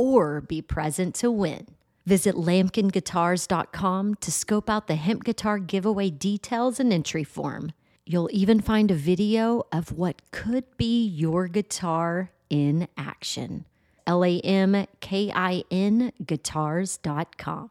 or 0.00 0.40
be 0.40 0.62
present 0.62 1.14
to 1.16 1.30
win. 1.30 1.66
Visit 2.06 2.34
lamkinguitars.com 2.34 4.14
to 4.14 4.32
scope 4.32 4.70
out 4.70 4.86
the 4.86 4.94
hemp 4.94 5.24
guitar 5.24 5.58
giveaway 5.58 6.10
details 6.10 6.80
and 6.80 6.92
entry 6.92 7.24
form. 7.24 7.72
You'll 8.06 8.30
even 8.32 8.60
find 8.60 8.90
a 8.90 8.94
video 8.94 9.64
of 9.70 9.92
what 9.92 10.22
could 10.32 10.64
be 10.76 11.06
your 11.06 11.46
guitar 11.46 12.30
in 12.48 12.88
action. 12.96 13.66
L 14.06 14.24
A 14.24 14.40
M 14.40 14.86
K 15.00 15.30
I 15.32 15.62
N 15.70 16.12
guitars.com. 16.24 17.70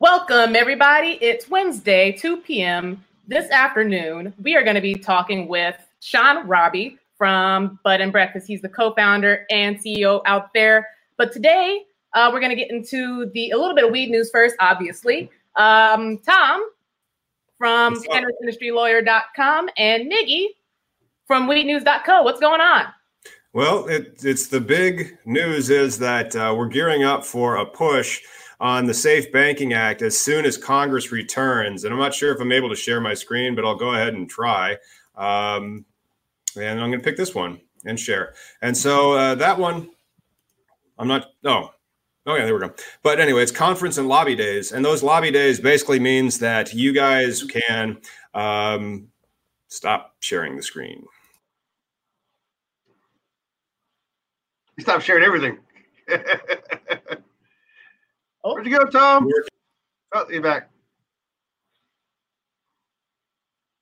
Welcome, 0.00 0.54
everybody. 0.54 1.18
It's 1.20 1.50
Wednesday, 1.50 2.12
2 2.12 2.36
p.m. 2.38 3.04
This 3.28 3.50
afternoon, 3.50 4.32
we 4.42 4.56
are 4.56 4.62
going 4.62 4.74
to 4.74 4.80
be 4.80 4.94
talking 4.94 5.48
with 5.48 5.76
Sean 6.00 6.48
Roby 6.48 6.96
from 7.18 7.78
Bud 7.84 8.00
and 8.00 8.10
Breakfast. 8.10 8.46
He's 8.46 8.62
the 8.62 8.70
co-founder 8.70 9.44
and 9.50 9.78
CEO 9.78 10.22
out 10.24 10.54
there. 10.54 10.88
But 11.18 11.30
today, 11.30 11.82
uh, 12.14 12.30
we're 12.32 12.40
going 12.40 12.48
to 12.48 12.56
get 12.56 12.70
into 12.70 13.30
the 13.34 13.50
a 13.50 13.58
little 13.58 13.74
bit 13.74 13.84
of 13.84 13.90
weed 13.90 14.08
news 14.08 14.30
first, 14.30 14.56
obviously. 14.60 15.30
Um, 15.56 16.16
Tom 16.24 16.70
from 17.58 18.02
CannabisIndustryLawyer.com 18.02 19.68
and 19.76 20.10
Niggy 20.10 20.46
from 21.26 21.46
WeedNews.co. 21.46 22.22
What's 22.22 22.40
going 22.40 22.62
on? 22.62 22.86
Well, 23.52 23.88
it, 23.88 24.24
it's 24.24 24.46
the 24.46 24.62
big 24.62 25.18
news 25.26 25.68
is 25.68 25.98
that 25.98 26.34
uh, 26.34 26.54
we're 26.56 26.68
gearing 26.68 27.04
up 27.04 27.26
for 27.26 27.56
a 27.56 27.66
push 27.66 28.22
on 28.60 28.86
the 28.86 28.94
Safe 28.94 29.30
Banking 29.32 29.72
Act 29.72 30.02
as 30.02 30.18
soon 30.18 30.44
as 30.44 30.56
Congress 30.56 31.12
returns. 31.12 31.84
And 31.84 31.92
I'm 31.92 32.00
not 32.00 32.14
sure 32.14 32.32
if 32.32 32.40
I'm 32.40 32.52
able 32.52 32.68
to 32.68 32.76
share 32.76 33.00
my 33.00 33.14
screen, 33.14 33.54
but 33.54 33.64
I'll 33.64 33.76
go 33.76 33.94
ahead 33.94 34.14
and 34.14 34.28
try. 34.28 34.76
Um, 35.16 35.84
and 36.56 36.80
I'm 36.80 36.90
going 36.90 37.00
to 37.00 37.04
pick 37.04 37.16
this 37.16 37.34
one 37.34 37.60
and 37.84 37.98
share. 37.98 38.34
And 38.62 38.76
so 38.76 39.12
uh, 39.12 39.34
that 39.36 39.58
one, 39.58 39.90
I'm 40.98 41.08
not. 41.08 41.26
Oh, 41.44 41.70
oh 42.26 42.34
yeah, 42.34 42.44
there 42.44 42.54
we 42.54 42.60
go. 42.60 42.74
But 43.02 43.20
anyway, 43.20 43.42
it's 43.42 43.52
conference 43.52 43.98
and 43.98 44.08
lobby 44.08 44.34
days, 44.34 44.72
and 44.72 44.84
those 44.84 45.02
lobby 45.02 45.30
days 45.30 45.60
basically 45.60 46.00
means 46.00 46.38
that 46.40 46.74
you 46.74 46.92
guys 46.92 47.44
can 47.44 47.98
um, 48.34 49.08
stop 49.68 50.16
sharing 50.20 50.56
the 50.56 50.62
screen. 50.62 51.04
Stop 54.80 55.00
sharing 55.00 55.24
everything. 55.24 55.58
oh. 58.48 58.54
Where'd 58.54 58.66
you 58.66 58.78
go, 58.78 58.84
Tom? 58.84 59.28
Oh, 60.14 60.24
you're 60.30 60.42
back. 60.42 60.70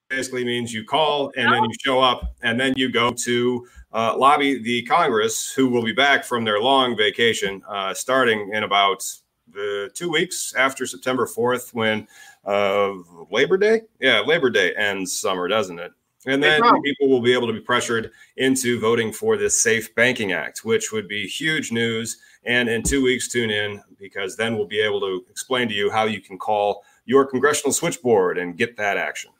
basically 0.09 0.45
means 0.45 0.73
you 0.73 0.85
call 0.85 1.33
and 1.37 1.53
then 1.53 1.65
you 1.65 1.71
show 1.85 2.01
up 2.01 2.35
and 2.43 2.59
then 2.59 2.73
you 2.77 2.91
go 2.91 3.11
to 3.11 3.67
uh, 3.93 4.17
lobby 4.17 4.63
the 4.63 4.83
Congress, 4.83 5.53
who 5.53 5.69
will 5.69 5.83
be 5.83 5.93
back 5.93 6.25
from 6.25 6.45
their 6.45 6.61
long 6.61 6.97
vacation 6.97 7.63
uh, 7.69 7.93
starting 7.93 8.51
in 8.53 8.63
about 8.63 9.05
the 9.53 9.91
two 9.95 10.11
weeks 10.11 10.55
after 10.57 10.87
September 10.87 11.27
4th, 11.27 11.73
when 11.73 12.07
uh, 12.45 12.93
Labor 13.31 13.57
Day, 13.57 13.83
yeah, 14.01 14.21
Labor 14.21 14.51
Day 14.51 14.75
ends 14.77 15.19
summer, 15.19 15.49
doesn't 15.49 15.79
it? 15.79 15.93
And 16.27 16.43
then 16.43 16.61
people 16.83 17.09
will 17.09 17.21
be 17.21 17.33
able 17.33 17.47
to 17.47 17.53
be 17.53 17.61
pressured 17.61 18.11
into 18.37 18.81
voting 18.81 19.13
for 19.13 19.37
this 19.37 19.63
Safe 19.63 19.95
Banking 19.95 20.33
Act, 20.33 20.65
which 20.65 20.93
would 20.93 21.07
be 21.07 21.27
huge 21.27 21.71
news. 21.71 22.19
And 22.45 22.69
in 22.69 22.83
two 22.83 23.03
weeks, 23.03 23.29
tune 23.29 23.51
in 23.51 23.81
because 23.99 24.37
then 24.37 24.57
we'll 24.57 24.67
be 24.67 24.81
able 24.81 25.01
to 25.01 25.25
explain 25.31 25.69
to 25.69 25.75
you 25.75 25.91
how 25.91 26.05
you 26.05 26.21
can 26.21 26.37
call 26.37 26.85
your 27.05 27.25
congressional 27.25 27.73
switchboard 27.73 28.39
and 28.39 28.57
get 28.57 28.77
that 28.77 28.97
action. 28.97 29.31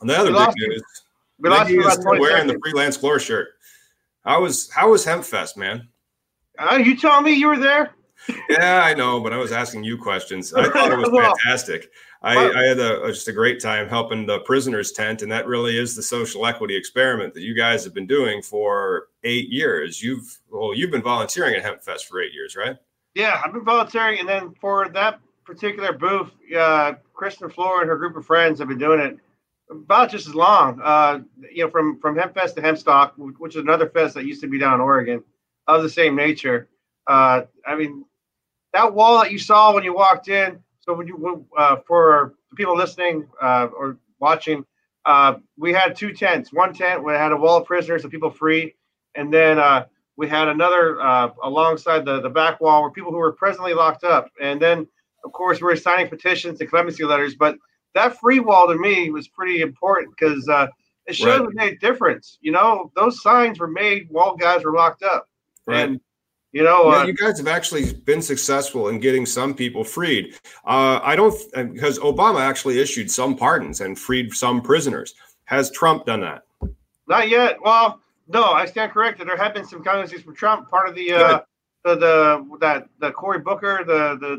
And 0.00 0.08
the 0.08 0.16
other 0.18 0.32
big 0.32 0.54
news, 0.56 0.82
Mickey 1.38 1.76
is 1.76 1.98
wearing 2.04 2.46
the 2.46 2.58
Free 2.62 2.72
Lance 2.72 2.96
Gloor 2.96 3.20
shirt. 3.20 3.48
How 4.24 4.42
was 4.42 4.70
how 4.70 4.90
was 4.90 5.04
Hempfest, 5.04 5.56
man? 5.56 5.88
Uh, 6.58 6.76
you 6.76 6.96
telling 6.96 7.24
me 7.24 7.32
you 7.32 7.48
were 7.48 7.58
there? 7.58 7.94
yeah, 8.50 8.82
I 8.84 8.94
know, 8.94 9.20
but 9.20 9.32
I 9.32 9.38
was 9.38 9.52
asking 9.52 9.84
you 9.84 9.96
questions. 9.96 10.52
I 10.52 10.68
thought 10.68 10.92
it 10.92 10.98
was 10.98 11.08
fantastic. 11.44 11.90
I, 12.22 12.50
I 12.50 12.62
had 12.64 12.78
a, 12.78 13.06
just 13.08 13.28
a 13.28 13.32
great 13.32 13.60
time 13.60 13.88
helping 13.88 14.26
the 14.26 14.40
prisoners 14.40 14.92
tent, 14.92 15.22
and 15.22 15.32
that 15.32 15.46
really 15.46 15.78
is 15.78 15.96
the 15.96 16.02
social 16.02 16.46
equity 16.46 16.76
experiment 16.76 17.32
that 17.32 17.42
you 17.42 17.54
guys 17.54 17.82
have 17.84 17.94
been 17.94 18.06
doing 18.06 18.42
for 18.42 19.08
eight 19.24 19.48
years. 19.48 20.02
You've 20.02 20.38
well, 20.50 20.74
you've 20.74 20.90
been 20.90 21.02
volunteering 21.02 21.54
at 21.54 21.64
Hempfest 21.64 22.02
for 22.02 22.20
eight 22.20 22.34
years, 22.34 22.56
right? 22.56 22.76
Yeah, 23.14 23.40
I've 23.42 23.54
been 23.54 23.64
volunteering, 23.64 24.20
and 24.20 24.28
then 24.28 24.54
for 24.60 24.88
that 24.90 25.18
particular 25.44 25.92
booth, 25.92 26.30
uh, 26.54 26.94
Kristen 27.14 27.48
Gloor 27.48 27.80
and 27.80 27.88
her 27.88 27.96
group 27.96 28.16
of 28.16 28.26
friends 28.26 28.58
have 28.58 28.68
been 28.68 28.78
doing 28.78 29.00
it 29.00 29.18
about 29.70 30.10
just 30.10 30.28
as 30.28 30.34
long. 30.34 30.78
Uh, 30.82 31.20
you 31.50 31.64
know, 31.64 31.70
from 31.70 31.98
from 32.00 32.16
Hempfest 32.16 32.54
to 32.56 32.60
Hempstock, 32.60 33.12
which 33.16 33.56
is 33.56 33.62
another 33.62 33.88
fest 33.88 34.14
that 34.14 34.26
used 34.26 34.42
to 34.42 34.46
be 34.46 34.58
down 34.58 34.74
in 34.74 34.80
Oregon, 34.80 35.24
of 35.66 35.82
the 35.82 35.88
same 35.88 36.16
nature. 36.16 36.68
Uh, 37.06 37.42
I 37.66 37.76
mean, 37.76 38.04
that 38.74 38.92
wall 38.92 39.22
that 39.22 39.32
you 39.32 39.38
saw 39.38 39.72
when 39.74 39.84
you 39.84 39.94
walked 39.94 40.28
in. 40.28 40.62
So 40.90 40.96
when 40.96 41.06
you 41.06 41.46
uh, 41.56 41.76
for 41.86 42.34
the 42.50 42.56
people 42.56 42.76
listening 42.76 43.28
uh, 43.40 43.68
or 43.72 43.98
watching, 44.18 44.64
uh, 45.06 45.34
we 45.56 45.72
had 45.72 45.94
two 45.94 46.12
tents. 46.12 46.52
One 46.52 46.74
tent 46.74 47.04
we 47.04 47.12
had 47.12 47.30
a 47.30 47.36
wall 47.36 47.58
of 47.58 47.64
prisoners 47.64 48.02
and 48.02 48.10
people 48.10 48.28
free, 48.28 48.74
and 49.14 49.32
then 49.32 49.60
uh, 49.60 49.86
we 50.16 50.28
had 50.28 50.48
another 50.48 50.98
alongside 51.44 52.04
the 52.04 52.20
the 52.20 52.28
back 52.28 52.60
wall 52.60 52.82
where 52.82 52.90
people 52.90 53.12
who 53.12 53.18
were 53.18 53.30
presently 53.30 53.72
locked 53.72 54.02
up. 54.02 54.32
And 54.42 54.60
then, 54.60 54.88
of 55.24 55.30
course, 55.30 55.60
we 55.60 55.66
were 55.66 55.76
signing 55.76 56.08
petitions 56.08 56.60
and 56.60 56.68
clemency 56.68 57.04
letters, 57.04 57.36
but 57.36 57.56
that 57.94 58.18
free 58.18 58.40
wall 58.40 58.66
to 58.66 58.74
me 58.74 59.10
was 59.10 59.28
pretty 59.28 59.60
important 59.60 60.12
because 60.18 60.48
uh, 60.48 60.66
it 61.06 61.14
showed 61.14 61.42
right. 61.42 61.54
made 61.54 61.72
a 61.74 61.78
difference. 61.78 62.36
You 62.40 62.50
know, 62.50 62.90
those 62.96 63.22
signs 63.22 63.60
were 63.60 63.70
made 63.70 64.08
while 64.10 64.34
guys 64.34 64.64
were 64.64 64.74
locked 64.74 65.04
up, 65.04 65.28
right. 65.68 65.88
and 65.88 66.00
you 66.52 66.64
know, 66.64 66.90
uh, 66.90 67.04
you 67.04 67.12
guys 67.12 67.38
have 67.38 67.48
actually 67.48 67.92
been 67.92 68.20
successful 68.22 68.88
in 68.88 68.98
getting 68.98 69.24
some 69.24 69.54
people 69.54 69.84
freed. 69.84 70.34
Uh, 70.64 71.00
I 71.02 71.14
don't 71.16 71.34
because 71.54 71.98
Obama 72.00 72.40
actually 72.40 72.80
issued 72.80 73.10
some 73.10 73.36
pardons 73.36 73.80
and 73.80 73.98
freed 73.98 74.32
some 74.34 74.60
prisoners. 74.60 75.14
Has 75.44 75.70
Trump 75.70 76.06
done 76.06 76.20
that? 76.20 76.42
Not 77.06 77.28
yet. 77.28 77.56
Well, 77.62 78.00
no, 78.28 78.44
I 78.44 78.66
stand 78.66 78.92
corrected. 78.92 79.28
There 79.28 79.36
have 79.36 79.54
been 79.54 79.66
some 79.66 79.82
clemencies 79.82 80.22
from 80.22 80.34
Trump. 80.34 80.70
Part 80.70 80.88
of 80.88 80.94
the 80.94 81.12
uh, 81.12 81.40
the 81.82 81.94
the 81.94 82.58
that 82.60 82.88
the 82.98 83.10
Cory 83.10 83.38
Booker 83.38 83.82
the 83.86 84.16
the 84.20 84.36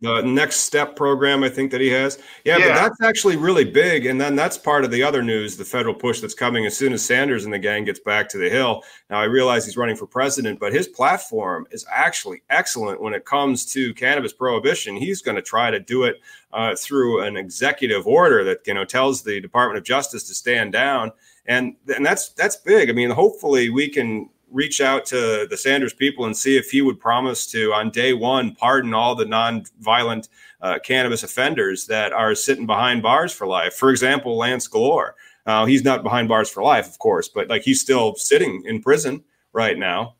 the 0.00 0.22
the 0.22 0.22
next 0.22 0.60
step 0.60 0.96
program 0.96 1.44
I 1.44 1.48
think 1.50 1.70
that 1.72 1.80
he 1.80 1.88
has. 1.90 2.18
Yeah, 2.44 2.56
yeah, 2.56 2.68
but 2.68 2.74
that's 2.74 3.02
actually 3.02 3.36
really 3.36 3.64
big. 3.64 4.06
And 4.06 4.18
then 4.18 4.36
that's 4.36 4.56
part 4.56 4.84
of 4.84 4.90
the 4.90 5.02
other 5.02 5.22
news, 5.22 5.56
the 5.56 5.64
federal 5.66 5.94
push 5.94 6.20
that's 6.20 6.34
coming 6.34 6.64
as 6.64 6.76
soon 6.76 6.94
as 6.94 7.04
Sanders 7.04 7.44
and 7.44 7.52
the 7.52 7.58
gang 7.58 7.84
gets 7.84 8.00
back 8.00 8.28
to 8.30 8.38
the 8.38 8.48
Hill. 8.48 8.82
Now 9.10 9.20
I 9.20 9.24
realize 9.24 9.66
he's 9.66 9.76
running 9.76 9.96
for 9.96 10.06
president, 10.06 10.58
but 10.58 10.72
his 10.72 10.88
platform 10.88 11.66
is 11.70 11.84
actually 11.90 12.42
excellent 12.48 13.02
when 13.02 13.12
it 13.12 13.26
comes 13.26 13.70
to 13.72 13.92
cannabis 13.92 14.32
prohibition. 14.32 14.96
He's 14.96 15.20
going 15.20 15.36
to 15.36 15.42
try 15.42 15.70
to 15.70 15.80
do 15.80 16.04
it 16.04 16.20
uh, 16.54 16.74
through 16.74 17.22
an 17.22 17.36
executive 17.36 18.06
order 18.06 18.44
that 18.44 18.66
you 18.66 18.72
know 18.72 18.86
tells 18.86 19.22
the 19.22 19.40
Department 19.40 19.76
of 19.76 19.84
Justice 19.84 20.26
to 20.28 20.34
stand 20.34 20.72
down. 20.72 21.12
And, 21.44 21.76
and 21.94 22.04
that's 22.04 22.30
that's 22.30 22.56
big. 22.56 22.90
I 22.90 22.92
mean, 22.92 23.10
hopefully 23.10 23.70
we 23.70 23.88
can 23.88 24.28
reach 24.50 24.80
out 24.80 25.04
to 25.06 25.46
the 25.48 25.56
Sanders 25.56 25.92
people 25.92 26.24
and 26.24 26.36
see 26.36 26.56
if 26.56 26.70
he 26.70 26.82
would 26.82 26.98
promise 27.00 27.46
to, 27.52 27.72
on 27.72 27.90
day 27.90 28.12
one, 28.12 28.54
pardon 28.54 28.94
all 28.94 29.14
the 29.14 29.24
non-violent 29.26 30.28
uh, 30.60 30.78
cannabis 30.82 31.22
offenders 31.22 31.86
that 31.86 32.12
are 32.12 32.34
sitting 32.34 32.66
behind 32.66 33.02
bars 33.02 33.32
for 33.32 33.46
life. 33.46 33.74
For 33.74 33.90
example, 33.90 34.36
Lance 34.36 34.68
Gloor. 34.68 35.12
Uh, 35.46 35.64
he's 35.64 35.84
not 35.84 36.02
behind 36.02 36.28
bars 36.28 36.50
for 36.50 36.62
life, 36.62 36.86
of 36.88 36.98
course, 36.98 37.28
but 37.28 37.48
like 37.48 37.62
he's 37.62 37.80
still 37.80 38.14
sitting 38.16 38.62
in 38.66 38.82
prison 38.82 39.22
right 39.52 39.78
now. 39.78 40.14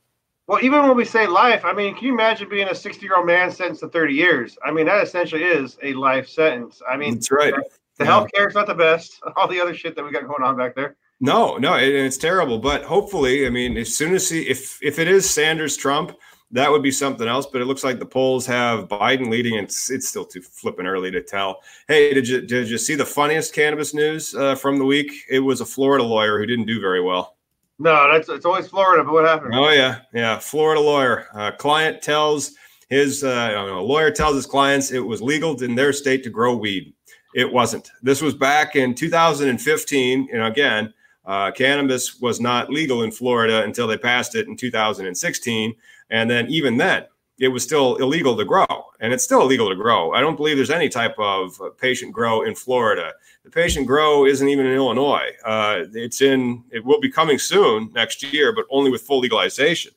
Well, 0.46 0.64
even 0.64 0.80
when 0.82 0.96
we 0.96 1.04
say 1.04 1.26
life, 1.26 1.64
I 1.66 1.74
mean, 1.74 1.94
can 1.94 2.04
you 2.06 2.14
imagine 2.14 2.48
being 2.48 2.68
a 2.68 2.74
60 2.74 3.04
year 3.04 3.16
old 3.16 3.26
man 3.26 3.50
sentenced 3.50 3.82
to 3.82 3.88
30 3.88 4.14
years? 4.14 4.56
I 4.64 4.70
mean, 4.70 4.86
that 4.86 5.02
essentially 5.02 5.44
is 5.44 5.76
a 5.82 5.92
life 5.92 6.26
sentence. 6.26 6.80
I 6.90 6.96
mean, 6.96 7.14
That's 7.14 7.30
right. 7.30 7.52
the 7.98 8.04
Yeah. 8.04 8.10
healthcare 8.10 8.48
is 8.48 8.54
not 8.54 8.66
the 8.66 8.74
best. 8.74 9.20
All 9.36 9.46
the 9.46 9.60
other 9.60 9.74
shit 9.74 9.94
that 9.96 10.02
we 10.04 10.10
got 10.10 10.26
going 10.26 10.42
on 10.42 10.56
back 10.56 10.74
there. 10.74 10.96
No, 11.20 11.56
no, 11.56 11.76
it, 11.76 11.88
it's 11.88 12.16
terrible. 12.16 12.58
But 12.58 12.84
hopefully, 12.84 13.46
I 13.46 13.50
mean, 13.50 13.76
as 13.76 13.96
soon 13.96 14.14
as 14.14 14.28
he, 14.28 14.42
if 14.42 14.78
if 14.82 14.98
it 14.98 15.08
is 15.08 15.28
Sanders 15.28 15.76
Trump, 15.76 16.16
that 16.52 16.70
would 16.70 16.82
be 16.82 16.90
something 16.90 17.26
else. 17.26 17.46
But 17.46 17.60
it 17.60 17.64
looks 17.64 17.84
like 17.84 17.98
the 17.98 18.06
polls 18.06 18.46
have 18.46 18.88
Biden 18.88 19.28
leading. 19.28 19.54
It's 19.54 19.90
it's 19.90 20.08
still 20.08 20.24
too 20.24 20.42
flipping 20.42 20.86
early 20.86 21.10
to 21.10 21.22
tell. 21.22 21.60
Hey, 21.88 22.14
did 22.14 22.28
you 22.28 22.42
did 22.42 22.70
you 22.70 22.78
see 22.78 22.94
the 22.94 23.04
funniest 23.04 23.54
cannabis 23.54 23.94
news 23.94 24.34
uh, 24.34 24.54
from 24.54 24.78
the 24.78 24.84
week? 24.84 25.12
It 25.28 25.40
was 25.40 25.60
a 25.60 25.66
Florida 25.66 26.04
lawyer 26.04 26.38
who 26.38 26.46
didn't 26.46 26.66
do 26.66 26.80
very 26.80 27.02
well. 27.02 27.36
No, 27.80 28.12
that's 28.12 28.28
it's 28.28 28.44
always 28.44 28.68
Florida. 28.68 29.04
But 29.04 29.12
what 29.12 29.24
happened? 29.24 29.54
Oh 29.54 29.70
yeah, 29.70 30.00
yeah. 30.14 30.38
Florida 30.38 30.80
lawyer. 30.80 31.26
Uh, 31.34 31.50
client 31.52 32.00
tells 32.00 32.52
his 32.88 33.24
uh, 33.24 33.30
I 33.30 33.50
don't 33.50 33.66
know, 33.66 33.84
lawyer 33.84 34.10
tells 34.10 34.36
his 34.36 34.46
clients 34.46 34.92
it 34.92 35.00
was 35.00 35.20
legal 35.20 35.60
in 35.62 35.74
their 35.74 35.92
state 35.92 36.22
to 36.24 36.30
grow 36.30 36.56
weed. 36.56 36.94
It 37.34 37.52
wasn't. 37.52 37.90
This 38.02 38.22
was 38.22 38.34
back 38.34 38.74
in 38.74 38.94
2015, 38.94 40.28
and 40.32 40.42
again, 40.42 40.92
uh, 41.28 41.52
cannabis 41.52 42.20
was 42.20 42.40
not 42.40 42.70
legal 42.70 43.02
in 43.02 43.12
Florida 43.12 43.62
until 43.62 43.86
they 43.86 43.98
passed 43.98 44.34
it 44.34 44.48
in 44.48 44.56
2016, 44.56 45.74
and 46.08 46.30
then 46.30 46.46
even 46.48 46.78
then, 46.78 47.04
it 47.38 47.48
was 47.48 47.62
still 47.62 47.96
illegal 47.96 48.34
to 48.36 48.44
grow, 48.44 48.66
and 48.98 49.12
it's 49.12 49.22
still 49.22 49.42
illegal 49.42 49.68
to 49.68 49.76
grow. 49.76 50.12
I 50.12 50.22
don't 50.22 50.36
believe 50.36 50.56
there's 50.56 50.70
any 50.70 50.88
type 50.88 51.14
of 51.18 51.60
uh, 51.60 51.68
patient 51.78 52.12
grow 52.12 52.42
in 52.42 52.54
Florida. 52.54 53.12
The 53.44 53.50
patient 53.50 53.86
grow 53.86 54.24
isn't 54.24 54.48
even 54.48 54.64
in 54.64 54.72
Illinois. 54.72 55.30
Uh, 55.44 55.84
it's 55.92 56.22
in. 56.22 56.64
It 56.70 56.84
will 56.84 56.98
be 56.98 57.10
coming 57.10 57.38
soon 57.38 57.92
next 57.92 58.22
year, 58.22 58.52
but 58.54 58.64
only 58.70 58.90
with 58.90 59.02
full 59.02 59.20
legalization. 59.20 59.92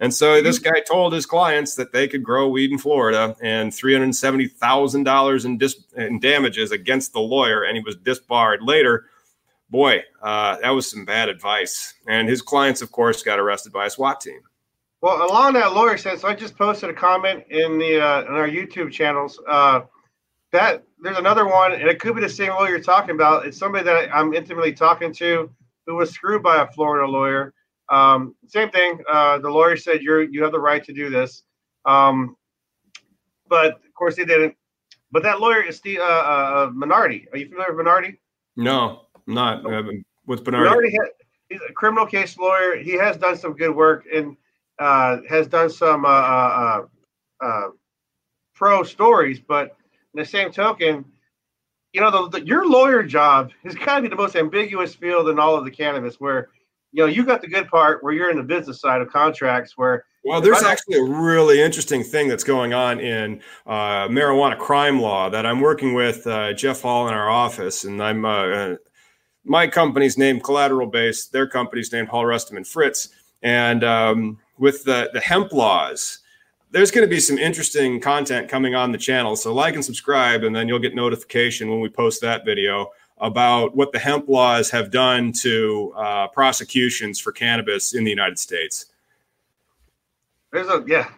And 0.00 0.12
so 0.12 0.42
this 0.42 0.58
guy 0.58 0.80
told 0.80 1.12
his 1.12 1.24
clients 1.24 1.76
that 1.76 1.92
they 1.92 2.08
could 2.08 2.22
grow 2.22 2.48
weed 2.48 2.72
in 2.72 2.78
Florida 2.78 3.34
and 3.40 3.72
three 3.72 3.94
hundred 3.94 4.14
seventy 4.14 4.48
thousand 4.48 5.04
dollars 5.04 5.46
in 5.46 5.56
dis- 5.56 5.84
in 5.96 6.20
damages 6.20 6.72
against 6.72 7.12
the 7.14 7.20
lawyer, 7.20 7.62
and 7.64 7.76
he 7.76 7.82
was 7.82 7.96
disbarred 7.96 8.62
later. 8.62 9.06
Boy, 9.74 10.04
uh, 10.22 10.56
that 10.62 10.70
was 10.70 10.88
some 10.88 11.04
bad 11.04 11.28
advice. 11.28 11.94
And 12.06 12.28
his 12.28 12.40
clients, 12.40 12.80
of 12.80 12.92
course, 12.92 13.24
got 13.24 13.40
arrested 13.40 13.72
by 13.72 13.86
a 13.86 13.90
SWAT 13.90 14.20
team. 14.20 14.38
Well, 15.00 15.28
along 15.28 15.54
that 15.54 15.72
lawyer 15.72 15.96
said, 15.96 16.20
so 16.20 16.28
I 16.28 16.34
just 16.36 16.56
posted 16.56 16.90
a 16.90 16.94
comment 16.94 17.42
in 17.50 17.80
the 17.80 18.00
uh, 18.00 18.20
in 18.20 18.34
our 18.34 18.46
YouTube 18.46 18.92
channels. 18.92 19.40
Uh, 19.48 19.80
that 20.52 20.84
there's 21.00 21.18
another 21.18 21.48
one, 21.48 21.72
and 21.72 21.88
it 21.88 21.98
could 21.98 22.14
be 22.14 22.20
the 22.20 22.28
same 22.28 22.50
lawyer 22.50 22.68
you're 22.68 22.78
talking 22.78 23.16
about. 23.16 23.46
It's 23.46 23.58
somebody 23.58 23.82
that 23.82 24.14
I'm 24.14 24.32
intimately 24.32 24.72
talking 24.72 25.12
to 25.14 25.50
who 25.88 25.96
was 25.96 26.12
screwed 26.12 26.44
by 26.44 26.62
a 26.62 26.68
Florida 26.68 27.10
lawyer. 27.10 27.52
Um, 27.88 28.36
same 28.46 28.70
thing. 28.70 29.00
Uh, 29.10 29.38
the 29.38 29.50
lawyer 29.50 29.76
said 29.76 30.02
you're 30.02 30.22
you 30.22 30.44
have 30.44 30.52
the 30.52 30.60
right 30.60 30.84
to 30.84 30.92
do 30.92 31.10
this, 31.10 31.42
um, 31.84 32.36
but 33.48 33.72
of 33.72 33.94
course 33.94 34.14
he 34.14 34.24
didn't. 34.24 34.54
But 35.10 35.24
that 35.24 35.40
lawyer 35.40 35.62
is 35.62 35.80
the 35.80 35.98
uh, 35.98 36.04
uh, 36.04 36.70
Minardi. 36.70 37.26
Are 37.32 37.38
you 37.38 37.48
familiar 37.48 37.74
with 37.74 37.84
Minardi? 37.84 38.18
No, 38.56 39.03
I'm 39.26 39.34
not. 39.34 39.66
Uh, 39.66 39.82
what's 40.24 40.42
Bernard? 40.42 40.84
He's 41.48 41.60
a 41.68 41.72
criminal 41.72 42.06
case 42.06 42.38
lawyer. 42.38 42.76
He 42.76 42.92
has 42.92 43.16
done 43.16 43.36
some 43.36 43.52
good 43.52 43.74
work 43.74 44.04
and 44.12 44.36
uh, 44.78 45.18
has 45.28 45.46
done 45.46 45.70
some 45.70 46.04
uh, 46.04 46.08
uh, 46.08 46.86
uh, 47.42 47.44
uh, 47.44 47.68
pro 48.54 48.82
stories. 48.82 49.40
But 49.40 49.76
in 50.14 50.20
the 50.20 50.24
same 50.24 50.50
token, 50.50 51.04
you 51.92 52.00
know, 52.00 52.10
the, 52.10 52.38
the, 52.38 52.46
your 52.46 52.66
lawyer 52.68 53.02
job 53.02 53.52
is 53.64 53.74
kind 53.74 53.98
of 53.98 54.02
be 54.04 54.08
the 54.08 54.20
most 54.20 54.36
ambiguous 54.36 54.94
field 54.94 55.28
in 55.28 55.38
all 55.38 55.54
of 55.56 55.64
the 55.64 55.70
cannabis, 55.70 56.16
where 56.16 56.48
you 56.92 57.02
know 57.02 57.06
you 57.06 57.24
got 57.24 57.40
the 57.40 57.48
good 57.48 57.68
part 57.68 58.02
where 58.02 58.12
you're 58.12 58.30
in 58.30 58.36
the 58.36 58.42
business 58.42 58.80
side 58.80 59.00
of 59.00 59.10
contracts, 59.10 59.76
where 59.76 60.04
Well, 60.24 60.40
there's 60.40 60.62
actually 60.62 60.96
a 60.96 61.04
really 61.04 61.60
interesting 61.60 62.02
thing 62.02 62.26
that's 62.28 62.44
going 62.44 62.72
on 62.72 63.00
in 63.00 63.40
uh, 63.66 64.08
marijuana 64.08 64.58
crime 64.58 65.00
law 65.00 65.28
that 65.30 65.46
I'm 65.46 65.60
working 65.60 65.94
with 65.94 66.26
uh, 66.26 66.52
Jeff 66.54 66.80
Hall 66.82 67.06
in 67.06 67.14
our 67.14 67.28
office, 67.28 67.84
and 67.84 68.02
I'm 68.02 68.24
uh, 68.24 68.74
my 69.44 69.66
company's 69.66 70.16
named 70.18 70.42
Collateral 70.42 70.86
Base, 70.86 71.26
their 71.26 71.46
company's 71.46 71.92
named 71.92 72.08
Hall 72.08 72.24
Rustum 72.24 72.56
and 72.56 72.66
Fritz, 72.66 73.10
and 73.42 73.84
um, 73.84 74.38
with 74.58 74.84
the 74.84 75.10
the 75.12 75.20
hemp 75.20 75.52
laws. 75.52 76.18
There's 76.70 76.90
going 76.90 77.06
to 77.06 77.10
be 77.10 77.20
some 77.20 77.38
interesting 77.38 78.00
content 78.00 78.48
coming 78.48 78.74
on 78.74 78.90
the 78.90 78.98
channel. 78.98 79.36
So 79.36 79.54
like 79.54 79.74
and 79.74 79.84
subscribe, 79.84 80.42
and 80.42 80.56
then 80.56 80.66
you'll 80.66 80.80
get 80.80 80.92
notification 80.92 81.70
when 81.70 81.78
we 81.78 81.88
post 81.88 82.20
that 82.22 82.44
video 82.44 82.90
about 83.18 83.76
what 83.76 83.92
the 83.92 83.98
hemp 83.98 84.28
laws 84.28 84.70
have 84.70 84.90
done 84.90 85.32
to 85.32 85.92
uh, 85.96 86.26
prosecutions 86.28 87.20
for 87.20 87.30
cannabis 87.30 87.94
in 87.94 88.02
the 88.02 88.10
United 88.10 88.38
States. 88.38 88.86
there's 90.52 90.68
a 90.68 90.82
yeah. 90.86 91.10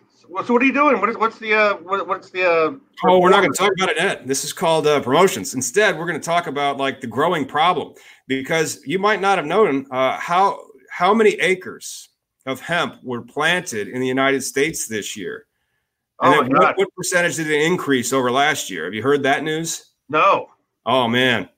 So, 0.45 0.53
what 0.53 0.63
are 0.63 0.67
you 0.67 0.73
doing? 0.73 1.01
What 1.01 1.09
is 1.09 1.17
what's 1.17 1.39
the 1.39 1.55
uh, 1.55 1.75
what, 1.77 2.07
what's 2.07 2.31
the 2.31 2.49
uh, 2.49 2.73
Oh, 3.05 3.19
we're 3.19 3.31
not 3.31 3.41
going 3.41 3.53
to 3.53 3.59
talk 3.59 3.73
about 3.77 3.91
it 3.91 3.97
yet. 3.97 4.27
This 4.27 4.45
is 4.45 4.53
called 4.53 4.87
uh, 4.87 5.01
promotions. 5.01 5.55
Instead, 5.55 5.99
we're 5.99 6.07
going 6.07 6.21
to 6.21 6.25
talk 6.25 6.47
about 6.47 6.77
like 6.79 7.01
the 7.01 7.07
growing 7.07 7.47
problem 7.47 7.95
because 8.27 8.81
you 8.85 8.99
might 8.99 9.21
not 9.21 9.39
have 9.39 9.47
known 9.47 9.87
uh, 9.91 10.19
how 10.19 10.61
how 10.91 11.13
many 11.15 11.31
acres 11.35 12.09
of 12.47 12.61
hemp 12.61 12.97
were 13.03 13.23
planted 13.23 13.89
in 13.89 14.01
the 14.01 14.07
United 14.07 14.43
States 14.43 14.87
this 14.87 15.17
year. 15.17 15.47
And 16.23 16.35
Oh 16.35 16.43
my 16.43 16.49
God. 16.49 16.61
what, 16.61 16.79
what 16.79 16.89
percentage 16.97 17.37
did 17.37 17.51
it 17.51 17.63
increase 17.63 18.13
over 18.13 18.31
last 18.31 18.71
year? 18.71 18.85
Have 18.85 18.95
you 18.95 19.03
heard 19.03 19.23
that 19.25 19.43
news? 19.45 19.93
no. 20.09 20.49
Oh 20.89 21.09
man, 21.09 21.49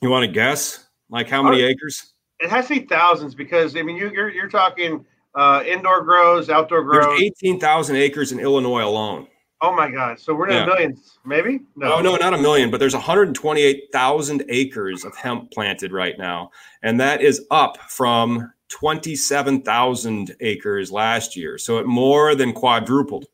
you 0.00 0.08
want 0.08 0.24
to 0.24 0.32
guess? 0.32 0.86
Like 1.10 1.28
how 1.28 1.42
many 1.42 1.62
acres? 1.62 2.14
It 2.40 2.48
has 2.50 2.66
to 2.68 2.80
be 2.80 2.86
thousands 2.86 3.34
because 3.34 3.76
I 3.76 3.82
mean 3.82 3.96
you, 3.96 4.10
you're 4.10 4.30
you're 4.30 4.48
talking 4.48 5.04
uh, 5.34 5.62
indoor 5.66 6.02
grows, 6.02 6.50
outdoor 6.50 6.82
grows. 6.84 7.06
There's 7.06 7.20
18,000 7.20 7.96
acres 7.96 8.32
in 8.32 8.40
Illinois 8.40 8.84
alone. 8.84 9.26
Oh 9.62 9.74
my 9.74 9.90
god! 9.90 10.20
So 10.20 10.34
we're 10.34 10.48
in 10.48 10.56
Yeah. 10.56 10.66
millions, 10.66 11.18
maybe? 11.24 11.60
No, 11.74 12.00
no, 12.00 12.16
not 12.16 12.34
a 12.34 12.38
million, 12.38 12.70
but 12.70 12.80
there's 12.80 12.94
128,000 12.94 14.44
acres 14.50 15.04
of 15.04 15.16
hemp 15.16 15.50
planted 15.52 15.90
right 15.90 16.18
now. 16.18 16.50
And 16.82 17.00
that 17.00 17.22
is 17.22 17.46
up 17.50 17.78
from 17.90 18.52
27,000 18.68 20.36
acres 20.40 20.92
last 20.92 21.36
year. 21.36 21.56
So 21.58 21.78
it 21.78 21.86
more 21.86 22.34
than 22.34 22.52
quadrupled 22.52 23.26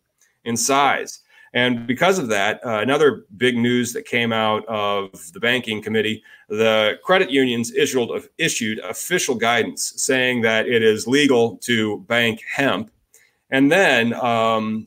in 0.44 0.56
size. 0.56 1.19
And 1.52 1.86
because 1.86 2.18
of 2.18 2.28
that, 2.28 2.64
uh, 2.64 2.78
another 2.78 3.24
big 3.36 3.56
news 3.56 3.92
that 3.94 4.04
came 4.04 4.32
out 4.32 4.64
of 4.66 5.32
the 5.32 5.40
banking 5.40 5.82
committee, 5.82 6.22
the 6.48 6.98
credit 7.02 7.30
unions 7.30 7.72
issued, 7.72 8.08
issued 8.38 8.78
official 8.80 9.34
guidance 9.34 9.94
saying 9.96 10.42
that 10.42 10.68
it 10.68 10.82
is 10.82 11.08
legal 11.08 11.56
to 11.58 12.00
bank 12.02 12.42
hemp. 12.48 12.92
And 13.50 13.70
then 13.70 14.14
um, 14.14 14.86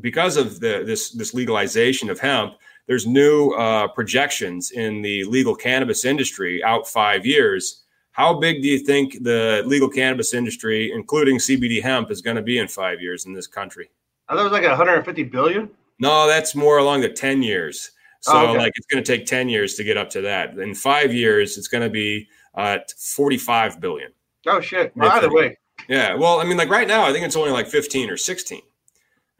because 0.00 0.36
of 0.36 0.60
the, 0.60 0.84
this, 0.86 1.10
this 1.10 1.34
legalization 1.34 2.10
of 2.10 2.20
hemp, 2.20 2.54
there's 2.86 3.06
new 3.06 3.50
uh, 3.50 3.88
projections 3.88 4.70
in 4.70 5.02
the 5.02 5.24
legal 5.24 5.54
cannabis 5.54 6.04
industry 6.04 6.62
out 6.62 6.86
five 6.86 7.26
years. 7.26 7.82
How 8.12 8.34
big 8.34 8.62
do 8.62 8.68
you 8.68 8.78
think 8.78 9.22
the 9.22 9.62
legal 9.66 9.88
cannabis 9.88 10.32
industry, 10.32 10.92
including 10.92 11.38
CBD 11.38 11.82
hemp, 11.82 12.10
is 12.10 12.22
going 12.22 12.36
to 12.36 12.42
be 12.42 12.58
in 12.58 12.68
five 12.68 13.00
years 13.00 13.26
in 13.26 13.34
this 13.34 13.46
country? 13.48 13.90
I 14.28 14.34
thought 14.34 14.40
it 14.40 14.44
was 14.44 14.52
like 14.52 14.62
150 14.62 15.24
billion. 15.24 15.70
No, 15.98 16.26
that's 16.26 16.54
more 16.54 16.78
along 16.78 17.00
the 17.02 17.08
10 17.08 17.42
years. 17.42 17.90
So, 18.20 18.32
Oh, 18.34 18.46
okay. 18.50 18.58
like, 18.58 18.72
it's 18.76 18.86
going 18.86 19.02
to 19.02 19.16
take 19.16 19.26
10 19.26 19.48
years 19.48 19.74
to 19.74 19.84
get 19.84 19.96
up 19.96 20.10
to 20.10 20.20
that. 20.22 20.58
In 20.58 20.74
five 20.74 21.12
years, 21.14 21.56
it's 21.58 21.68
going 21.68 21.82
to 21.84 21.90
be 21.90 22.28
at 22.56 22.90
45 22.92 23.80
billion. 23.80 24.12
Oh 24.46 24.60
shit! 24.60 24.92
Well, 24.96 25.08
That's 25.10 25.24
either 25.24 25.34
way, 25.34 25.56
Yeah. 25.88 26.14
Well, 26.14 26.40
I 26.40 26.44
mean, 26.44 26.56
like 26.56 26.70
right 26.70 26.88
now, 26.88 27.04
I 27.04 27.12
think 27.12 27.24
it's 27.24 27.36
only 27.36 27.50
like 27.50 27.68
15 27.68 28.10
or 28.10 28.16
16. 28.16 28.60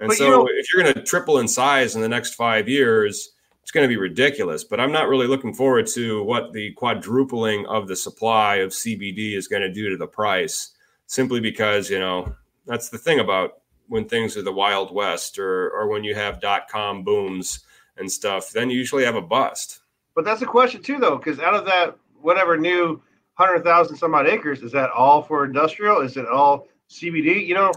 And 0.00 0.08
But 0.08 0.16
so 0.16 0.24
you 0.24 0.30
know- 0.30 0.48
if 0.50 0.72
you're 0.72 0.82
going 0.82 0.94
to 0.94 1.02
triple 1.02 1.38
in 1.38 1.48
size 1.48 1.96
in 1.96 2.02
the 2.02 2.08
next 2.08 2.34
five 2.34 2.68
years, 2.68 3.32
it's 3.62 3.70
going 3.72 3.84
to 3.84 3.88
be 3.88 3.96
ridiculous. 3.96 4.64
But 4.64 4.80
I'm 4.80 4.92
not 4.92 5.08
really 5.08 5.26
looking 5.26 5.52
forward 5.54 5.86
to 5.88 6.22
what 6.22 6.52
the 6.52 6.72
quadrupling 6.72 7.66
of 7.66 7.88
the 7.88 7.96
supply 7.96 8.56
of 8.56 8.70
CBD 8.70 9.34
is 9.34 9.48
going 9.48 9.62
to 9.62 9.72
do 9.72 9.88
to 9.90 9.96
the 9.96 10.06
price, 10.06 10.70
simply 11.06 11.40
because, 11.40 11.90
you 11.90 11.98
know, 11.98 12.34
that's 12.66 12.88
the 12.90 12.98
thing 12.98 13.18
about 13.18 13.62
when 13.88 14.08
things 14.08 14.36
are 14.36 14.42
the 14.42 14.52
Wild 14.52 14.92
West 14.94 15.38
or, 15.38 15.70
or 15.70 15.88
when 15.88 16.04
you 16.04 16.14
have 16.14 16.40
dot 16.40 16.68
com 16.68 17.02
booms 17.04 17.60
and 17.96 18.10
stuff, 18.10 18.50
then 18.52 18.70
you 18.70 18.78
usually 18.78 19.04
have 19.04 19.16
a 19.16 19.22
bust. 19.22 19.80
but 20.14 20.24
that's 20.24 20.42
a 20.42 20.46
question 20.46 20.82
too, 20.82 20.98
though, 20.98 21.16
because 21.16 21.40
out 21.40 21.54
of 21.54 21.64
that 21.66 21.96
whatever 22.20 22.56
new 22.56 23.02
hundred 23.34 23.64
thousand 23.64 23.96
some 23.96 24.14
odd 24.14 24.26
acres, 24.28 24.62
is 24.62 24.72
that 24.72 24.90
all 24.90 25.22
for 25.22 25.44
industrial? 25.44 26.00
Is 26.00 26.16
it 26.16 26.26
all 26.26 26.66
CBD? 26.90 27.46
You 27.46 27.54
know, 27.54 27.72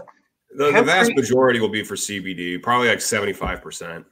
The, 0.54 0.70
the 0.72 0.82
vast 0.82 1.14
majority 1.14 1.60
will 1.60 1.68
be 1.68 1.84
for 1.84 1.94
CBD, 1.94 2.62
probably 2.62 2.88
like 2.88 2.98
75%. 2.98 4.04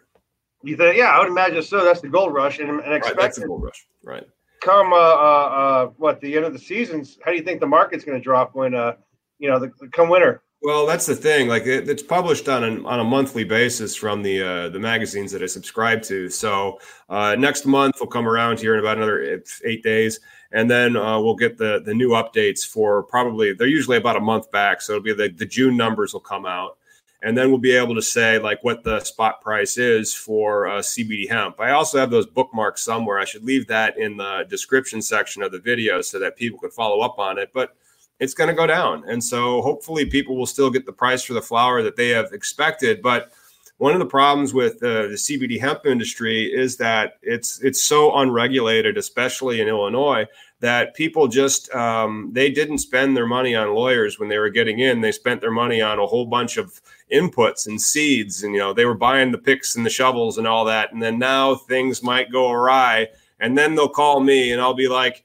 you 0.62 0.76
think? 0.76 0.96
Yeah, 0.96 1.06
I 1.10 1.18
would 1.18 1.28
imagine 1.28 1.62
so. 1.62 1.84
That's 1.84 2.00
the 2.00 2.08
gold 2.08 2.32
rush, 2.34 2.58
and, 2.60 2.70
and 2.70 2.80
Right, 2.80 3.16
that's 3.16 3.38
the 3.38 3.46
gold 3.46 3.64
rush. 3.64 3.86
Right. 4.04 4.26
come 4.62 4.92
uh, 4.92 4.96
uh, 4.96 5.48
uh, 5.62 5.86
what 5.96 6.20
the 6.20 6.36
end 6.36 6.44
of 6.44 6.52
the 6.52 6.58
seasons. 6.58 7.18
How 7.24 7.30
do 7.30 7.36
you 7.36 7.42
think 7.42 7.60
the 7.60 7.66
market's 7.66 8.04
going 8.04 8.18
to 8.18 8.22
drop 8.24 8.54
when 8.54 8.74
uh, 8.74 8.94
you 9.38 9.48
know, 9.50 9.58
the, 9.58 9.70
come 9.92 10.08
winter? 10.08 10.42
Well, 10.62 10.84
that's 10.86 11.06
the 11.06 11.16
thing. 11.16 11.48
Like 11.48 11.64
it, 11.64 11.88
it's 11.88 12.02
published 12.02 12.46
on 12.48 12.64
an, 12.64 12.84
on 12.84 13.00
a 13.00 13.04
monthly 13.04 13.44
basis 13.44 13.96
from 13.96 14.22
the 14.22 14.42
uh, 14.42 14.68
the 14.68 14.78
magazines 14.78 15.32
that 15.32 15.42
I 15.42 15.46
subscribe 15.46 16.02
to. 16.02 16.28
So 16.28 16.78
uh, 17.08 17.34
next 17.38 17.64
month 17.64 17.98
will 17.98 18.08
come 18.08 18.28
around 18.28 18.60
here 18.60 18.74
in 18.74 18.80
about 18.80 18.98
another 18.98 19.42
eight 19.64 19.82
days, 19.82 20.20
and 20.52 20.70
then 20.70 20.96
uh, 20.96 21.18
we'll 21.18 21.34
get 21.34 21.56
the 21.56 21.80
the 21.82 21.94
new 21.94 22.10
updates 22.10 22.60
for 22.60 23.02
probably 23.04 23.54
they're 23.54 23.68
usually 23.68 23.96
about 23.96 24.16
a 24.16 24.20
month 24.20 24.50
back. 24.50 24.82
So 24.82 24.94
it'll 24.94 25.02
be 25.02 25.14
the 25.14 25.30
the 25.30 25.46
June 25.46 25.78
numbers 25.78 26.12
will 26.12 26.20
come 26.20 26.44
out, 26.44 26.76
and 27.22 27.38
then 27.38 27.48
we'll 27.48 27.58
be 27.58 27.72
able 27.72 27.94
to 27.94 28.02
say 28.02 28.38
like 28.38 28.62
what 28.62 28.84
the 28.84 29.00
spot 29.00 29.40
price 29.40 29.78
is 29.78 30.12
for 30.12 30.68
uh, 30.68 30.80
CBD 30.80 31.26
hemp. 31.30 31.58
I 31.58 31.70
also 31.70 31.98
have 31.98 32.10
those 32.10 32.26
bookmarks 32.26 32.82
somewhere. 32.82 33.18
I 33.18 33.24
should 33.24 33.44
leave 33.44 33.66
that 33.68 33.96
in 33.96 34.18
the 34.18 34.44
description 34.46 35.00
section 35.00 35.42
of 35.42 35.52
the 35.52 35.58
video 35.58 36.02
so 36.02 36.18
that 36.18 36.36
people 36.36 36.58
can 36.58 36.70
follow 36.70 37.00
up 37.00 37.18
on 37.18 37.38
it. 37.38 37.50
But 37.54 37.74
it's 38.20 38.34
going 38.34 38.48
to 38.48 38.54
go 38.54 38.66
down. 38.66 39.02
And 39.08 39.24
so 39.24 39.62
hopefully 39.62 40.04
people 40.04 40.36
will 40.36 40.46
still 40.46 40.70
get 40.70 40.86
the 40.86 40.92
price 40.92 41.24
for 41.24 41.32
the 41.32 41.42
flower 41.42 41.82
that 41.82 41.96
they 41.96 42.10
have 42.10 42.32
expected. 42.32 43.02
But 43.02 43.32
one 43.78 43.94
of 43.94 43.98
the 43.98 44.06
problems 44.06 44.52
with 44.52 44.74
uh, 44.82 45.08
the 45.08 45.18
CBD 45.18 45.58
hemp 45.58 45.86
industry 45.86 46.44
is 46.44 46.76
that 46.76 47.14
it's 47.22 47.62
it's 47.62 47.82
so 47.82 48.14
unregulated, 48.18 48.98
especially 48.98 49.62
in 49.62 49.68
Illinois, 49.68 50.26
that 50.60 50.94
people 50.94 51.28
just 51.28 51.74
um, 51.74 52.28
they 52.32 52.50
didn't 52.50 52.78
spend 52.78 53.16
their 53.16 53.26
money 53.26 53.54
on 53.54 53.74
lawyers 53.74 54.18
when 54.18 54.28
they 54.28 54.36
were 54.36 54.50
getting 54.50 54.80
in. 54.80 55.00
They 55.00 55.12
spent 55.12 55.40
their 55.40 55.50
money 55.50 55.80
on 55.80 55.98
a 55.98 56.04
whole 56.04 56.26
bunch 56.26 56.58
of 56.58 56.78
inputs 57.10 57.66
and 57.66 57.80
seeds, 57.80 58.42
and 58.42 58.52
you 58.52 58.60
know 58.60 58.74
they 58.74 58.84
were 58.84 58.94
buying 58.94 59.32
the 59.32 59.38
picks 59.38 59.74
and 59.74 59.86
the 59.86 59.90
shovels 59.90 60.36
and 60.36 60.46
all 60.46 60.66
that. 60.66 60.92
And 60.92 61.02
then 61.02 61.18
now 61.18 61.54
things 61.54 62.02
might 62.02 62.30
go 62.30 62.50
awry, 62.50 63.08
and 63.40 63.56
then 63.56 63.76
they'll 63.76 63.88
call 63.88 64.20
me, 64.20 64.52
and 64.52 64.60
I'll 64.60 64.74
be 64.74 64.88
like, 64.88 65.24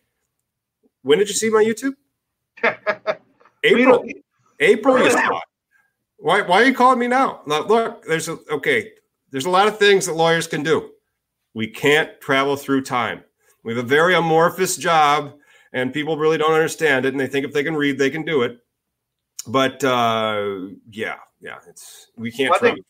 "When 1.02 1.20
did 1.20 1.28
you 1.28 1.36
see 1.36 1.50
my 1.50 1.62
YouTube?" 1.62 1.96
April. 3.63 4.05
April 4.59 5.00
you 5.00 5.12
saw 5.12 5.39
Why 6.17 6.41
why 6.41 6.62
are 6.62 6.65
you 6.65 6.74
calling 6.74 7.00
me 7.00 7.07
now? 7.07 7.41
Look, 7.45 8.05
there's 8.05 8.27
a 8.27 8.38
okay, 8.51 8.91
there's 9.31 9.45
a 9.45 9.50
lot 9.50 9.67
of 9.67 9.77
things 9.77 10.05
that 10.05 10.13
lawyers 10.13 10.47
can 10.47 10.63
do. 10.63 10.91
We 11.53 11.67
can't 11.67 12.19
travel 12.21 12.55
through 12.55 12.83
time. 12.83 13.24
We 13.63 13.75
have 13.75 13.83
a 13.83 13.88
very 13.88 14.13
amorphous 14.13 14.77
job, 14.77 15.33
and 15.74 15.93
people 15.93 16.17
really 16.17 16.38
don't 16.38 16.53
understand 16.53 17.05
it, 17.05 17.13
and 17.13 17.19
they 17.19 17.27
think 17.27 17.45
if 17.45 17.53
they 17.53 17.63
can 17.63 17.75
read, 17.75 17.97
they 17.97 18.09
can 18.09 18.24
do 18.24 18.43
it. 18.43 18.59
But 19.47 19.83
uh, 19.83 20.67
yeah, 20.91 21.17
yeah, 21.41 21.57
it's 21.67 22.07
we 22.15 22.31
can't 22.31 22.51
well, 22.51 22.59
travel 22.59 22.83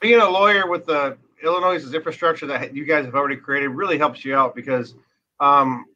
Being 0.00 0.20
a 0.20 0.28
lawyer 0.28 0.68
with 0.68 0.86
the 0.86 1.16
Illinois' 1.42 1.92
infrastructure 1.92 2.46
that 2.46 2.74
you 2.74 2.84
guys 2.84 3.04
have 3.04 3.14
already 3.14 3.36
created 3.36 3.68
really 3.68 3.98
helps 3.98 4.24
you 4.24 4.34
out 4.34 4.54
because 4.54 4.94
um, 5.40 5.86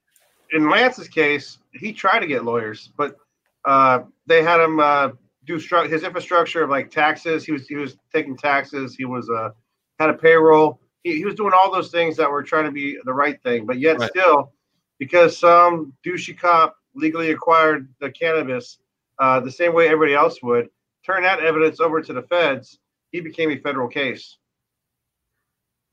in 0.53 0.69
Lance's 0.71 1.09
case, 1.09 1.59
he 1.73 1.93
tried 1.93 2.21
to 2.21 2.27
get 2.27 2.45
lawyers, 2.45 2.91
but 2.97 3.17
uh, 3.65 4.01
they 4.27 4.43
had 4.43 4.61
him 4.61 4.81
uh, 4.81 5.11
do 5.45 5.57
stru- 5.57 5.89
his 5.91 6.05
infrastructure 6.05 6.63
of 6.63 6.71
like 6.71 6.91
taxes. 6.91 7.45
He 7.45 7.53
was 7.53 7.67
he 7.67 7.77
was 7.77 7.97
taking 8.13 8.37
taxes. 8.37 8.95
He 8.95 9.05
was 9.05 9.29
uh, 9.31 9.51
had 9.99 10.11
a 10.11 10.15
payroll. 10.15 10.81
He, 11.03 11.17
he 11.17 11.25
was 11.25 11.35
doing 11.35 11.53
all 11.53 11.73
those 11.73 11.91
things 11.91 12.17
that 12.17 12.31
were 12.31 12.43
trying 12.43 12.65
to 12.65 12.71
be 12.71 12.99
the 13.05 13.13
right 13.13 13.41
thing, 13.43 13.67
but 13.67 13.79
yet 13.79 13.99
right. 13.99 14.11
still, 14.11 14.53
because 14.99 15.37
some 15.37 15.93
douchey 16.05 16.39
cop 16.39 16.77
legally 16.95 17.31
acquired 17.31 17.89
the 18.01 18.11
cannabis 18.11 18.79
uh, 19.19 19.41
the 19.41 19.51
same 19.51 19.75
way 19.75 19.87
everybody 19.87 20.15
else 20.15 20.43
would, 20.43 20.69
turn 21.05 21.23
that 21.23 21.41
evidence 21.41 21.81
over 21.81 22.01
to 22.01 22.13
the 22.13 22.23
feds. 22.23 22.79
He 23.11 23.21
became 23.21 23.51
a 23.51 23.59
federal 23.59 23.89
case. 23.89 24.37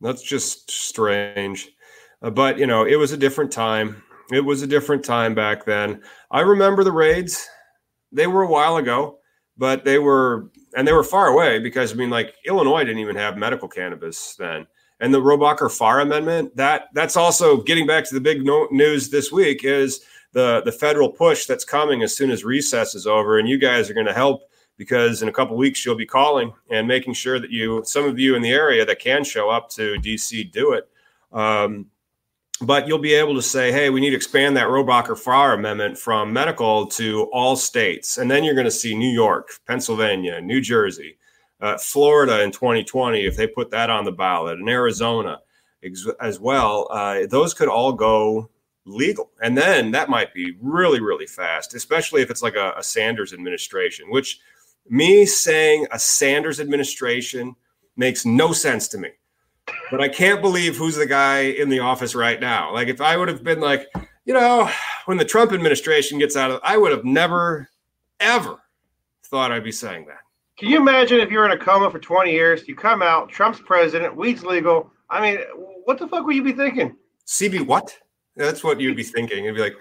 That's 0.01 0.21
just 0.21 0.69
strange. 0.69 1.69
Uh, 2.21 2.29
but 2.29 2.59
you 2.59 2.67
know, 2.67 2.85
it 2.85 2.97
was 2.97 3.11
a 3.11 3.17
different 3.17 3.51
time. 3.51 4.03
It 4.31 4.41
was 4.41 4.61
a 4.61 4.67
different 4.67 5.03
time 5.03 5.35
back 5.35 5.65
then. 5.65 6.01
I 6.31 6.41
remember 6.41 6.83
the 6.83 6.91
raids. 6.91 7.47
They 8.11 8.27
were 8.27 8.43
a 8.43 8.47
while 8.47 8.77
ago, 8.77 9.19
but 9.57 9.85
they 9.85 9.99
were 9.99 10.51
and 10.75 10.87
they 10.87 10.93
were 10.93 11.03
far 11.03 11.27
away 11.27 11.59
because 11.59 11.91
I 11.91 11.95
mean, 11.95 12.09
like 12.09 12.35
Illinois 12.45 12.83
didn't 12.83 12.99
even 12.99 13.15
have 13.15 13.37
medical 13.37 13.67
cannabis 13.67 14.35
then. 14.35 14.67
And 14.99 15.13
the 15.13 15.21
Rohrabacher 15.21 15.71
Farr 15.71 15.99
Amendment, 15.99 16.55
that 16.55 16.85
that's 16.93 17.17
also 17.17 17.61
getting 17.61 17.85
back 17.85 18.05
to 18.05 18.15
the 18.15 18.21
big 18.21 18.45
no- 18.45 18.67
news 18.71 19.09
this 19.09 19.31
week 19.31 19.63
is 19.63 20.01
the 20.31 20.61
the 20.63 20.71
federal 20.71 21.09
push 21.09 21.45
that's 21.45 21.65
coming 21.65 22.01
as 22.01 22.15
soon 22.15 22.31
as 22.31 22.43
recess 22.43 22.95
is 22.95 23.05
over, 23.05 23.37
and 23.37 23.47
you 23.47 23.57
guys 23.57 23.89
are 23.89 23.93
going 23.93 24.05
to 24.05 24.13
help 24.13 24.49
because 24.77 25.21
in 25.21 25.29
a 25.29 25.31
couple 25.31 25.55
weeks 25.55 25.85
you'll 25.85 25.95
be 25.95 26.05
calling 26.05 26.53
and 26.69 26.87
making 26.87 27.13
sure 27.13 27.39
that 27.39 27.51
you 27.51 27.81
some 27.85 28.05
of 28.05 28.19
you 28.19 28.35
in 28.35 28.41
the 28.41 28.51
area 28.51 28.85
that 28.85 28.99
can 28.99 29.23
show 29.23 29.49
up 29.49 29.69
to 29.69 29.95
DC 29.99 30.51
do 30.51 30.73
it. 30.73 30.89
Um, 31.31 31.87
but 32.61 32.87
you'll 32.87 32.99
be 32.99 33.13
able 33.13 33.35
to 33.35 33.41
say, 33.41 33.71
hey, 33.71 33.89
we 33.89 33.99
need 33.99 34.11
to 34.11 34.15
expand 34.15 34.55
that 34.55 34.67
Rohrabacher 34.67 35.17
Farr 35.17 35.53
amendment 35.53 35.97
from 35.97 36.31
medical 36.31 36.87
to 36.87 37.23
all 37.33 37.55
states. 37.55 38.17
And 38.17 38.31
then 38.31 38.43
you're 38.43 38.55
going 38.55 38.65
to 38.65 38.71
see 38.71 38.95
New 38.95 39.09
York, 39.09 39.49
Pennsylvania, 39.67 40.39
New 40.41 40.61
Jersey, 40.61 41.17
uh, 41.59 41.77
Florida 41.77 42.43
in 42.43 42.51
2020, 42.51 43.25
if 43.25 43.35
they 43.35 43.47
put 43.47 43.71
that 43.71 43.89
on 43.89 44.05
the 44.05 44.11
ballot, 44.11 44.59
and 44.59 44.69
Arizona 44.69 45.39
ex- 45.83 46.07
as 46.21 46.39
well. 46.39 46.87
Uh, 46.91 47.25
those 47.27 47.53
could 47.53 47.67
all 47.67 47.91
go 47.91 48.49
legal. 48.85 49.31
And 49.41 49.57
then 49.57 49.91
that 49.91 50.09
might 50.09 50.33
be 50.33 50.55
really, 50.61 51.01
really 51.01 51.27
fast, 51.27 51.73
especially 51.73 52.21
if 52.21 52.29
it's 52.29 52.41
like 52.41 52.55
a, 52.55 52.73
a 52.77 52.83
Sanders 52.83 53.33
administration, 53.33 54.09
which 54.09 54.39
me 54.87 55.25
saying 55.25 55.87
a 55.91 55.99
Sanders 55.99 56.59
administration 56.59 57.55
makes 57.97 58.25
no 58.25 58.53
sense 58.53 58.87
to 58.89 58.97
me 58.97 59.09
but 59.91 60.01
I 60.01 60.07
can't 60.07 60.41
believe 60.41 60.77
who's 60.77 60.95
the 60.95 61.05
guy 61.05 61.41
in 61.41 61.69
the 61.69 61.79
office 61.79 62.15
right 62.15 62.39
now. 62.39 62.73
Like 62.73 62.87
if 62.87 63.01
I 63.01 63.17
would 63.17 63.27
have 63.27 63.43
been 63.43 63.59
like, 63.59 63.87
you 64.25 64.33
know, 64.33 64.69
when 65.05 65.17
the 65.17 65.25
Trump 65.25 65.51
administration 65.51 66.19
gets 66.19 66.35
out 66.35 66.51
of, 66.51 66.59
I 66.63 66.77
would 66.77 66.91
have 66.91 67.05
never, 67.05 67.69
ever 68.19 68.57
thought 69.23 69.51
I'd 69.51 69.63
be 69.63 69.71
saying 69.71 70.05
that. 70.07 70.19
Can 70.57 70.69
you 70.69 70.77
imagine 70.77 71.19
if 71.19 71.31
you're 71.31 71.45
in 71.45 71.51
a 71.51 71.57
coma 71.57 71.91
for 71.91 71.99
20 71.99 72.31
years, 72.31 72.67
you 72.67 72.75
come 72.75 73.01
out, 73.01 73.29
Trump's 73.29 73.59
president, 73.59 74.15
weed's 74.15 74.43
legal. 74.43 74.91
I 75.09 75.21
mean, 75.21 75.39
what 75.83 75.99
the 75.99 76.07
fuck 76.07 76.25
would 76.25 76.35
you 76.35 76.43
be 76.43 76.53
thinking? 76.53 76.95
CB 77.27 77.65
what? 77.67 77.97
That's 78.35 78.63
what 78.63 78.79
you'd 78.79 78.95
be 78.95 79.03
thinking. 79.03 79.45
You'd 79.45 79.55
be 79.55 79.61
like, 79.61 79.75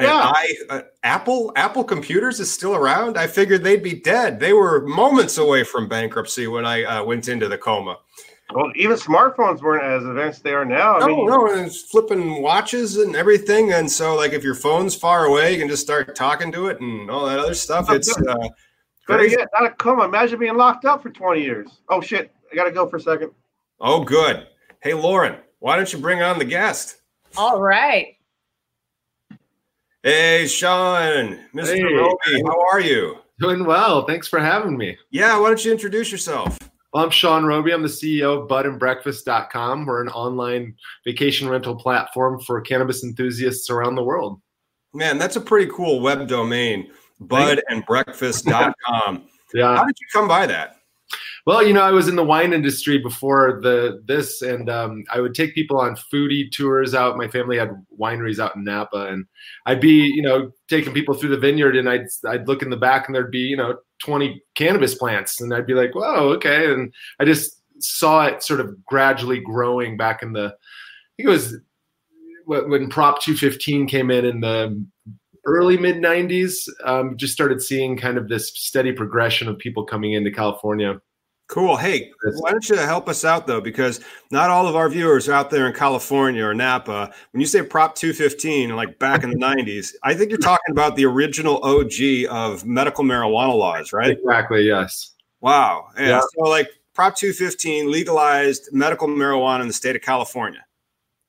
yeah. 0.00 0.32
I, 0.34 0.54
uh, 0.70 0.80
Apple 1.02 1.52
Apple 1.54 1.84
Computers 1.84 2.40
is 2.40 2.50
still 2.50 2.74
around. 2.74 3.16
I 3.16 3.26
figured 3.26 3.62
they'd 3.62 3.82
be 3.82 4.00
dead. 4.00 4.40
They 4.40 4.52
were 4.52 4.86
moments 4.86 5.38
away 5.38 5.64
from 5.64 5.88
bankruptcy 5.88 6.46
when 6.46 6.64
I 6.64 6.82
uh, 6.84 7.04
went 7.04 7.28
into 7.28 7.48
the 7.48 7.58
coma. 7.58 7.98
Well, 8.54 8.70
even 8.76 8.96
smartphones 8.96 9.62
weren't 9.62 9.84
as 9.84 10.04
advanced 10.04 10.44
they 10.44 10.52
are 10.52 10.64
now. 10.64 10.96
I 10.96 11.00
no, 11.00 11.06
mean, 11.06 11.26
no, 11.26 11.52
and 11.52 11.66
it's 11.66 11.82
flipping 11.82 12.42
watches 12.42 12.98
and 12.98 13.16
everything. 13.16 13.72
And 13.72 13.90
so, 13.90 14.14
like, 14.14 14.32
if 14.32 14.44
your 14.44 14.54
phone's 14.54 14.94
far 14.94 15.24
away, 15.24 15.52
you 15.52 15.58
can 15.58 15.68
just 15.68 15.82
start 15.82 16.14
talking 16.14 16.52
to 16.52 16.66
it 16.66 16.80
and 16.80 17.10
all 17.10 17.26
that 17.26 17.38
other 17.38 17.54
stuff. 17.54 17.90
It's 17.90 18.14
uh, 18.14 18.34
better 19.08 19.26
yet, 19.26 19.48
not 19.58 19.70
a 19.70 19.74
coma. 19.76 20.04
Imagine 20.04 20.38
being 20.38 20.56
locked 20.56 20.84
up 20.84 21.02
for 21.02 21.10
twenty 21.10 21.42
years. 21.42 21.68
Oh 21.88 22.02
shit! 22.02 22.30
I 22.52 22.54
gotta 22.54 22.72
go 22.72 22.86
for 22.86 22.96
a 22.96 23.00
second. 23.00 23.30
Oh, 23.80 24.04
good. 24.04 24.46
Hey, 24.80 24.94
Lauren, 24.94 25.36
why 25.58 25.76
don't 25.76 25.92
you 25.92 25.98
bring 25.98 26.22
on 26.22 26.38
the 26.38 26.44
guest? 26.44 27.00
All 27.36 27.60
right. 27.60 28.16
Hey, 30.02 30.46
Sean, 30.46 31.38
Mr. 31.54 31.76
Hey, 31.76 31.82
Roby, 31.82 32.42
how 32.46 32.60
are 32.70 32.80
you? 32.80 33.18
Doing 33.38 33.64
well. 33.64 34.04
Thanks 34.04 34.28
for 34.28 34.38
having 34.38 34.76
me. 34.76 34.96
Yeah, 35.10 35.38
why 35.38 35.48
don't 35.48 35.64
you 35.64 35.72
introduce 35.72 36.12
yourself? 36.12 36.58
Well, 36.92 37.04
I'm 37.04 37.10
Sean 37.10 37.46
Roby. 37.46 37.72
I'm 37.72 37.80
the 37.80 37.88
CEO 37.88 38.42
of 38.42 38.48
budandbreakfast.com. 38.48 39.86
We're 39.86 40.02
an 40.02 40.08
online 40.08 40.74
vacation 41.06 41.48
rental 41.48 41.74
platform 41.74 42.38
for 42.40 42.60
cannabis 42.60 43.02
enthusiasts 43.02 43.70
around 43.70 43.94
the 43.94 44.04
world. 44.04 44.42
Man, 44.92 45.16
that's 45.16 45.36
a 45.36 45.40
pretty 45.40 45.72
cool 45.72 46.00
web 46.00 46.28
domain, 46.28 46.90
budandbreakfast.com. 47.22 49.22
yeah. 49.54 49.76
How 49.76 49.86
did 49.86 49.96
you 49.98 50.06
come 50.12 50.28
by 50.28 50.46
that? 50.46 50.81
Well, 51.44 51.66
you 51.66 51.72
know, 51.72 51.82
I 51.82 51.90
was 51.90 52.06
in 52.06 52.14
the 52.14 52.24
wine 52.24 52.52
industry 52.52 52.98
before 52.98 53.58
the 53.60 54.00
this, 54.04 54.42
and 54.42 54.70
um, 54.70 55.02
I 55.12 55.18
would 55.18 55.34
take 55.34 55.56
people 55.56 55.76
on 55.80 55.96
foodie 55.96 56.48
tours 56.52 56.94
out. 56.94 57.16
My 57.16 57.26
family 57.26 57.58
had 57.58 57.70
wineries 57.98 58.38
out 58.38 58.54
in 58.54 58.62
Napa, 58.62 59.08
and 59.08 59.26
I'd 59.66 59.80
be, 59.80 60.04
you 60.14 60.22
know, 60.22 60.52
taking 60.68 60.92
people 60.94 61.14
through 61.14 61.30
the 61.30 61.38
vineyard, 61.38 61.76
and 61.76 61.88
I'd 61.88 62.06
I'd 62.28 62.46
look 62.46 62.62
in 62.62 62.70
the 62.70 62.76
back, 62.76 63.08
and 63.08 63.14
there'd 63.14 63.32
be, 63.32 63.40
you 63.40 63.56
know, 63.56 63.76
twenty 64.04 64.40
cannabis 64.54 64.94
plants, 64.94 65.40
and 65.40 65.52
I'd 65.52 65.66
be 65.66 65.74
like, 65.74 65.96
"Whoa, 65.96 66.30
okay," 66.34 66.72
and 66.72 66.94
I 67.18 67.24
just 67.24 67.60
saw 67.80 68.24
it 68.26 68.44
sort 68.44 68.60
of 68.60 68.84
gradually 68.84 69.40
growing 69.40 69.96
back 69.96 70.22
in 70.22 70.32
the. 70.32 70.46
I 70.46 71.12
think 71.16 71.26
it 71.26 71.28
was 71.28 71.56
when 72.46 72.88
Prop 72.88 73.20
215 73.20 73.88
came 73.88 74.12
in 74.12 74.24
in 74.24 74.40
the 74.40 74.84
early 75.44 75.76
mid 75.76 75.96
90s. 75.96 76.68
Um, 76.84 77.16
just 77.16 77.32
started 77.32 77.60
seeing 77.60 77.96
kind 77.96 78.16
of 78.16 78.28
this 78.28 78.52
steady 78.54 78.92
progression 78.92 79.48
of 79.48 79.58
people 79.58 79.84
coming 79.84 80.12
into 80.12 80.30
California 80.30 81.00
Cool. 81.52 81.76
Hey, 81.76 82.10
why 82.38 82.50
don't 82.50 82.66
you 82.66 82.76
help 82.76 83.10
us 83.10 83.26
out 83.26 83.46
though? 83.46 83.60
Because 83.60 84.00
not 84.30 84.48
all 84.48 84.66
of 84.66 84.74
our 84.74 84.88
viewers 84.88 85.28
are 85.28 85.34
out 85.34 85.50
there 85.50 85.66
in 85.66 85.74
California 85.74 86.42
or 86.42 86.54
Napa. 86.54 87.12
When 87.32 87.42
you 87.42 87.46
say 87.46 87.60
Prop 87.60 87.94
215, 87.94 88.74
like 88.74 88.98
back 88.98 89.22
in 89.22 89.28
the 89.28 89.36
90s, 89.38 89.92
I 90.02 90.14
think 90.14 90.30
you're 90.30 90.38
talking 90.38 90.70
about 90.70 90.96
the 90.96 91.04
original 91.04 91.62
OG 91.62 92.24
of 92.30 92.64
medical 92.64 93.04
marijuana 93.04 93.54
laws, 93.54 93.92
right? 93.92 94.16
Exactly. 94.16 94.62
Yes. 94.62 95.12
Wow. 95.42 95.88
Yeah. 95.98 96.08
yeah. 96.08 96.20
So, 96.20 96.48
like 96.48 96.70
Prop 96.94 97.14
215 97.16 97.92
legalized 97.92 98.70
medical 98.72 99.06
marijuana 99.06 99.60
in 99.60 99.68
the 99.68 99.74
state 99.74 99.94
of 99.94 100.00
California. 100.00 100.64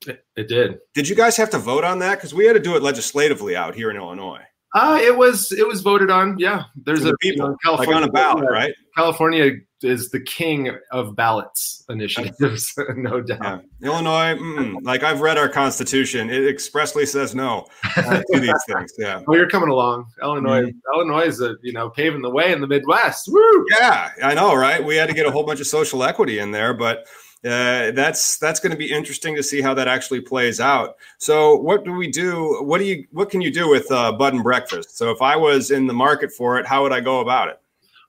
It, 0.07 0.23
it 0.37 0.47
did. 0.47 0.79
Did 0.93 1.09
you 1.09 1.17
guys 1.17 1.35
have 1.35 1.49
to 1.49 1.59
vote 1.59 1.83
on 1.83 1.99
that? 1.99 2.15
Because 2.15 2.33
we 2.33 2.45
had 2.45 2.53
to 2.53 2.61
do 2.61 2.77
it 2.77 2.81
legislatively 2.81 3.57
out 3.57 3.75
here 3.75 3.91
in 3.91 3.97
Illinois. 3.97 4.43
Uh, 4.73 4.97
it 5.01 5.15
was 5.15 5.51
it 5.51 5.67
was 5.67 5.81
voted 5.81 6.09
on. 6.09 6.37
Yeah, 6.39 6.63
there's 6.77 7.03
a 7.03 7.11
the 7.11 7.17
people, 7.17 7.49
you 7.49 7.57
know, 7.65 7.75
like 7.75 7.89
on 7.89 8.03
a 8.03 8.11
ballot, 8.11 8.49
right? 8.49 8.73
California 8.95 9.51
is 9.83 10.09
the 10.09 10.19
king 10.19 10.71
of 10.91 11.15
ballots 11.15 11.83
initiatives, 11.89 12.73
no 12.95 13.21
doubt. 13.21 13.39
Yeah. 13.41 13.89
Illinois, 13.89 14.35
mm-mm. 14.39 14.83
like 14.83 15.03
I've 15.03 15.21
read 15.21 15.37
our 15.37 15.49
constitution, 15.49 16.29
it 16.29 16.47
expressly 16.47 17.05
says 17.05 17.35
no 17.35 17.67
uh, 17.97 18.21
to 18.31 18.39
these 18.39 18.53
things. 18.67 18.93
Yeah. 18.97 19.21
Oh, 19.27 19.35
you're 19.35 19.49
coming 19.49 19.69
along, 19.69 20.07
Illinois. 20.21 20.63
Mm-hmm. 20.63 20.95
Illinois 20.95 21.27
is 21.27 21.41
a 21.41 21.55
you 21.61 21.73
know 21.73 21.89
paving 21.89 22.21
the 22.21 22.29
way 22.29 22.51
in 22.51 22.61
the 22.61 22.67
Midwest. 22.67 23.29
Woo! 23.31 23.65
Yeah, 23.71 24.11
I 24.23 24.33
know, 24.33 24.55
right? 24.55 24.83
We 24.83 24.95
had 24.95 25.09
to 25.09 25.15
get 25.15 25.25
a 25.25 25.31
whole 25.31 25.43
bunch 25.43 25.59
of 25.59 25.67
social 25.67 26.03
equity 26.03 26.39
in 26.39 26.51
there, 26.51 26.73
but 26.73 27.07
uh, 27.45 27.91
that's 27.91 28.37
that's 28.37 28.61
going 28.61 28.71
to 28.71 28.77
be 28.77 28.89
interesting 28.89 29.35
to 29.35 29.43
see 29.43 29.61
how 29.61 29.73
that 29.73 29.87
actually 29.87 30.21
plays 30.21 30.61
out. 30.61 30.95
So, 31.17 31.57
what 31.57 31.83
do 31.83 31.91
we 31.91 32.09
do? 32.09 32.59
What 32.61 32.77
do 32.77 32.85
you? 32.85 33.05
What 33.11 33.29
can 33.29 33.41
you 33.41 33.51
do 33.51 33.69
with 33.69 33.91
uh, 33.91 34.13
Bud 34.13 34.33
and 34.33 34.43
Breakfast? 34.43 34.97
So, 34.97 35.11
if 35.11 35.21
I 35.21 35.35
was 35.35 35.69
in 35.69 35.85
the 35.85 35.93
market 35.93 36.31
for 36.31 36.57
it, 36.57 36.65
how 36.65 36.83
would 36.83 36.93
I 36.93 37.01
go 37.01 37.19
about 37.19 37.49
it? 37.49 37.59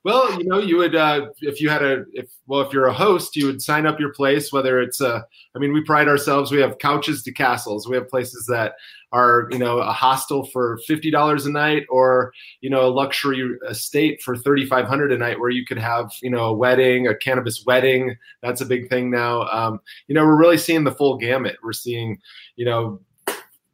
Well, 0.05 0.37
you 0.37 0.45
know, 0.45 0.59
you 0.59 0.77
would 0.77 0.95
uh, 0.95 1.29
if 1.41 1.59
you 1.59 1.67
had 1.67 1.81
a 1.81 2.05
if 2.13 2.29
well 2.45 2.61
if 2.61 2.71
you're 2.71 2.85
a 2.85 2.93
host, 2.93 3.35
you 3.35 3.47
would 3.47 3.59
sign 3.59 3.87
up 3.87 3.99
your 3.99 4.13
place. 4.13 4.53
Whether 4.53 4.79
it's 4.79 5.01
uh, 5.01 5.21
I 5.55 5.59
mean, 5.59 5.73
we 5.73 5.81
pride 5.81 6.07
ourselves. 6.07 6.51
We 6.51 6.61
have 6.61 6.77
couches 6.77 7.23
to 7.23 7.31
castles. 7.31 7.89
We 7.89 7.95
have 7.95 8.07
places 8.07 8.45
that 8.47 8.75
are 9.11 9.47
you 9.49 9.57
know 9.57 9.79
a 9.79 9.91
hostel 9.91 10.45
for 10.45 10.77
fifty 10.85 11.09
dollars 11.09 11.47
a 11.47 11.51
night, 11.51 11.87
or 11.89 12.31
you 12.61 12.69
know 12.69 12.85
a 12.85 12.93
luxury 12.93 13.57
estate 13.67 14.21
for 14.21 14.37
thirty 14.37 14.67
five 14.67 14.85
hundred 14.85 15.11
a 15.11 15.17
night, 15.17 15.39
where 15.39 15.49
you 15.49 15.65
could 15.65 15.79
have 15.79 16.11
you 16.21 16.29
know 16.29 16.45
a 16.45 16.53
wedding, 16.53 17.07
a 17.07 17.15
cannabis 17.15 17.63
wedding. 17.65 18.15
That's 18.43 18.61
a 18.61 18.65
big 18.67 18.89
thing 18.89 19.09
now. 19.09 19.47
Um, 19.47 19.79
you 20.07 20.13
know, 20.13 20.23
we're 20.23 20.37
really 20.37 20.59
seeing 20.59 20.83
the 20.83 20.91
full 20.91 21.17
gamut. 21.17 21.55
We're 21.63 21.73
seeing 21.73 22.19
you 22.57 22.65
know 22.65 22.99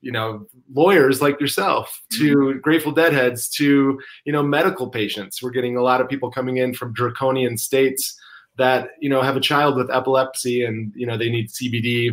you 0.02 0.12
know 0.12 0.46
lawyers 0.74 1.22
like 1.22 1.40
yourself 1.40 2.02
to 2.14 2.56
grateful 2.56 2.92
deadheads 2.92 3.50
to 3.50 4.00
you 4.26 4.34
know 4.34 4.44
medical 4.44 4.90
patients. 4.90 5.42
We're 5.42 5.52
getting 5.52 5.78
a 5.78 5.84
lot 5.84 6.02
of 6.02 6.10
people 6.10 6.32
coming 6.32 6.58
in 6.58 6.74
from 6.74 6.94
draconian 6.94 7.58
states 7.58 8.20
that 8.58 8.90
you 9.00 9.10
know 9.10 9.22
have 9.22 9.38
a 9.38 9.42
child 9.42 9.76
with 9.76 9.92
epilepsy 9.92 10.66
and 10.66 10.92
you 10.96 11.08
know 11.08 11.18
they 11.18 11.30
need 11.30 11.50
cbd 11.50 12.10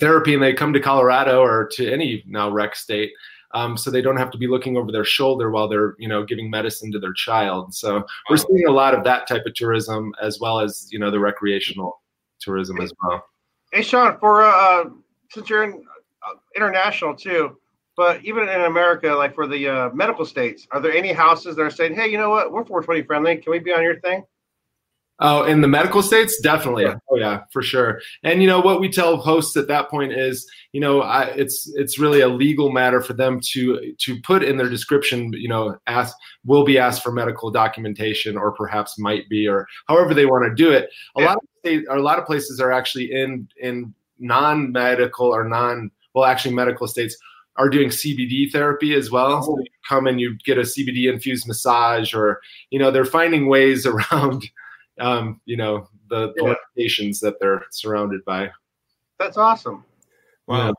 therapy 0.00 0.34
and 0.34 0.42
they 0.42 0.52
come 0.52 0.72
to 0.72 0.80
colorado 0.80 1.40
or 1.40 1.68
to 1.70 1.88
any 1.88 2.24
now 2.26 2.50
rec 2.50 2.74
state 2.74 3.12
um, 3.52 3.76
so 3.76 3.90
they 3.90 4.02
don't 4.02 4.16
have 4.16 4.30
to 4.30 4.38
be 4.38 4.46
looking 4.46 4.76
over 4.76 4.92
their 4.92 5.04
shoulder 5.04 5.50
while 5.50 5.68
they're 5.68 5.94
you 5.98 6.08
know 6.08 6.24
giving 6.24 6.50
medicine 6.50 6.92
to 6.92 6.98
their 6.98 7.12
child. 7.12 7.74
So 7.74 8.04
we're 8.28 8.36
seeing 8.36 8.66
a 8.66 8.72
lot 8.72 8.94
of 8.94 9.04
that 9.04 9.26
type 9.26 9.42
of 9.46 9.54
tourism 9.54 10.12
as 10.22 10.38
well 10.40 10.60
as 10.60 10.86
you 10.90 10.98
know 10.98 11.10
the 11.10 11.18
recreational 11.18 12.00
tourism 12.40 12.80
as 12.80 12.92
well. 13.02 13.24
Hey, 13.72 13.82
Sean, 13.82 14.18
for 14.18 14.42
uh, 14.42 14.84
since 15.30 15.50
you're 15.50 15.64
in 15.64 15.84
international 16.56 17.14
too, 17.14 17.56
but 17.96 18.24
even 18.24 18.48
in 18.48 18.62
America, 18.62 19.08
like 19.08 19.34
for 19.34 19.46
the 19.46 19.68
uh, 19.68 19.90
medical 19.90 20.24
states, 20.24 20.66
are 20.72 20.80
there 20.80 20.92
any 20.92 21.12
houses 21.12 21.56
that 21.56 21.62
are 21.62 21.70
saying, 21.70 21.94
"Hey, 21.94 22.08
you 22.08 22.18
know 22.18 22.30
what? 22.30 22.52
We're 22.52 22.64
420 22.64 23.02
friendly. 23.02 23.36
Can 23.36 23.50
we 23.50 23.58
be 23.58 23.72
on 23.72 23.82
your 23.82 24.00
thing?" 24.00 24.24
Oh, 25.22 25.44
in 25.44 25.60
the 25.60 25.68
medical 25.68 26.02
states, 26.02 26.40
definitely. 26.40 26.84
Yeah. 26.84 26.94
Oh 27.10 27.16
yeah, 27.16 27.42
for 27.52 27.60
sure. 27.60 28.00
And 28.22 28.40
you 28.40 28.48
know 28.48 28.58
what 28.58 28.80
we 28.80 28.88
tell 28.88 29.18
hosts 29.18 29.54
at 29.58 29.68
that 29.68 29.90
point 29.90 30.14
is, 30.14 30.50
you 30.72 30.80
know, 30.80 31.02
I, 31.02 31.24
it's 31.24 31.70
it's 31.76 31.98
really 31.98 32.20
a 32.22 32.28
legal 32.28 32.72
matter 32.72 33.02
for 33.02 33.12
them 33.12 33.38
to 33.52 33.94
to 33.98 34.20
put 34.22 34.42
in 34.42 34.56
their 34.56 34.70
description, 34.70 35.30
you 35.34 35.48
know, 35.48 35.76
ask 35.86 36.16
will 36.46 36.64
be 36.64 36.78
asked 36.78 37.02
for 37.02 37.12
medical 37.12 37.50
documentation, 37.50 38.38
or 38.38 38.50
perhaps 38.52 38.98
might 38.98 39.28
be, 39.28 39.46
or 39.46 39.66
however 39.88 40.14
they 40.14 40.24
want 40.24 40.44
to 40.48 40.54
do 40.54 40.70
it. 40.72 40.88
A 41.16 41.20
Yeah. 41.20 41.26
lot 41.26 41.36
of 41.36 41.42
state, 41.58 41.84
or 41.90 41.96
a 41.96 42.02
lot 42.02 42.18
of 42.18 42.24
places 42.24 42.58
are 42.58 42.72
actually 42.72 43.12
in 43.12 43.46
in 43.60 43.92
non 44.18 44.72
medical 44.72 45.26
or 45.26 45.44
non 45.44 45.90
well, 46.14 46.24
actually 46.24 46.54
medical 46.54 46.86
states 46.86 47.16
are 47.56 47.68
doing 47.68 47.88
CBD 47.88 48.50
therapy 48.50 48.94
as 48.94 49.10
well. 49.10 49.42
So 49.42 49.58
you 49.58 49.66
come 49.88 50.06
and 50.06 50.20
you 50.20 50.36
get 50.44 50.58
a 50.58 50.62
CBD 50.62 51.12
infused 51.12 51.46
massage, 51.46 52.14
or 52.14 52.40
you 52.70 52.78
know, 52.78 52.90
they're 52.90 53.04
finding 53.04 53.48
ways 53.48 53.86
around 53.86 54.44
um, 55.00 55.40
you 55.46 55.56
know, 55.56 55.88
the, 56.08 56.32
the 56.36 56.42
Yeah. 56.44 56.54
limitations 56.76 57.20
that 57.20 57.40
they're 57.40 57.64
surrounded 57.70 58.24
by. 58.24 58.50
That's 59.18 59.36
awesome. 59.36 59.84
Wow. 60.46 60.66
Yeah. 60.66 60.72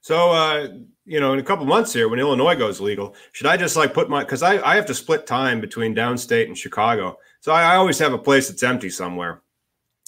So, 0.00 0.30
uh, 0.30 0.68
you 1.04 1.20
know, 1.20 1.32
in 1.32 1.40
a 1.40 1.42
couple 1.42 1.64
months 1.66 1.92
here, 1.92 2.08
when 2.08 2.20
Illinois 2.20 2.54
goes 2.54 2.80
legal, 2.80 3.14
should 3.32 3.46
I 3.46 3.56
just 3.56 3.76
like 3.76 3.92
put 3.92 4.08
my 4.08 4.22
because 4.22 4.42
I, 4.42 4.64
I 4.64 4.76
have 4.76 4.86
to 4.86 4.94
split 4.94 5.26
time 5.26 5.60
between 5.60 5.94
downstate 5.94 6.46
and 6.46 6.56
Chicago, 6.56 7.18
so 7.40 7.52
I, 7.52 7.72
I 7.74 7.76
always 7.76 7.98
have 7.98 8.12
a 8.12 8.18
place 8.18 8.48
that's 8.48 8.62
empty 8.62 8.90
somewhere. 8.90 9.42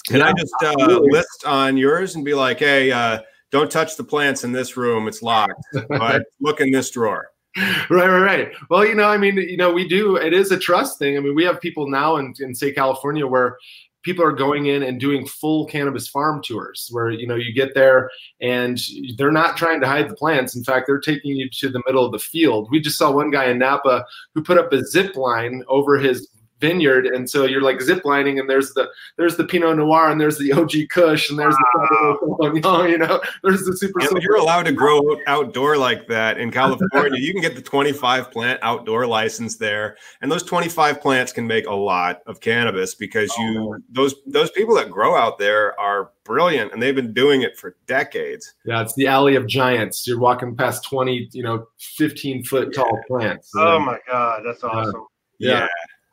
Can 0.07 0.21
I 0.21 0.31
just 0.33 0.53
uh, 0.63 0.99
list 1.01 1.45
on 1.45 1.77
yours 1.77 2.15
and 2.15 2.23
be 2.23 2.33
like, 2.33 2.59
hey, 2.59 2.91
uh, 2.91 3.19
don't 3.51 3.71
touch 3.71 3.97
the 3.97 4.03
plants 4.03 4.43
in 4.43 4.51
this 4.51 4.77
room; 4.77 5.07
it's 5.07 5.21
locked. 5.21 5.61
But 5.89 6.23
look 6.39 6.61
in 6.61 6.71
this 6.71 6.89
drawer. 6.91 7.29
right, 7.57 7.89
right, 7.89 8.19
right. 8.19 8.51
Well, 8.69 8.85
you 8.85 8.95
know, 8.95 9.07
I 9.07 9.17
mean, 9.17 9.35
you 9.37 9.57
know, 9.57 9.71
we 9.71 9.87
do. 9.87 10.15
It 10.15 10.33
is 10.33 10.51
a 10.51 10.59
trust 10.59 10.99
thing. 10.99 11.17
I 11.17 11.19
mean, 11.19 11.35
we 11.35 11.43
have 11.45 11.59
people 11.59 11.89
now 11.89 12.17
in, 12.17 12.33
in 12.39 12.53
say 12.53 12.71
California 12.71 13.25
where 13.25 13.57
people 14.03 14.23
are 14.23 14.31
going 14.31 14.67
in 14.67 14.83
and 14.83 14.99
doing 14.99 15.25
full 15.25 15.65
cannabis 15.65 16.07
farm 16.07 16.41
tours, 16.43 16.89
where 16.91 17.09
you 17.09 17.27
know 17.27 17.35
you 17.35 17.53
get 17.53 17.73
there 17.73 18.09
and 18.39 18.79
they're 19.17 19.31
not 19.31 19.57
trying 19.57 19.81
to 19.81 19.87
hide 19.87 20.09
the 20.09 20.15
plants. 20.15 20.55
In 20.55 20.63
fact, 20.63 20.87
they're 20.87 20.99
taking 20.99 21.35
you 21.35 21.49
to 21.49 21.69
the 21.69 21.83
middle 21.85 22.05
of 22.05 22.11
the 22.11 22.19
field. 22.19 22.69
We 22.71 22.79
just 22.79 22.97
saw 22.97 23.11
one 23.11 23.31
guy 23.31 23.45
in 23.45 23.59
Napa 23.59 24.05
who 24.33 24.43
put 24.43 24.57
up 24.57 24.71
a 24.71 24.85
zip 24.85 25.15
line 25.15 25.63
over 25.67 25.97
his 25.97 26.29
vineyard 26.59 27.05
and 27.05 27.29
so 27.29 27.45
you're 27.45 27.61
like 27.61 27.81
zip 27.81 28.03
lining 28.05 28.39
and 28.39 28.49
there's 28.49 28.73
the 28.73 28.89
there's 29.17 29.37
the 29.37 29.45
pinot 29.45 29.77
noir 29.77 30.11
and 30.11 30.19
there's 30.19 30.37
the 30.37 30.51
og 30.53 30.71
kush 30.89 31.29
and 31.29 31.39
there's 31.39 31.55
the 31.55 32.87
you 32.89 32.97
know 32.97 33.21
there's 33.43 33.63
the 33.65 33.75
super 33.75 34.01
Yeah, 34.01 34.09
you're 34.21 34.37
allowed 34.37 34.63
to 34.63 34.71
grow 34.71 35.01
outdoor 35.27 35.77
like 35.77 36.07
that 36.07 36.37
in 36.37 36.51
California. 36.51 37.19
you 37.19 37.33
can 37.33 37.41
get 37.41 37.55
the 37.55 37.61
25 37.61 38.31
plant 38.31 38.59
outdoor 38.61 39.05
license 39.07 39.57
there, 39.57 39.97
and 40.21 40.31
those 40.31 40.43
25 40.43 41.01
plants 41.01 41.31
can 41.31 41.47
make 41.47 41.65
a 41.67 41.73
lot 41.73 42.21
of 42.25 42.39
cannabis 42.39 42.95
because 42.95 43.31
oh, 43.37 43.41
you 43.41 43.83
those 43.89 44.15
those 44.27 44.51
people 44.51 44.75
that 44.75 44.89
grow 44.89 45.15
out 45.15 45.37
there 45.37 45.79
are 45.79 46.11
brilliant, 46.23 46.71
and 46.73 46.81
they've 46.81 46.95
been 46.95 47.13
doing 47.13 47.41
it 47.41 47.57
for 47.57 47.75
decades. 47.87 48.53
Yeah, 48.65 48.81
it's 48.81 48.93
the 48.95 49.07
alley 49.07 49.35
of 49.35 49.47
giants. 49.47 50.05
You're 50.07 50.19
walking 50.19 50.55
past 50.55 50.83
20, 50.89 51.29
you 51.31 51.43
know, 51.43 51.67
15 51.77 52.43
foot 52.43 52.73
tall 52.73 52.99
plants. 53.07 53.51
Oh 53.55 53.79
my 53.79 53.97
God, 54.07 54.43
that's 54.45 54.63
awesome. 54.63 55.07
Yeah. 55.39 55.67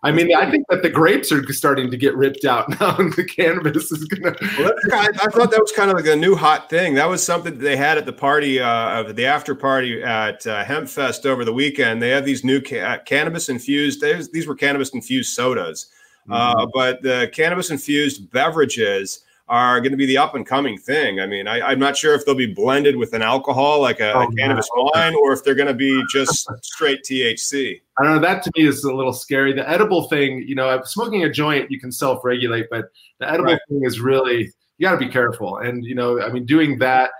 I 0.07 0.13
mean, 0.13 0.33
I 0.37 0.49
think 0.49 0.69
that 0.69 0.83
the 0.83 0.89
grapes 0.89 1.33
are 1.33 1.43
starting 1.53 1.91
to 1.91 1.97
get 1.97 2.15
ripped 2.15 2.45
out 2.45 2.69
now, 2.81 2.97
and 2.97 3.13
the 3.15 3.25
cannabis 3.25 3.91
is 3.91 4.05
gonna. 4.05 4.37
Well, 4.57 4.73
kind 4.89 5.13
I 5.21 5.27
thought 5.31 5.51
that 5.51 5.61
was 5.61 5.73
kind 5.73 5.91
of 5.91 5.97
like 5.97 6.07
a 6.07 6.15
new 6.15 6.37
hot 6.37 6.71
thing. 6.71 6.95
That 6.95 7.09
was 7.09 7.25
something 7.25 7.55
that 7.55 7.65
they 7.65 7.77
had 7.77 7.99
at 7.99 8.07
the 8.07 8.13
party, 8.13 8.61
uh, 8.61 9.01
of 9.01 9.17
the 9.17 9.27
after 9.27 9.57
party 9.57 10.01
at 10.05 10.47
uh, 10.47 10.65
Hemp 10.65 10.89
Fest 10.89 11.27
over 11.27 11.45
the 11.45 11.53
weekend. 11.53 12.01
They 12.01 12.11
have 12.11 12.25
these 12.25 12.45
new 12.45 12.61
ca- 12.61 12.81
uh, 12.81 12.99
cannabis 12.99 13.49
infused. 13.49 14.01
These 14.33 14.47
were 14.47 14.55
cannabis 14.55 14.91
infused 14.91 15.35
sodas, 15.35 15.87
uh, 16.31 16.67
but 16.73 17.03
the 17.03 17.29
cannabis 17.33 17.71
infused 17.71 18.31
beverages 18.31 19.23
are 19.49 19.81
going 19.81 19.93
to 19.93 19.97
be 19.97 20.07
the 20.07 20.19
up 20.19 20.35
and 20.35 20.45
coming 20.45 20.77
thing. 20.77 21.21
I 21.21 21.27
mean, 21.27 21.47
I, 21.47 21.61
I'm 21.61 21.79
not 21.79 21.97
sure 21.97 22.15
if 22.15 22.25
they'll 22.27 22.35
be 22.35 22.53
blended 22.53 22.97
with 22.97 23.13
an 23.13 23.23
alcohol 23.23 23.81
like 23.81 24.01
a, 24.01 24.13
Oh, 24.13 24.23
a 24.23 24.35
cannabis 24.35 24.69
wine, 24.75 25.15
or 25.23 25.33
if 25.33 25.45
they're 25.45 25.55
going 25.55 25.69
to 25.69 25.75
be 25.75 26.03
just 26.13 26.49
straight 26.63 27.05
THC. 27.05 27.81
I 27.99 28.03
don't 28.03 28.15
know. 28.17 28.21
That 28.21 28.43
to 28.43 28.51
me 28.57 28.67
is 28.67 28.83
a 28.83 28.93
little 28.93 29.13
scary. 29.13 29.53
The 29.53 29.69
edible 29.69 30.09
thing, 30.09 30.45
you 30.47 30.55
know, 30.57 30.81
smoking 30.85 31.23
a 31.25 31.31
joint, 31.31 31.71
you 31.71 31.79
can 31.79 31.93
self 31.93 32.25
regulate, 32.25 32.67
but 32.71 32.87
the 33.21 33.31
edible 33.31 33.53
Right. 33.53 33.61
thing 33.69 33.83
is 33.85 34.01
really, 34.01 34.51
you 34.79 34.87
got 34.89 34.93
to 34.93 34.99
be 34.99 35.09
careful. 35.09 35.59
And, 35.59 35.85
you 35.85 35.95
know, 35.95 36.21
I 36.21 36.31
mean, 36.31 36.45
doing 36.45 36.79
that, 36.81 37.11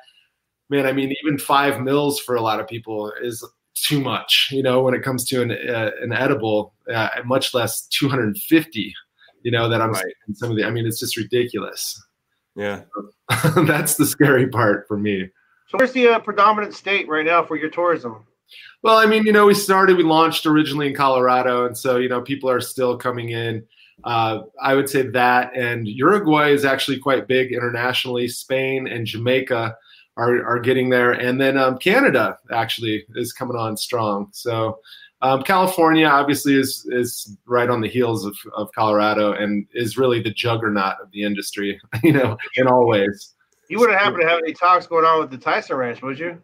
man, 0.69 0.85
I 0.85 0.93
mean, 0.93 1.15
even 1.23 1.39
five 1.39 1.81
mils 1.81 2.19
for 2.19 2.35
a 2.35 2.41
lot 2.41 2.59
of 2.59 2.67
people 2.67 3.13
is 3.23 3.49
too 3.75 4.01
much, 4.01 4.49
you 4.51 4.63
know, 4.65 4.83
when 4.83 4.95
it 4.95 5.03
comes 5.03 5.25
to 5.29 5.43
an, 5.43 5.53
uh, 5.53 5.91
an 6.03 6.13
edible, 6.13 6.75
uh, 6.93 7.09
much 7.25 7.55
less 7.55 7.87
250, 7.89 8.93
you 9.43 9.51
know, 9.53 9.69
that 9.69 9.81
I'm 9.81 9.93
Right. 9.93 10.05
some 10.35 10.51
of 10.51 10.57
the, 10.57 10.65
I 10.65 10.71
mean, 10.71 10.87
it's 10.87 10.99
just 10.99 11.17
ridiculous. 11.17 12.03
Yeah. 12.57 12.83
That's 13.55 13.97
the 13.97 14.07
scary 14.07 14.49
part 14.49 14.89
for 14.89 14.97
me. 14.97 15.29
So, 15.69 15.79
where's 15.79 15.93
the 15.93 16.09
uh, 16.09 16.19
predominant 16.21 16.75
state 16.75 17.09
right 17.09 17.27
now 17.27 17.45
for 17.45 17.57
your 17.57 17.71
tourism? 17.71 18.25
Well, 18.83 18.97
I 18.99 19.07
mean, 19.07 19.27
you 19.27 19.33
know, 19.33 19.47
we 19.47 19.55
started, 19.55 19.97
we 19.97 20.05
launched 20.05 20.47
originally 20.47 20.89
in 20.89 20.95
Colorado, 20.95 21.67
and 21.67 21.77
so 21.77 21.97
you 21.97 22.09
know, 22.09 22.23
people 22.23 22.49
are 22.49 22.61
still 22.61 22.97
coming 22.97 23.31
in. 23.31 23.65
Uh, 24.05 24.43
I 24.63 24.75
would 24.75 24.89
say 24.89 25.03
that, 25.03 25.57
and 25.57 25.89
Uruguay 25.89 26.51
is 26.51 26.65
actually 26.65 26.99
quite 26.99 27.27
big 27.27 27.53
internationally. 27.53 28.29
Spain 28.29 28.87
and 28.87 29.07
Jamaica 29.07 29.77
are 30.17 30.45
are 30.47 30.61
getting 30.61 30.89
there, 30.89 31.13
and 31.13 31.41
then 31.41 31.59
um, 31.59 31.79
Canada 31.79 32.39
actually 32.51 33.05
is 33.15 33.33
coming 33.33 33.57
on 33.57 33.77
strong. 33.77 34.29
So. 34.33 34.79
Um, 35.23 35.43
California 35.43 36.07
obviously 36.07 36.59
is 36.59 36.87
is 36.91 37.37
right 37.47 37.71
on 37.71 37.81
the 37.81 37.89
heels 37.89 38.25
of, 38.25 38.37
of 38.55 38.71
Colorado 38.73 39.33
and 39.33 39.67
is 39.73 39.97
really 39.97 40.21
the 40.21 40.31
juggernaut 40.31 40.97
of 41.03 41.11
the 41.13 41.23
industry, 41.23 41.81
you 42.03 42.13
know, 42.13 42.37
in 42.57 42.67
all 42.67 42.87
ways. 42.87 43.35
You 43.69 43.79
wouldn't 43.79 43.99
happen 43.99 44.21
to 44.21 44.29
have 44.29 44.39
any 44.39 44.53
talks 44.53 44.87
going 44.87 45.05
on 45.05 45.21
with 45.21 45.31
the 45.31 45.39
Tyson 45.39 45.77
Ranch, 45.77 46.03
would 46.03 46.19
you? 46.19 46.41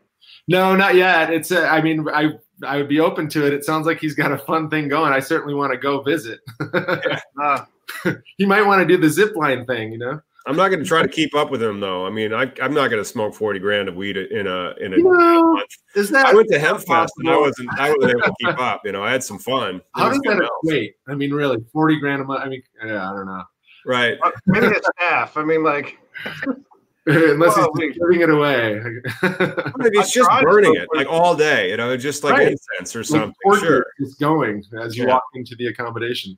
No, 0.48 0.74
not 0.74 0.94
yet. 0.94 1.32
It's 1.32 1.50
a, 1.50 1.68
I 1.68 1.80
mean, 1.82 2.06
I 2.12 2.30
I 2.64 2.78
would 2.78 2.88
be 2.88 3.00
open 3.00 3.28
to 3.30 3.46
it. 3.46 3.52
It 3.52 3.64
sounds 3.64 3.86
like 3.86 3.98
he's 3.98 4.14
got 4.14 4.32
a 4.32 4.38
fun 4.38 4.70
thing 4.70 4.88
going. 4.88 5.12
I 5.12 5.20
certainly 5.20 5.54
want 5.54 5.72
to 5.72 5.78
go 5.78 6.02
visit. 6.02 6.40
Uh, 7.42 7.64
he 8.36 8.46
might 8.46 8.62
want 8.62 8.80
to 8.80 8.86
do 8.86 8.96
the 8.96 9.10
zip 9.10 9.34
line 9.34 9.66
thing, 9.66 9.90
you 9.90 9.98
know. 9.98 10.20
I'm 10.46 10.56
not 10.56 10.68
going 10.68 10.80
to 10.80 10.84
try 10.86 11.02
to 11.02 11.08
keep 11.08 11.34
up 11.36 11.50
with 11.50 11.62
him 11.62 11.78
though. 11.80 12.06
I 12.06 12.10
mean, 12.10 12.32
I, 12.34 12.50
I'm 12.60 12.74
not 12.74 12.88
going 12.90 13.00
to 13.00 13.04
smoke 13.04 13.34
40 13.34 13.58
grand 13.60 13.88
of 13.88 13.94
weed 13.96 14.16
in 14.16 14.46
a 14.46 14.74
in 14.80 14.94
a 14.94 14.98
No. 14.98 15.42
month. 15.54 15.70
Is 15.94 16.10
that 16.10 16.26
I 16.26 16.34
went 16.34 16.48
to 16.48 16.58
Hemp 16.58 16.80
Fest 16.80 17.12
and 17.18 17.28
I 17.30 17.36
wasn't 17.36 17.68
I 17.78 17.90
wasn't 17.90 18.10
able 18.10 18.22
to 18.22 18.34
keep 18.40 18.58
up. 18.58 18.82
You 18.84 18.92
know, 18.92 19.04
I 19.04 19.12
had 19.12 19.22
some 19.22 19.38
fun. 19.38 19.80
How 19.94 20.08
does 20.08 20.18
that 20.24 20.48
equate? 20.64 20.94
I 21.08 21.14
mean, 21.14 21.32
really, 21.32 21.58
forty 21.72 21.98
grand 22.00 22.22
a 22.22 22.24
month. 22.24 22.42
I 22.44 22.48
mean, 22.48 22.62
yeah, 22.84 23.08
I 23.10 23.14
don't 23.14 23.26
know. 23.26 23.42
Right. 23.86 24.18
Uh, 24.22 24.30
Maybe 24.46 24.66
it's 24.66 24.88
half. 24.96 25.36
I 25.36 25.44
mean, 25.44 25.62
like, 25.64 25.98
Unless 27.06 27.56
Well, 27.56 27.72
he's 27.80 27.94
giving 27.98 28.20
it 28.20 28.30
away. 28.30 28.80
Maybe 29.76 29.98
it's 29.98 30.12
just 30.12 30.30
burning 30.42 30.76
it 30.76 30.88
like 30.94 31.08
all 31.08 31.34
day. 31.34 31.70
You 31.70 31.76
know, 31.76 31.96
just 31.96 32.22
like 32.22 32.34
Right. 32.34 32.52
incense 32.52 32.94
or 32.94 33.02
something. 33.02 33.34
Sure. 33.58 33.84
is 33.98 34.14
going 34.14 34.62
as 34.80 34.96
you 34.96 35.04
Yeah. 35.04 35.14
walk 35.14 35.24
into 35.34 35.56
the 35.56 35.66
accommodation. 35.66 36.36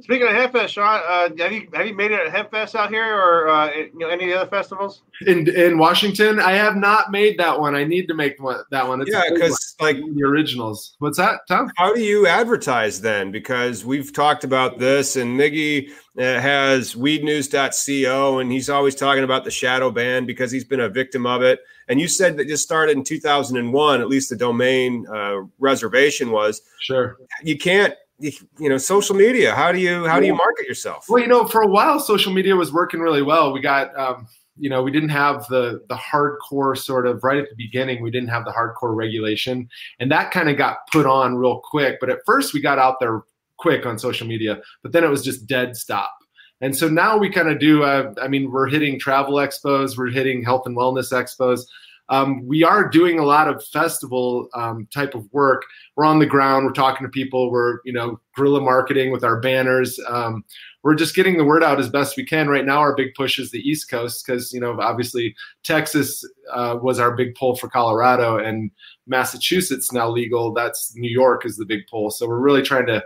Speaking 0.00 0.26
of 0.26 0.34
Hempfest, 0.34 0.68
Sean, 0.68 1.00
uh, 1.06 1.28
have 1.38 1.52
you 1.52 1.68
have 1.72 1.86
you 1.86 1.94
made 1.94 2.10
it 2.10 2.20
at 2.20 2.32
Hempfest 2.32 2.74
out 2.74 2.90
here, 2.90 3.14
or 3.14 3.48
uh, 3.48 3.70
you 3.74 3.90
know 3.94 4.08
any 4.08 4.24
of 4.24 4.30
the 4.30 4.40
other 4.40 4.50
festivals? 4.50 5.02
In 5.26 5.48
in 5.48 5.78
Washington, 5.78 6.40
I 6.40 6.52
have 6.52 6.76
not 6.76 7.10
made 7.10 7.38
that 7.38 7.58
one. 7.58 7.74
I 7.74 7.84
need 7.84 8.08
to 8.08 8.14
make 8.14 8.40
one, 8.42 8.62
that 8.70 8.86
one. 8.86 9.00
It's 9.00 9.10
Yeah, 9.10 9.22
because 9.32 9.76
like 9.80 9.96
the 9.96 10.22
originals. 10.24 10.96
What's 10.98 11.18
that, 11.18 11.40
Tom? 11.48 11.70
how 11.76 11.94
do 11.94 12.00
you 12.00 12.26
advertise 12.26 13.00
then? 13.00 13.30
Because 13.30 13.84
we've 13.84 14.12
talked 14.12 14.44
about 14.44 14.78
this, 14.78 15.16
and 15.16 15.38
Miggy 15.38 15.90
uh, 16.18 16.40
has 16.40 16.94
weednews.co, 16.94 18.38
and 18.38 18.50
he's 18.50 18.68
always 18.68 18.94
talking 18.94 19.24
about 19.24 19.44
the 19.44 19.50
shadow 19.50 19.90
ban 19.90 20.26
because 20.26 20.50
he's 20.50 20.64
been 20.64 20.80
a 20.80 20.88
victim 20.88 21.26
of 21.26 21.42
it. 21.42 21.60
And 21.88 22.00
you 22.00 22.08
said 22.08 22.36
that 22.36 22.48
just 22.48 22.64
started 22.64 22.96
in 22.96 23.04
2001, 23.04 24.00
at 24.00 24.08
least 24.08 24.28
the 24.28 24.36
domain 24.36 25.06
uh, 25.06 25.42
reservation 25.58 26.30
was. 26.30 26.60
Sure. 26.80 27.16
You 27.42 27.56
can't, 27.56 27.94
you, 28.18 28.68
know, 28.68 28.78
social 28.78 29.14
media. 29.14 29.54
How 29.54 29.72
do 29.72 29.78
you 29.78 30.06
how 30.06 30.20
do 30.20 30.26
you 30.26 30.34
market 30.34 30.66
yourself? 30.66 31.06
Well, 31.08 31.20
you 31.20 31.28
know, 31.28 31.46
for 31.46 31.62
a 31.62 31.66
while, 31.66 32.00
social 32.00 32.32
media 32.32 32.56
was 32.56 32.72
working 32.72 33.00
really 33.00 33.22
well. 33.22 33.52
We 33.52 33.60
got, 33.60 33.96
um, 33.98 34.26
you 34.56 34.68
know, 34.68 34.82
we 34.82 34.90
didn't 34.90 35.10
have 35.10 35.46
the 35.48 35.84
the 35.88 35.94
hardcore 35.94 36.76
sort 36.76 37.06
of 37.06 37.22
right 37.22 37.38
at 37.38 37.48
the 37.48 37.56
beginning. 37.56 38.02
We 38.02 38.10
didn't 38.10 38.30
have 38.30 38.44
the 38.44 38.50
hardcore 38.50 38.94
regulation, 38.94 39.68
and 40.00 40.10
that 40.10 40.30
kind 40.30 40.48
of 40.48 40.56
got 40.56 40.78
put 40.90 41.06
on 41.06 41.36
real 41.36 41.60
quick. 41.62 41.98
But 42.00 42.10
at 42.10 42.18
first, 42.26 42.54
we 42.54 42.60
got 42.60 42.78
out 42.78 42.96
there 43.00 43.22
quick 43.56 43.86
on 43.86 43.98
social 43.98 44.26
media, 44.26 44.60
but 44.82 44.92
then 44.92 45.04
it 45.04 45.08
was 45.08 45.22
just 45.22 45.46
dead 45.46 45.76
stop. 45.76 46.12
And 46.60 46.76
so 46.76 46.88
now 46.88 47.16
we 47.16 47.30
kind 47.30 47.48
of 47.48 47.60
do. 47.60 47.84
Uh, 47.84 48.12
I 48.20 48.26
mean, 48.26 48.50
we're 48.50 48.68
hitting 48.68 48.98
travel 48.98 49.34
expos, 49.34 49.96
we're 49.96 50.10
hitting 50.10 50.42
health 50.42 50.66
and 50.66 50.76
wellness 50.76 51.12
expos. 51.12 51.60
Um, 52.10 52.46
we 52.46 52.64
are 52.64 52.88
doing 52.88 53.18
a 53.18 53.24
lot 53.24 53.48
of 53.48 53.64
festival 53.66 54.48
um, 54.54 54.88
type 54.92 55.14
of 55.14 55.30
work. 55.32 55.62
We're 55.96 56.04
on 56.04 56.18
the 56.18 56.26
ground. 56.26 56.64
We're 56.64 56.72
talking 56.72 57.06
to 57.06 57.10
people. 57.10 57.50
We're 57.50 57.78
you 57.84 57.92
know 57.92 58.20
guerrilla 58.34 58.60
marketing 58.60 59.12
with 59.12 59.24
our 59.24 59.40
banners. 59.40 59.98
Um, 60.08 60.44
we're 60.82 60.94
just 60.94 61.14
getting 61.14 61.36
the 61.36 61.44
word 61.44 61.62
out 61.62 61.80
as 61.80 61.88
best 61.88 62.16
we 62.16 62.24
can. 62.24 62.48
Right 62.48 62.64
now, 62.64 62.78
our 62.78 62.94
big 62.94 63.14
push 63.14 63.38
is 63.38 63.50
the 63.50 63.60
East 63.60 63.90
Coast 63.90 64.24
because 64.24 64.52
you 64.52 64.60
know 64.60 64.80
obviously 64.80 65.34
Texas 65.64 66.24
uh, 66.52 66.78
was 66.80 66.98
our 66.98 67.14
big 67.14 67.34
pull 67.34 67.56
for 67.56 67.68
Colorado, 67.68 68.38
and 68.38 68.70
Massachusetts 69.06 69.92
now 69.92 70.08
legal. 70.08 70.52
That's 70.52 70.94
New 70.96 71.10
York 71.10 71.44
is 71.44 71.56
the 71.56 71.66
big 71.66 71.86
pull. 71.90 72.10
So 72.10 72.26
we're 72.26 72.38
really 72.38 72.62
trying 72.62 72.86
to 72.86 73.04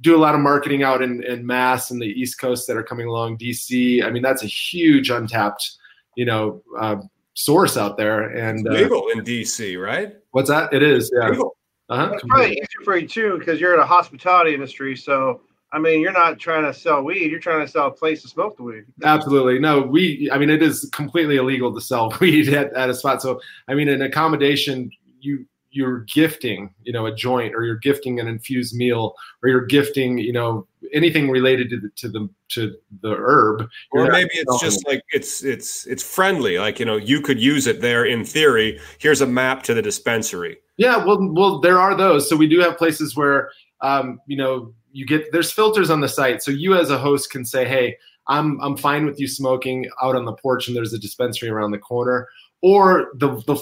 do 0.00 0.14
a 0.14 0.18
lot 0.18 0.36
of 0.36 0.40
marketing 0.40 0.84
out 0.84 1.02
in, 1.02 1.24
in 1.24 1.44
Mass 1.44 1.90
and 1.90 2.00
the 2.00 2.06
East 2.06 2.40
Coast 2.40 2.68
that 2.68 2.76
are 2.76 2.84
coming 2.84 3.08
along. 3.08 3.38
DC. 3.38 4.04
I 4.04 4.10
mean, 4.10 4.22
that's 4.22 4.44
a 4.44 4.46
huge 4.46 5.10
untapped 5.10 5.78
you 6.18 6.24
know 6.24 6.60
uh, 6.78 6.96
source 7.38 7.76
out 7.76 7.96
there. 7.96 8.30
And 8.36 8.66
uh, 8.66 8.72
Legal 8.72 9.08
in 9.08 9.20
DC, 9.20 9.80
right? 9.80 10.14
what's 10.32 10.50
that? 10.50 10.72
It 10.72 10.82
is. 10.82 11.10
Yeah. 11.14 11.30
Legal. 11.30 11.56
Uh-huh. 11.88 12.10
It's 12.12 12.24
probably 12.24 12.52
easier 12.52 12.84
for 12.84 12.96
you 12.96 13.08
too 13.08 13.38
because 13.38 13.60
you're 13.60 13.72
in 13.74 13.80
a 13.80 13.86
hospitality 13.86 14.52
industry. 14.52 14.94
So 14.94 15.40
I 15.72 15.78
mean, 15.78 16.00
you're 16.00 16.12
not 16.12 16.38
trying 16.38 16.64
to 16.64 16.74
sell 16.74 17.02
weed; 17.02 17.30
you're 17.30 17.40
trying 17.40 17.64
to 17.64 17.70
sell 17.70 17.86
a 17.86 17.90
place 17.90 18.22
to 18.22 18.28
smoke 18.28 18.56
the 18.56 18.62
weed. 18.62 18.84
Absolutely. 19.04 19.58
No, 19.58 19.82
we, 19.82 20.28
I 20.32 20.38
mean, 20.38 20.50
it 20.50 20.62
is 20.62 20.88
completely 20.92 21.36
illegal 21.36 21.74
to 21.74 21.80
sell 21.80 22.14
weed 22.20 22.48
at, 22.52 22.72
at 22.74 22.90
a 22.90 22.94
spot. 22.94 23.22
So, 23.22 23.40
I 23.68 23.74
mean, 23.74 23.88
an 23.88 24.02
accommodation, 24.02 24.90
you, 25.20 25.46
you're 25.70 26.00
gifting, 26.00 26.74
you 26.82 26.92
know, 26.92 27.06
a 27.06 27.14
joint 27.14 27.54
or 27.54 27.64
you're 27.64 27.76
gifting 27.76 28.20
an 28.20 28.28
infused 28.28 28.74
meal 28.74 29.14
or 29.42 29.48
you're 29.48 29.66
gifting, 29.66 30.18
you 30.18 30.32
know, 30.32 30.66
anything 30.92 31.30
related 31.30 31.68
to 31.70 31.80
the, 31.80 31.90
to 31.96 32.08
the, 32.08 32.28
to 32.48 32.74
the 33.02 33.14
herb. 33.16 33.68
Or 33.92 34.06
maybe 34.10 34.30
it's 34.32 34.60
just 34.60 34.86
it. 34.86 34.88
like 34.88 35.02
it's 35.12 35.44
it's 35.44 35.86
it's 35.86 36.02
friendly. 36.02 36.58
Like 36.58 36.78
you 36.78 36.86
know, 36.86 36.96
you 36.96 37.20
could 37.20 37.40
use 37.40 37.66
it 37.66 37.80
there 37.80 38.04
in 38.04 38.24
theory. 38.24 38.80
Here's 38.98 39.20
a 39.20 39.26
map 39.26 39.62
to 39.64 39.74
the 39.74 39.82
dispensary. 39.82 40.58
Yeah, 40.76 41.04
well, 41.04 41.18
well, 41.32 41.60
there 41.60 41.78
are 41.78 41.96
those. 41.96 42.28
So 42.28 42.36
we 42.36 42.46
do 42.46 42.60
have 42.60 42.78
places 42.78 43.16
where, 43.16 43.50
um, 43.80 44.20
you 44.26 44.36
know, 44.36 44.72
you 44.92 45.06
get 45.06 45.30
there's 45.32 45.52
filters 45.52 45.90
on 45.90 46.00
the 46.00 46.08
site, 46.08 46.42
so 46.42 46.50
you 46.50 46.74
as 46.74 46.90
a 46.90 46.98
host 46.98 47.30
can 47.30 47.44
say, 47.44 47.66
"Hey, 47.66 47.96
I'm 48.26 48.60
I'm 48.60 48.76
fine 48.76 49.04
with 49.04 49.20
you 49.20 49.28
smoking 49.28 49.86
out 50.02 50.16
on 50.16 50.24
the 50.24 50.34
porch, 50.34 50.68
and 50.68 50.76
there's 50.76 50.92
a 50.92 50.98
dispensary 50.98 51.50
around 51.50 51.72
the 51.72 51.78
corner." 51.78 52.28
Or 52.60 53.10
the 53.14 53.42
the 53.46 53.60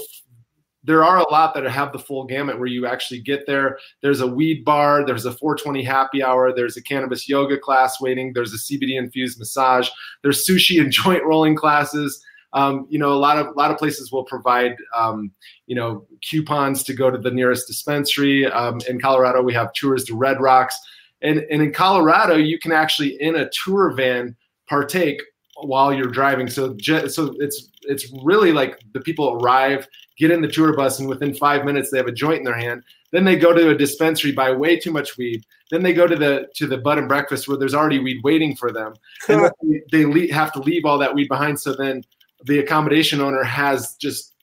there 0.86 1.04
are 1.04 1.18
a 1.18 1.30
lot 1.30 1.52
that 1.54 1.64
have 1.64 1.92
the 1.92 1.98
full 1.98 2.24
gamut 2.24 2.58
where 2.58 2.68
you 2.68 2.86
actually 2.86 3.20
get 3.20 3.44
there. 3.46 3.78
There's 4.02 4.20
a 4.20 4.26
weed 4.26 4.64
bar, 4.64 5.04
there's 5.04 5.26
a 5.26 5.32
420 5.32 5.82
happy 5.82 6.22
hour, 6.22 6.54
there's 6.54 6.76
a 6.76 6.82
cannabis 6.82 7.28
yoga 7.28 7.58
class 7.58 8.00
waiting, 8.00 8.32
there's 8.32 8.54
a 8.54 8.56
CBD 8.56 8.96
infused 8.96 9.38
massage, 9.38 9.88
there's 10.22 10.46
sushi 10.46 10.80
and 10.80 10.92
joint 11.04 11.24
rolling 11.24 11.56
classes. 11.56 12.24
Um, 12.52 12.86
you 12.88 12.98
know, 12.98 13.12
a 13.12 13.18
lot 13.18 13.36
of 13.36 13.48
a 13.48 13.58
lot 13.58 13.70
of 13.70 13.76
places 13.76 14.12
will 14.12 14.24
provide 14.24 14.76
um, 14.96 15.32
you 15.66 15.74
know 15.74 16.06
coupons 16.22 16.84
to 16.84 16.94
go 16.94 17.10
to 17.10 17.18
the 17.18 17.30
nearest 17.30 17.66
dispensary. 17.66 18.46
Um, 18.46 18.80
in 18.88 19.00
Colorado, 19.00 19.42
we 19.42 19.52
have 19.52 19.72
tours 19.74 20.04
to 20.04 20.14
Red 20.14 20.40
Rocks, 20.40 20.78
and 21.20 21.40
and 21.50 21.60
in 21.60 21.72
Colorado, 21.72 22.36
you 22.36 22.58
can 22.58 22.72
actually 22.72 23.20
in 23.20 23.34
a 23.34 23.50
tour 23.50 23.92
van 23.94 24.36
partake 24.68 25.20
while 25.62 25.92
you're 25.92 26.06
driving. 26.10 26.48
So 26.48 26.76
so 27.08 27.34
it's 27.38 27.70
it's 27.82 28.12
really 28.22 28.52
like 28.52 28.80
the 28.92 29.00
people 29.00 29.32
arrive, 29.40 29.86
get 30.18 30.30
in 30.30 30.42
the 30.42 30.48
tour 30.48 30.74
bus, 30.74 30.98
and 30.98 31.08
within 31.08 31.34
five 31.34 31.64
minutes 31.64 31.90
they 31.90 31.98
have 31.98 32.06
a 32.06 32.12
joint 32.12 32.38
in 32.38 32.44
their 32.44 32.58
hand. 32.58 32.82
Then 33.12 33.24
they 33.24 33.36
go 33.36 33.52
to 33.52 33.70
a 33.70 33.74
dispensary, 33.74 34.32
buy 34.32 34.52
way 34.52 34.78
too 34.78 34.92
much 34.92 35.16
weed. 35.16 35.44
Then 35.70 35.82
they 35.82 35.92
go 35.92 36.06
to 36.06 36.16
the 36.16 36.48
to 36.56 36.66
the 36.66 36.78
bud 36.78 36.98
and 36.98 37.08
breakfast 37.08 37.48
where 37.48 37.56
there's 37.56 37.74
already 37.74 37.98
weed 37.98 38.22
waiting 38.22 38.56
for 38.56 38.72
them, 38.72 38.94
and 39.28 39.50
they, 39.62 39.82
they 39.92 40.04
le- 40.04 40.32
have 40.32 40.52
to 40.52 40.60
leave 40.60 40.84
all 40.84 40.98
that 40.98 41.14
weed 41.14 41.28
behind. 41.28 41.58
So 41.60 41.74
then 41.74 42.02
the 42.44 42.58
accommodation 42.58 43.20
owner 43.20 43.42
has 43.42 43.94
just 43.94 44.34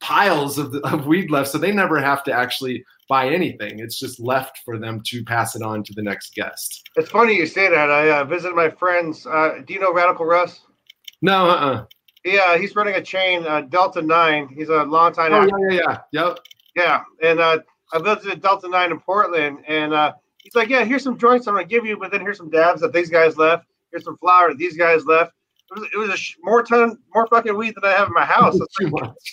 piles 0.00 0.56
of, 0.58 0.74
of 0.76 1.06
weed 1.06 1.30
left, 1.30 1.50
so 1.50 1.58
they 1.58 1.72
never 1.72 2.00
have 2.00 2.24
to 2.24 2.32
actually 2.32 2.84
buy 3.10 3.28
anything. 3.28 3.80
It's 3.80 3.98
just 3.98 4.20
left 4.20 4.60
for 4.64 4.78
them 4.78 5.02
to 5.06 5.24
pass 5.24 5.56
it 5.56 5.62
on 5.62 5.82
to 5.82 5.92
the 5.94 6.02
next 6.02 6.32
guest. 6.34 6.88
It's 6.96 7.10
funny 7.10 7.34
you 7.36 7.44
say 7.44 7.68
that. 7.68 7.90
I 7.90 8.20
uh, 8.20 8.24
visited 8.24 8.54
my 8.54 8.70
friends. 8.70 9.26
Uh, 9.26 9.62
do 9.66 9.74
you 9.74 9.80
know 9.80 9.92
Radical 9.92 10.24
Russ? 10.24 10.60
No, 11.20 11.50
uh-uh. 11.50 11.84
Yeah, 12.24 12.56
he's 12.56 12.76
running 12.76 12.94
a 12.94 13.02
chain, 13.02 13.44
uh, 13.46 13.62
Delta 13.62 14.00
Nine. 14.00 14.48
He's 14.48 14.68
a 14.68 14.84
long 14.84 15.12
time. 15.12 15.32
Oh, 15.34 15.42
yeah, 15.42 15.76
yeah, 15.76 15.98
yeah. 16.12 16.26
Yep. 16.26 16.38
Yeah, 16.76 17.02
and 17.20 17.40
uh, 17.40 17.58
I 17.92 17.98
visited 17.98 18.40
Delta 18.40 18.68
Nine 18.68 18.92
in 18.92 19.00
Portland, 19.00 19.58
and 19.66 19.92
uh, 19.92 20.12
he's 20.42 20.54
like, 20.54 20.68
"Yeah, 20.68 20.84
here's 20.84 21.02
some 21.02 21.18
joints 21.18 21.48
I'm 21.48 21.54
gonna 21.54 21.66
give 21.66 21.84
you, 21.84 21.96
but 21.96 22.12
then 22.12 22.20
here's 22.20 22.36
some 22.36 22.48
dabs 22.48 22.80
that 22.82 22.92
these 22.92 23.10
guys 23.10 23.36
left. 23.36 23.66
Here's 23.90 24.04
some 24.04 24.18
flour 24.18 24.50
that 24.50 24.58
these 24.58 24.76
guys 24.76 25.04
left. 25.04 25.32
It 25.70 25.78
was, 25.78 25.88
it 25.94 25.98
was 25.98 26.08
a 26.10 26.16
sh- 26.16 26.36
more 26.42 26.62
ton, 26.62 26.98
more 27.14 27.26
fucking 27.28 27.56
weed 27.56 27.74
than 27.76 27.84
I 27.84 27.94
have 27.94 28.08
in 28.08 28.14
my 28.14 28.24
house. 28.24 28.58
Too 28.80 28.90
much. 28.90 29.32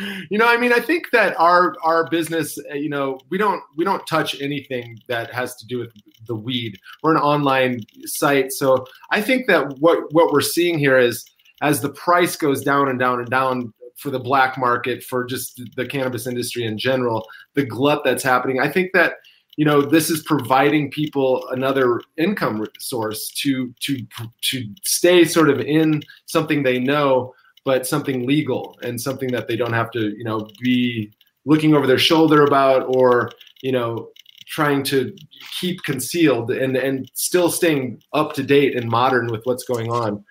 you 0.30 0.36
know, 0.36 0.46
I 0.46 0.58
mean, 0.58 0.72
I 0.72 0.80
think 0.80 1.10
that 1.12 1.38
our 1.40 1.74
our 1.82 2.08
business, 2.10 2.58
uh, 2.70 2.74
you 2.74 2.90
know, 2.90 3.18
we 3.30 3.38
don't 3.38 3.62
we 3.76 3.84
don't 3.84 4.06
touch 4.06 4.40
anything 4.40 4.98
that 5.08 5.32
has 5.32 5.56
to 5.56 5.66
do 5.66 5.78
with 5.78 5.92
the 6.26 6.34
weed. 6.34 6.78
We're 7.02 7.16
an 7.16 7.22
online 7.22 7.80
site, 8.04 8.52
so 8.52 8.86
I 9.10 9.22
think 9.22 9.46
that 9.46 9.78
what 9.78 10.12
what 10.12 10.32
we're 10.32 10.42
seeing 10.42 10.78
here 10.78 10.98
is 10.98 11.24
as 11.62 11.80
the 11.80 11.90
price 11.90 12.36
goes 12.36 12.62
down 12.62 12.88
and 12.88 12.98
down 12.98 13.20
and 13.20 13.30
down 13.30 13.72
for 13.96 14.10
the 14.10 14.20
black 14.20 14.56
market, 14.56 15.02
for 15.02 15.24
just 15.24 15.60
the 15.76 15.86
cannabis 15.86 16.26
industry 16.26 16.64
in 16.64 16.78
general, 16.78 17.26
the 17.54 17.64
glut 17.64 18.02
that's 18.04 18.22
happening. 18.22 18.60
I 18.60 18.68
think 18.68 18.92
that 18.92 19.14
you 19.58 19.64
know 19.64 19.82
this 19.82 20.08
is 20.08 20.22
providing 20.22 20.88
people 20.88 21.46
another 21.50 22.00
income 22.16 22.64
source 22.78 23.28
to 23.30 23.74
to 23.80 24.06
to 24.40 24.64
stay 24.84 25.24
sort 25.24 25.50
of 25.50 25.60
in 25.60 26.00
something 26.26 26.62
they 26.62 26.78
know 26.78 27.34
but 27.64 27.84
something 27.84 28.24
legal 28.24 28.78
and 28.82 29.00
something 29.00 29.30
that 29.32 29.48
they 29.48 29.56
don't 29.56 29.72
have 29.72 29.90
to 29.90 30.16
you 30.16 30.22
know 30.22 30.48
be 30.62 31.12
looking 31.44 31.74
over 31.74 31.88
their 31.88 31.98
shoulder 31.98 32.44
about 32.44 32.84
or 32.96 33.30
you 33.60 33.72
know 33.72 34.08
trying 34.46 34.84
to 34.84 35.12
keep 35.60 35.82
concealed 35.82 36.52
and 36.52 36.76
and 36.76 37.10
still 37.14 37.50
staying 37.50 38.00
up 38.12 38.32
to 38.34 38.44
date 38.44 38.76
and 38.76 38.88
modern 38.88 39.26
with 39.26 39.44
what's 39.44 39.64
going 39.64 39.90
on 39.90 40.24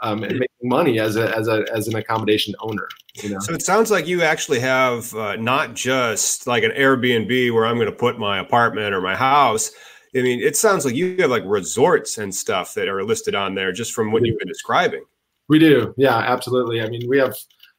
um, 0.00 0.24
and 0.24 0.38
making 0.38 0.68
money 0.78 0.98
as 0.98 1.16
a 1.16 1.36
as 1.36 1.48
a 1.48 1.66
as 1.70 1.86
an 1.86 1.96
accommodation 1.96 2.54
owner 2.60 2.88
you 3.22 3.30
know 3.30 3.38
So 3.40 3.52
it 3.52 3.62
sounds 3.62 3.90
like 3.90 4.06
you 4.06 4.22
actually 4.22 4.60
have 4.60 5.14
uh, 5.14 5.36
not 5.36 5.74
just 5.74 6.46
like 6.46 6.64
an 6.64 6.72
Airbnb 6.72 7.52
where 7.52 7.66
I'm 7.66 7.76
going 7.76 7.86
to 7.86 7.92
put 7.92 8.18
my 8.18 8.38
apartment 8.38 8.94
or 8.94 9.00
my 9.00 9.14
house. 9.14 9.70
I 10.16 10.22
mean, 10.22 10.40
it 10.40 10.56
sounds 10.56 10.84
like 10.84 10.94
you 10.94 11.16
have 11.18 11.30
like 11.30 11.42
resorts 11.44 12.18
and 12.18 12.34
stuff 12.34 12.74
that 12.74 12.88
are 12.88 13.02
listed 13.02 13.34
on 13.34 13.54
there 13.54 13.72
just 13.72 13.92
from 13.92 14.12
what 14.12 14.24
you've 14.24 14.38
been 14.38 14.48
describing. 14.48 15.04
We 15.48 15.58
do. 15.58 15.92
Yeah, 15.96 16.16
absolutely. 16.16 16.80
I 16.80 16.88
mean, 16.88 17.08
we 17.08 17.18
have, 17.18 17.36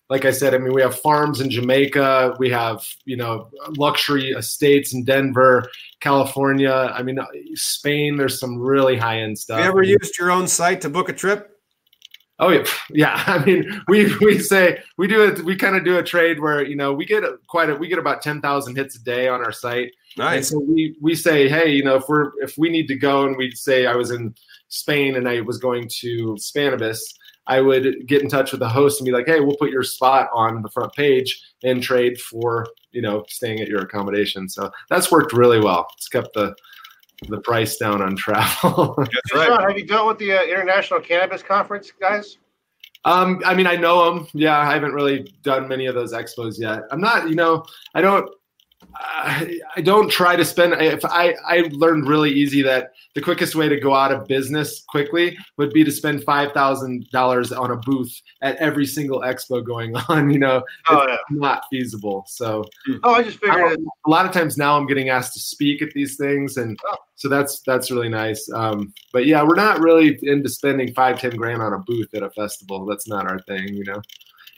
like 0.09 0.25
I 0.25 0.31
said, 0.31 0.53
I 0.53 0.57
mean, 0.57 0.73
we 0.73 0.81
have 0.81 0.99
farms 0.99 1.41
in 1.41 1.49
Jamaica. 1.49 2.35
We 2.37 2.49
have, 2.51 2.85
you 3.05 3.17
know, 3.17 3.49
luxury 3.77 4.31
estates 4.31 4.93
in 4.93 5.03
Denver, 5.03 5.67
California. 5.99 6.93
I 6.93 7.01
mean, 7.01 7.17
Spain, 7.55 8.17
there's 8.17 8.39
some 8.39 8.59
really 8.59 8.97
high 8.97 9.21
end 9.21 9.39
stuff. 9.39 9.57
Have 9.57 9.65
you 9.65 9.71
ever 9.71 9.83
used 9.83 10.17
your 10.19 10.29
own 10.29 10.47
site 10.47 10.81
to 10.81 10.89
book 10.89 11.09
a 11.09 11.13
trip? 11.13 11.54
Oh 12.39 12.49
yeah, 12.49 12.65
yeah. 12.89 13.23
I 13.27 13.43
mean, 13.43 13.81
we 13.87 14.15
we 14.17 14.39
say 14.39 14.81
we 14.97 15.07
do 15.07 15.23
it. 15.23 15.43
We 15.43 15.55
kind 15.55 15.75
of 15.75 15.85
do 15.85 15.97
a 15.97 16.03
trade 16.03 16.39
where 16.39 16.65
you 16.65 16.75
know 16.75 16.93
we 16.93 17.05
get 17.05 17.23
quite 17.47 17.69
a 17.69 17.75
we 17.75 17.87
get 17.87 17.99
about 17.99 18.21
ten 18.21 18.41
thousand 18.41 18.75
hits 18.75 18.95
a 18.95 19.03
day 19.03 19.27
on 19.27 19.43
our 19.43 19.51
site. 19.51 19.91
Nice. 20.17 20.35
And 20.37 20.45
so 20.45 20.59
we 20.59 20.95
we 21.01 21.15
say, 21.15 21.49
hey, 21.49 21.69
you 21.71 21.83
know, 21.83 21.95
if 21.95 22.03
we're 22.07 22.31
if 22.41 22.57
we 22.57 22.69
need 22.69 22.87
to 22.87 22.95
go 22.95 23.25
and 23.25 23.35
we'd 23.35 23.57
say 23.57 23.85
I 23.85 23.95
was 23.95 24.11
in 24.11 24.33
Spain 24.69 25.15
and 25.15 25.27
I 25.27 25.41
was 25.41 25.57
going 25.57 25.89
to 26.01 26.35
Spannabis, 26.39 26.99
I 27.47 27.61
would 27.61 28.07
get 28.07 28.21
in 28.21 28.29
touch 28.29 28.51
with 28.51 28.59
the 28.59 28.69
host 28.69 28.99
and 28.99 29.05
be 29.05 29.11
like, 29.11 29.27
hey, 29.27 29.39
we'll 29.39 29.57
put 29.57 29.71
your 29.71 29.83
spot 29.83 30.29
on 30.33 30.61
the 30.61 30.69
front 30.69 30.93
page 30.93 31.41
and 31.63 31.83
trade 31.83 32.19
for 32.19 32.67
you 32.91 33.01
know 33.01 33.25
staying 33.27 33.59
at 33.59 33.67
your 33.67 33.81
accommodation. 33.81 34.47
So 34.49 34.71
that's 34.89 35.11
worked 35.11 35.33
really 35.33 35.59
well. 35.59 35.87
It's 35.97 36.07
kept 36.07 36.33
the 36.33 36.55
the 37.27 37.39
price 37.41 37.77
down 37.77 38.01
on 38.01 38.15
travel. 38.15 38.95
That's 38.97 39.11
Sean, 39.31 39.49
right. 39.49 39.69
have 39.69 39.77
you 39.77 39.85
dealt 39.85 40.07
with 40.07 40.17
the 40.19 40.33
uh, 40.33 40.43
International 40.43 40.99
Cannabis 40.99 41.41
Conference 41.41 41.91
guys? 41.99 42.37
Um, 43.05 43.41
I 43.45 43.53
mean, 43.53 43.67
I 43.67 43.75
know 43.75 44.13
them. 44.13 44.27
Yeah, 44.33 44.57
I 44.57 44.73
haven't 44.73 44.93
really 44.93 45.31
done 45.43 45.67
many 45.67 45.85
of 45.85 45.95
those 45.95 46.11
expos 46.11 46.59
yet. 46.59 46.83
I'm 46.91 46.99
not, 46.99 47.29
you 47.29 47.35
know, 47.35 47.65
I 47.93 48.01
don't, 48.01 48.29
I, 48.97 49.59
I 49.75 49.81
don't 49.81 50.09
try 50.09 50.35
to 50.35 50.45
spend. 50.45 50.73
If 50.81 51.03
I, 51.05 51.35
I 51.47 51.69
learned 51.71 52.07
really 52.07 52.31
easy 52.31 52.61
that 52.63 52.91
the 53.13 53.21
quickest 53.21 53.55
way 53.55 53.67
to 53.69 53.79
go 53.79 53.93
out 53.93 54.11
of 54.11 54.27
business 54.27 54.83
quickly 54.87 55.37
would 55.57 55.71
be 55.73 55.83
to 55.83 55.91
spend 55.91 56.23
five 56.23 56.51
thousand 56.53 57.09
dollars 57.11 57.51
on 57.51 57.71
a 57.71 57.75
booth 57.77 58.21
at 58.41 58.55
every 58.57 58.85
single 58.85 59.21
expo 59.21 59.63
going 59.65 59.95
on. 60.09 60.29
You 60.29 60.39
know, 60.39 60.63
Oh 60.89 60.99
it's 61.01 61.11
yeah. 61.11 61.17
not 61.37 61.63
feasible. 61.69 62.25
So 62.27 62.65
Oh, 63.03 63.15
I 63.15 63.23
just 63.23 63.39
figured. 63.39 63.79
a 64.05 64.09
lot 64.09 64.25
of 64.25 64.31
times 64.31 64.57
now 64.57 64.77
I'm 64.77 64.87
getting 64.87 65.09
asked 65.09 65.33
to 65.33 65.39
speak 65.39 65.81
at 65.81 65.91
these 65.91 66.17
things, 66.17 66.57
and 66.57 66.77
Oh. 66.85 66.95
so 67.15 67.27
that's 67.29 67.61
that's 67.61 67.91
really 67.91 68.09
nice. 68.09 68.49
Um, 68.53 68.93
but 69.11 69.25
yeah, 69.25 69.43
we're 69.43 69.55
not 69.55 69.79
really 69.79 70.17
into 70.23 70.49
spending 70.49 70.93
five 70.93 71.19
ten 71.19 71.35
grand 71.35 71.61
on 71.61 71.73
a 71.73 71.79
booth 71.79 72.13
at 72.13 72.23
a 72.23 72.29
festival. 72.31 72.85
That's 72.85 73.07
not 73.07 73.29
our 73.29 73.39
thing, 73.39 73.73
you 73.73 73.83
know. 73.85 74.01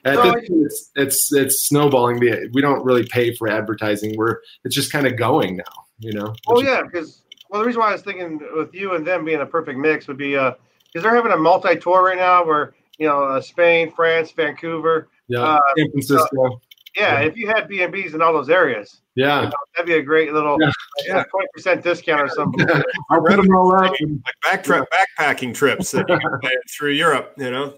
At 0.06 0.16
No, 0.16 0.24
this 0.24 0.32
point, 0.32 0.46
it's 0.66 0.92
it's 0.96 1.34
it's 1.34 1.64
snowballing. 1.68 2.20
The- 2.20 2.50
We 2.54 2.62
don't 2.62 2.84
really 2.86 3.06
pay 3.08 3.34
for 3.36 3.48
advertising. 3.50 4.16
We're 4.18 4.38
it's 4.64 4.76
just 4.76 4.92
kind 4.92 5.08
of 5.08 5.18
going 5.18 5.58
now, 5.58 5.86
you 6.00 6.14
know. 6.14 6.34
Oh 6.48 6.62
yeah, 6.62 6.82
because 6.84 7.24
well, 7.50 7.62
the 7.62 7.68
reason 7.68 7.82
why 7.82 7.90
I 7.90 7.94
was 7.94 8.02
thinking 8.04 8.40
with 8.56 8.74
you 8.74 8.94
and 8.96 9.06
them 9.06 9.26
being 9.26 9.42
a 9.42 9.46
perfect 9.46 9.80
mix 9.80 10.08
would 10.08 10.18
be 10.18 10.36
uh, 10.38 10.52
because 10.86 11.04
they're 11.04 11.16
having 11.16 11.32
a 11.32 11.38
multi 11.38 11.76
tour 11.78 12.04
right 12.04 12.18
now 12.18 12.46
where 12.46 12.74
you 13.00 13.08
know 13.08 13.24
uh, 13.24 13.42
Spain, 13.42 13.92
France, 13.92 14.32
Vancouver. 14.32 15.10
yeah. 15.28 15.42
uh, 15.42 15.60
San 15.78 15.92
Francisco. 15.92 16.62
Yeah, 16.96 17.20
Yeah. 17.22 17.28
if 17.28 17.38
you 17.38 17.48
had 17.48 17.68
B 17.68 17.82
and 17.84 17.92
B's 17.92 18.14
in 18.16 18.22
all 18.24 18.34
those 18.34 18.50
areas, 18.50 19.02
Yeah, 19.16 19.52
that'd 19.76 19.86
be 19.88 19.94
a 19.96 20.02
great 20.02 20.34
little 20.34 20.58
Yeah. 20.60 20.72
Yeah. 21.06 21.24
twenty 21.30 21.48
percent 21.54 21.84
discount 21.84 22.22
or 22.22 22.28
something. 22.30 22.68
I'll 23.12 23.22
put 23.22 23.36
them 23.36 23.56
all 23.56 23.74
up. 23.76 23.82
Like 23.92 24.00
back 24.44 24.64
tra- 24.64 24.88
backpacking 25.20 25.54
trips 25.54 25.92
that 25.92 26.06
you 26.10 26.18
can 26.18 26.40
plan 26.42 26.54
through 26.78 26.92
Europe, 26.92 27.34
you 27.38 27.52
know. 27.52 27.74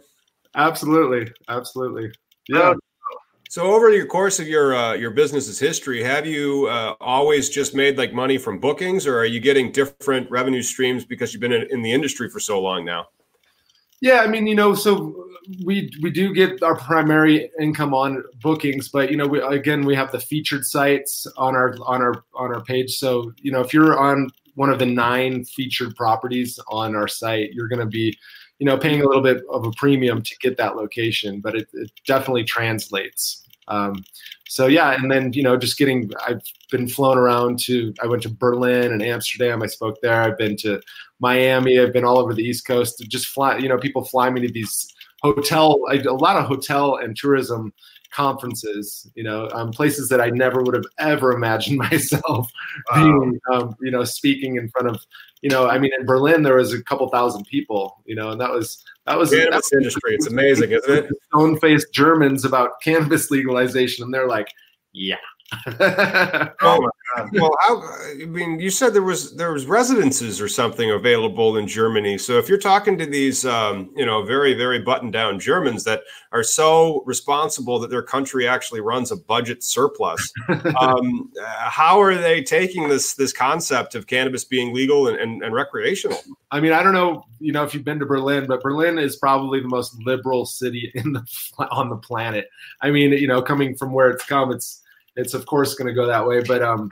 Absolutely, 0.55 1.31
absolutely. 1.47 2.12
Yeah. 2.47 2.73
So 3.49 3.73
over 3.73 3.91
your 3.91 4.05
course 4.05 4.39
of 4.39 4.47
your 4.47 4.75
uh, 4.75 4.93
your 4.93 5.09
business's 5.09 5.59
history, 5.59 6.03
have 6.03 6.27
you 6.27 6.67
uh, 6.67 6.93
always 7.01 7.49
just 7.49 7.73
made 7.73 7.97
like 7.97 8.13
money 8.13 8.38
from 8.38 8.59
bookings, 8.59 9.07
or 9.07 9.17
are 9.17 9.25
you 9.25 9.39
getting 9.39 9.71
different 9.71 10.29
revenue 10.29 10.62
streams 10.62 11.03
because 11.03 11.33
you've 11.33 11.41
been 11.41 11.53
in, 11.53 11.67
in 11.71 11.81
the 11.81 11.91
industry 11.91 12.29
for 12.29 12.39
so 12.39 12.62
long 12.62 12.85
now? 12.85 13.07
Yeah, 14.01 14.19
I 14.19 14.27
mean, 14.27 14.45
you 14.45 14.55
know, 14.55 14.75
so 14.75 15.25
we 15.65 15.89
we 16.01 16.12
do 16.12 16.33
get 16.33 16.62
our 16.62 16.75
primary 16.75 17.49
income 17.59 17.93
on 17.95 18.23
bookings, 18.41 18.89
but 18.89 19.09
you 19.09 19.17
know, 19.17 19.25
we, 19.25 19.41
again, 19.41 19.83
we 19.83 19.95
have 19.95 20.12
the 20.12 20.19
featured 20.19 20.63
sites 20.63 21.25
on 21.35 21.55
our 21.55 21.75
on 21.81 22.01
our 22.01 22.23
on 22.35 22.53
our 22.53 22.63
page. 22.63 22.97
So 22.97 23.33
you 23.41 23.51
know, 23.51 23.62
if 23.62 23.73
you're 23.73 23.97
on 23.97 24.29
one 24.59 24.69
of 24.69 24.77
the 24.77 24.85
nine 24.85 25.43
featured 25.45 25.95
properties 25.95 26.59
on 26.67 26.95
our 26.95 27.07
site, 27.07 27.53
you're 27.53 27.67
going 27.67 27.79
to 27.79 27.85
be, 27.85 28.17
you 28.60 28.65
know, 28.65 28.78
paying 28.78 29.02
a 29.02 29.08
little 29.08 29.24
bit 29.24 29.43
of 29.50 29.65
a 29.65 29.72
premium 29.72 30.22
to 30.22 30.36
get 30.41 30.58
that 30.58 30.76
location, 30.76 31.39
but 31.39 31.56
it, 31.56 31.67
it 31.74 31.91
definitely 32.06 32.43
translates. 32.43 33.45
Um, 33.69 34.04
so 34.48 34.67
yeah, 34.67 34.95
and 35.00 35.12
then 35.12 35.32
you 35.34 35.43
know, 35.43 35.56
just 35.58 35.78
getting. 35.78 36.12
I've 36.28 36.41
been 36.72 36.88
flown 36.88 37.17
around 37.17 37.60
to. 37.65 37.93
I 38.02 38.08
went 38.08 38.24
to 38.24 38.30
Berlin 38.30 38.91
and 38.91 39.02
Amsterdam. 39.02 39.62
I 39.62 39.67
spoke 39.67 39.98
there. 40.02 40.22
I've 40.22 40.38
been 40.38 40.58
to 40.58 40.82
Miami. 41.19 41.80
I've 41.80 41.93
been 41.93 42.06
all 42.06 42.17
over 42.17 42.34
the 42.34 42.43
East 42.43 42.65
Coast. 42.65 43.04
Just 43.08 43.28
fly. 43.28 43.58
You 43.58 43.69
know, 43.69 43.78
people 43.78 44.04
fly 44.04 44.30
me 44.30 44.41
to 44.41 44.52
these 44.52 44.91
hotel. 45.22 45.80
I, 45.89 45.95
a 45.98 46.13
lot 46.13 46.36
of 46.36 46.45
hotel 46.45 46.98
and 46.98 47.15
tourism 47.15 47.74
conferences. 48.12 49.10
You 49.15 49.24
know, 49.24 49.50
um, 49.54 49.72
places 49.72 50.10
that 50.10 50.22
I 50.22 50.30
never 50.30 50.62
would 50.62 50.76
have 50.76 50.86
ever 50.98 51.32
imagined 51.32 51.78
myself 51.91 52.52
being. 52.93 53.39
Um, 53.52 53.76
you 53.82 53.91
know, 53.91 54.04
speaking 54.04 54.56
in 54.56 54.69
front 54.69 54.88
of. 54.88 55.06
You 55.41 55.50
know, 55.50 55.69
I 55.69 55.80
mean, 55.80 55.91
in 55.98 56.06
Berlin 56.06 56.43
there 56.43 56.58
was 56.58 56.74
a 56.74 56.84
couple 56.84 57.08
thousand 57.10 57.45
people. 57.45 58.02
You 58.06 58.15
know, 58.15 58.32
and 58.32 58.41
that 58.41 58.52
was 58.52 58.84
that 59.10 59.17
was 59.17 59.32
that 59.32 59.50
Cannabis 59.50 59.74
industry, 59.74 60.13
it's 60.13 60.28
amazing, 60.28 60.72
isn't 60.72 60.91
it? 60.91 61.10
stone 61.34 61.60
faced 61.60 61.91
Germans 61.93 62.45
about 62.45 62.80
cannabis 62.84 63.32
legalization, 63.32 64.04
and 64.04 64.13
they're 64.13 64.28
like, 64.28 64.50
yeah. 64.93 65.15
Oh 66.62 66.81
my 66.81 66.89
god! 67.15 67.29
Well, 67.33 67.51
how, 67.62 67.81
I 67.81 68.25
mean, 68.25 68.59
you 68.59 68.69
said 68.69 68.93
there 68.93 69.01
was 69.01 69.35
there 69.35 69.53
was 69.53 69.65
residences 69.65 70.41
or 70.41 70.47
something 70.47 70.91
available 70.91 71.57
in 71.57 71.67
Germany. 71.67 72.17
So 72.17 72.38
if 72.38 72.49
you're 72.49 72.59
talking 72.59 72.97
to 72.97 73.05
these, 73.05 73.45
um, 73.45 73.89
you 73.95 74.05
know, 74.05 74.23
very 74.23 74.53
very 74.53 74.79
buttoned 74.79 75.13
down 75.13 75.39
Germans 75.39 75.83
that 75.85 76.01
are 76.31 76.43
so 76.43 77.03
responsible 77.05 77.79
that 77.79 77.89
their 77.89 78.03
country 78.03 78.47
actually 78.47 78.81
runs 78.81 79.12
a 79.12 79.15
budget 79.15 79.63
surplus, 79.63 80.31
um, 80.79 81.31
how 81.57 81.99
are 82.01 82.15
they 82.15 82.43
taking 82.43 82.89
this 82.89 83.13
this 83.13 83.33
concept 83.33 83.95
of 83.95 84.05
cannabis 84.05 84.43
being 84.43 84.73
legal 84.73 85.07
and, 85.07 85.17
and, 85.17 85.41
and 85.41 85.53
recreational? 85.53 86.21
I 86.51 86.59
mean, 86.59 86.73
I 86.73 86.83
don't 86.83 86.93
know, 86.93 87.25
you 87.39 87.51
know, 87.53 87.63
if 87.63 87.73
you've 87.73 87.85
been 87.85 87.99
to 87.99 88.05
Berlin, 88.05 88.47
but 88.47 88.62
Berlin 88.62 88.99
is 88.99 89.15
probably 89.15 89.62
the 89.62 89.67
most 89.67 89.95
liberal 90.03 90.45
city 90.45 90.91
in 90.95 91.13
the 91.13 91.25
on 91.71 91.89
the 91.89 91.97
planet. 91.97 92.49
I 92.81 92.91
mean, 92.91 93.13
you 93.13 93.27
know, 93.27 93.41
coming 93.41 93.75
from 93.75 93.93
where 93.93 94.09
it's 94.09 94.25
come, 94.25 94.51
it's 94.51 94.81
it's 95.19 95.34
of 95.34 95.45
course 95.45 95.75
going 95.75 95.88
to 95.88 95.93
go 95.93 96.05
that 96.08 96.25
way, 96.25 96.41
but 96.43 96.62
um, 96.62 96.89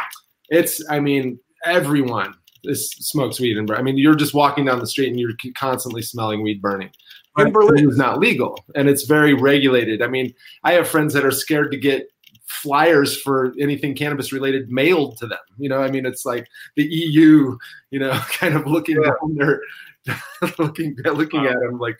it's 0.49 0.81
I 0.89 0.99
mean, 0.99 1.39
everyone 1.65 2.33
is 2.63 2.91
smokes 2.91 3.39
weed, 3.39 3.57
and 3.57 3.69
I 3.71 3.81
mean, 3.81 3.97
you're 3.97 4.15
just 4.15 4.33
walking 4.33 4.65
down 4.65 4.79
the 4.79 4.87
street 4.87 5.09
and 5.09 5.19
you're 5.19 5.33
constantly 5.55 6.01
smelling 6.01 6.41
weed 6.41 6.61
burning. 6.61 6.89
In 7.37 7.51
Berlin. 7.51 7.87
is 7.87 7.97
not 7.97 8.19
legal, 8.19 8.57
and 8.75 8.89
it's 8.89 9.03
very 9.03 9.33
regulated. 9.35 10.01
I 10.01 10.07
mean, 10.07 10.33
I 10.63 10.73
have 10.73 10.87
friends 10.87 11.13
that 11.13 11.23
are 11.23 11.31
scared 11.31 11.71
to 11.71 11.77
get 11.77 12.07
flyers 12.47 13.19
for 13.21 13.53
anything 13.59 13.93
cannabis 13.93 14.31
related 14.33 14.71
mailed 14.71 15.17
to 15.17 15.27
them. 15.27 15.37
You 15.57 15.69
know, 15.69 15.79
I 15.81 15.91
mean, 15.91 16.05
it's 16.05 16.25
like 16.25 16.47
the 16.75 16.83
EU, 16.83 17.55
you 17.91 17.99
know, 17.99 18.11
kind 18.31 18.55
of 18.55 18.65
looking 18.65 18.97
Yeah. 19.01 19.11
down 19.21 19.35
there, 19.35 19.61
looking 20.57 20.95
looking 21.05 21.45
at 21.45 21.59
them 21.59 21.77
like 21.77 21.97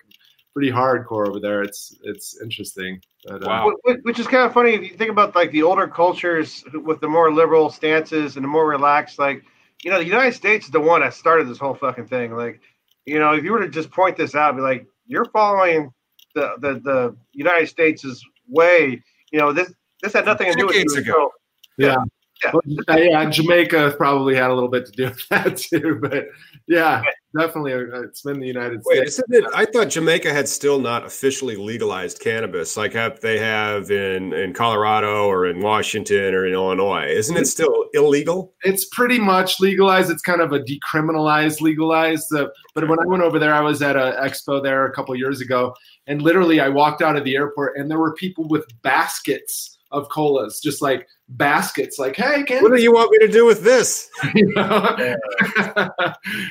pretty 0.58 0.72
hardcore 0.72 1.28
over 1.28 1.40
there. 1.40 1.62
It's 1.62 1.96
it's 2.02 2.42
interesting. 2.42 3.00
But, 3.26 3.44
uh, 3.44 3.48
Wow. 3.48 3.72
Wh- 3.86 3.92
wh- 3.92 4.06
Which 4.06 4.18
is 4.18 4.26
kind 4.26 4.44
of 4.44 4.54
funny 4.54 4.74
if 4.74 4.82
you 4.82 4.98
think 4.98 5.12
about 5.12 5.36
like 5.36 5.52
the 5.52 5.62
older 5.62 5.88
cultures 5.88 6.64
with 6.74 7.00
the 7.00 7.08
more 7.08 7.32
liberal 7.32 7.70
stances 7.70 8.38
and 8.38 8.44
the 8.44 8.48
more 8.50 8.68
relaxed. 8.68 9.20
Like, 9.20 9.44
you 9.84 9.92
know, 9.92 10.00
the 10.00 10.06
United 10.06 10.34
States 10.34 10.66
is 10.66 10.72
the 10.72 10.80
one 10.80 11.02
that 11.02 11.14
started 11.14 11.48
this 11.48 11.60
whole 11.60 11.76
fucking 11.76 12.08
thing. 12.08 12.36
Like, 12.36 12.60
you 13.06 13.20
know, 13.20 13.34
if 13.36 13.44
you 13.44 13.52
were 13.52 13.60
to 13.60 13.70
just 13.70 13.92
point 13.92 14.18
this 14.18 14.34
out, 14.34 14.56
be 14.56 14.64
like, 14.64 14.88
you're 15.06 15.26
following 15.26 15.92
the 16.34 16.56
the, 16.60 16.74
the 16.80 17.16
United 17.34 17.68
States' 17.68 18.24
way. 18.48 19.00
You 19.32 19.38
know, 19.40 19.54
this 19.54 19.72
this 20.02 20.14
had 20.14 20.26
nothing 20.26 20.52
to 20.52 20.58
do 20.58 20.66
with 20.66 20.74
Decades 20.76 20.96
you. 20.96 21.02
ago. 21.04 21.12
So, 21.14 21.32
Yeah. 21.78 21.88
Yeah. 21.90 22.04
But, 22.44 22.64
uh, 22.88 22.98
yeah, 22.98 23.30
Jamaica 23.30 23.96
probably 23.98 24.36
had 24.36 24.50
a 24.50 24.54
little 24.54 24.70
bit 24.70 24.86
to 24.86 24.92
do 24.92 25.06
with 25.06 25.28
that 25.30 25.58
too, 25.58 26.00
but 26.02 26.28
yeah, 26.68 27.02
definitely, 27.38 27.74
uh, 27.74 28.02
it's 28.02 28.22
been 28.22 28.40
the 28.40 28.48
United 28.48 28.82
Wait, 28.86 28.98
States. 28.98 29.20
isn't 29.20 29.46
it? 29.46 29.52
I 29.56 29.66
thought 29.66 29.90
Jamaica 29.90 30.34
had 30.34 30.48
still 30.48 30.80
not 30.80 31.06
officially 31.06 31.56
legalized 31.56 32.20
cannabis, 32.20 32.76
like 32.78 32.94
have 32.94 33.20
they 33.22 33.40
have 33.40 33.90
in 33.90 34.34
in 34.34 34.54
Colorado 34.54 35.28
or 35.28 35.46
in 35.48 35.62
Washington 35.62 36.34
or 36.34 36.46
in 36.46 36.54
Illinois. 36.54 37.08
Isn't 37.08 37.38
it 37.38 37.48
still 37.48 37.86
illegal? 37.94 38.54
it's 38.64 38.86
pretty 38.92 39.20
much 39.20 39.60
legalized. 39.60 40.10
It's 40.12 40.22
kind 40.22 40.42
of 40.42 40.52
a 40.52 40.60
decriminalized, 40.60 41.62
legalized. 41.62 42.34
Uh, 42.34 42.48
but 42.76 42.88
when 42.88 43.00
I 43.00 43.06
went 43.06 43.24
over 43.24 43.40
there, 43.40 43.54
I 43.54 43.62
was 43.62 43.82
at 43.82 43.96
an 43.96 44.14
expo 44.14 44.62
there 44.62 44.86
a 44.86 44.94
couple 44.94 45.16
years 45.16 45.42
ago, 45.42 45.74
and 46.08 46.22
literally 46.22 46.60
I 46.60 46.70
walked 46.70 47.02
out 47.02 47.16
of 47.16 47.24
the 47.24 47.36
airport, 47.36 47.78
and 47.78 47.90
there 47.90 48.00
were 48.00 48.14
people 48.14 48.48
with 48.48 48.66
baskets 48.82 49.77
of 49.92 50.10
colas, 50.10 50.60
just 50.60 50.82
like 50.82 51.08
baskets, 51.30 51.98
like, 52.00 52.16
"Hey, 52.16 52.44
can 52.44 52.64
What 52.64 52.76
do 52.76 52.82
you 52.82 52.94
want 52.94 53.12
me 53.12 53.26
to 53.26 53.32
do 53.32 53.46
with 53.46 53.64
this? 53.64 54.10
you 54.36 54.54
know?" 54.54 54.96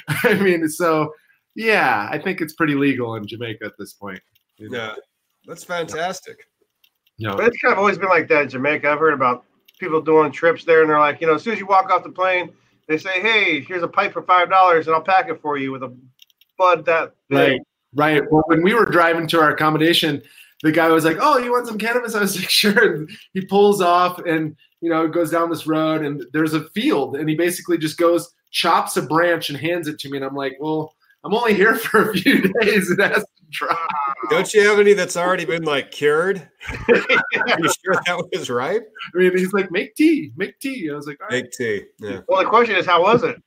I 0.09 0.35
mean, 0.41 0.69
so 0.69 1.13
yeah, 1.55 2.09
I 2.11 2.19
think 2.19 2.41
it's 2.41 2.55
pretty 2.55 2.75
legal 2.75 3.15
in 3.17 3.27
Jamaica 3.27 3.65
at 3.65 3.73
this 3.79 3.95
point. 3.95 4.21
you 4.59 4.71
know? 4.71 4.79
Yeah, 4.79 4.95
that's 5.47 5.65
fantastic. 5.65 6.39
You 7.19 7.29
know, 7.29 7.37
but 7.37 7.47
it's 7.47 7.59
kind 7.59 7.73
of 7.73 7.79
always 7.79 7.99
been 7.99 8.09
like 8.09 8.29
that 8.29 8.43
in 8.43 8.49
Jamaica. 8.51 8.91
I've 8.91 8.99
heard 8.99 9.15
about 9.15 9.45
people 9.79 10.01
doing 10.01 10.33
trips 10.33 10.65
there, 10.65 10.83
and 10.83 10.91
they're 10.91 10.99
like, 10.99 11.21
you 11.21 11.27
know, 11.27 11.35
as 11.35 11.43
soon 11.43 11.55
as 11.55 11.59
you 11.59 11.67
walk 11.67 11.91
off 11.91 12.03
the 12.03 12.11
plane, 12.11 12.53
they 12.89 12.99
say, 12.99 13.21
"Hey, 13.21 13.61
here's 13.61 13.83
a 13.83 13.89
pipe 13.89 14.13
for 14.13 14.23
five 14.23 14.51
dollars, 14.51 14.87
and 14.87 14.95
I'll 14.95 15.03
pack 15.03 15.29
it 15.29 15.41
for 15.41 15.57
you 15.57 15.73
with 15.73 15.83
a 15.83 15.97
bud 16.59 16.85
that 16.87 17.15
big." 17.29 17.39
Right, 17.39 17.61
right. 17.95 18.23
Well, 18.31 18.45
when 18.47 18.63
we 18.63 18.75
were 18.75 18.85
driving 18.85 19.27
to 19.29 19.41
our 19.41 19.51
accommodation, 19.51 20.23
the 20.63 20.73
guy 20.73 20.89
was 20.89 21.05
like, 21.05 21.19
"Oh, 21.21 21.39
you 21.39 21.53
want 21.53 21.67
some 21.67 21.79
cannabis?" 21.79 22.15
I 22.15 22.21
was 22.21 22.37
like, 22.37 22.51
"Sure." 22.51 22.95
And 22.95 23.11
he 23.35 23.45
pulls 23.45 23.81
off, 23.81 24.19
and 24.19 24.57
you 24.81 24.91
know, 24.91 25.09
goes 25.09 25.31
down 25.31 25.51
this 25.51 25.67
road, 25.67 26.05
and 26.05 26.25
there's 26.33 26.55
a 26.55 26.69
field, 26.71 27.17
and 27.17 27.29
he 27.29 27.35
basically 27.35 27.79
just 27.79 27.99
goes, 27.99 28.31
chops 28.51 28.97
a 28.97 29.03
branch, 29.03 29.49
and 29.49 29.59
hands 29.59 29.89
it 29.89 29.99
to 30.01 30.11
me, 30.11 30.19
and 30.19 30.27
I'm 30.27 30.35
like, 30.35 30.57
"Well, 30.61 30.95
I'm 31.25 31.35
only 31.35 31.55
here 31.55 31.75
for 31.77 32.11
a 32.11 32.15
few 32.15 32.43
days. 32.61 32.91
It 32.91 33.01
has 33.01 33.23
to 33.23 33.45
dry." 33.51 33.87
Don't 34.31 34.53
you 34.55 34.69
have 34.69 34.79
any 34.79 34.93
that's 34.93 35.17
already 35.17 35.45
been 35.45 35.65
like 35.65 35.91
cured? 35.93 36.49
Are 36.89 36.97
you 37.59 37.71
sure 37.85 37.95
that 38.07 38.29
was 38.33 38.51
right? 38.51 38.83
I 39.15 39.19
mean, 39.19 39.37
he's 39.37 39.53
like, 39.53 39.71
make 39.71 39.95
tea, 39.95 40.33
make 40.37 40.59
tea. 40.59 40.91
I 40.91 40.95
was 40.95 41.07
like, 41.07 41.21
all 41.21 41.29
right. 41.29 41.45
Make 41.45 41.53
tea. 41.53 41.85
Yeah. 42.01 42.21
Well, 42.27 42.43
the 42.43 42.49
question 42.49 42.75
is, 42.77 42.87
how 42.87 43.03
was 43.03 43.23
it? 43.23 43.41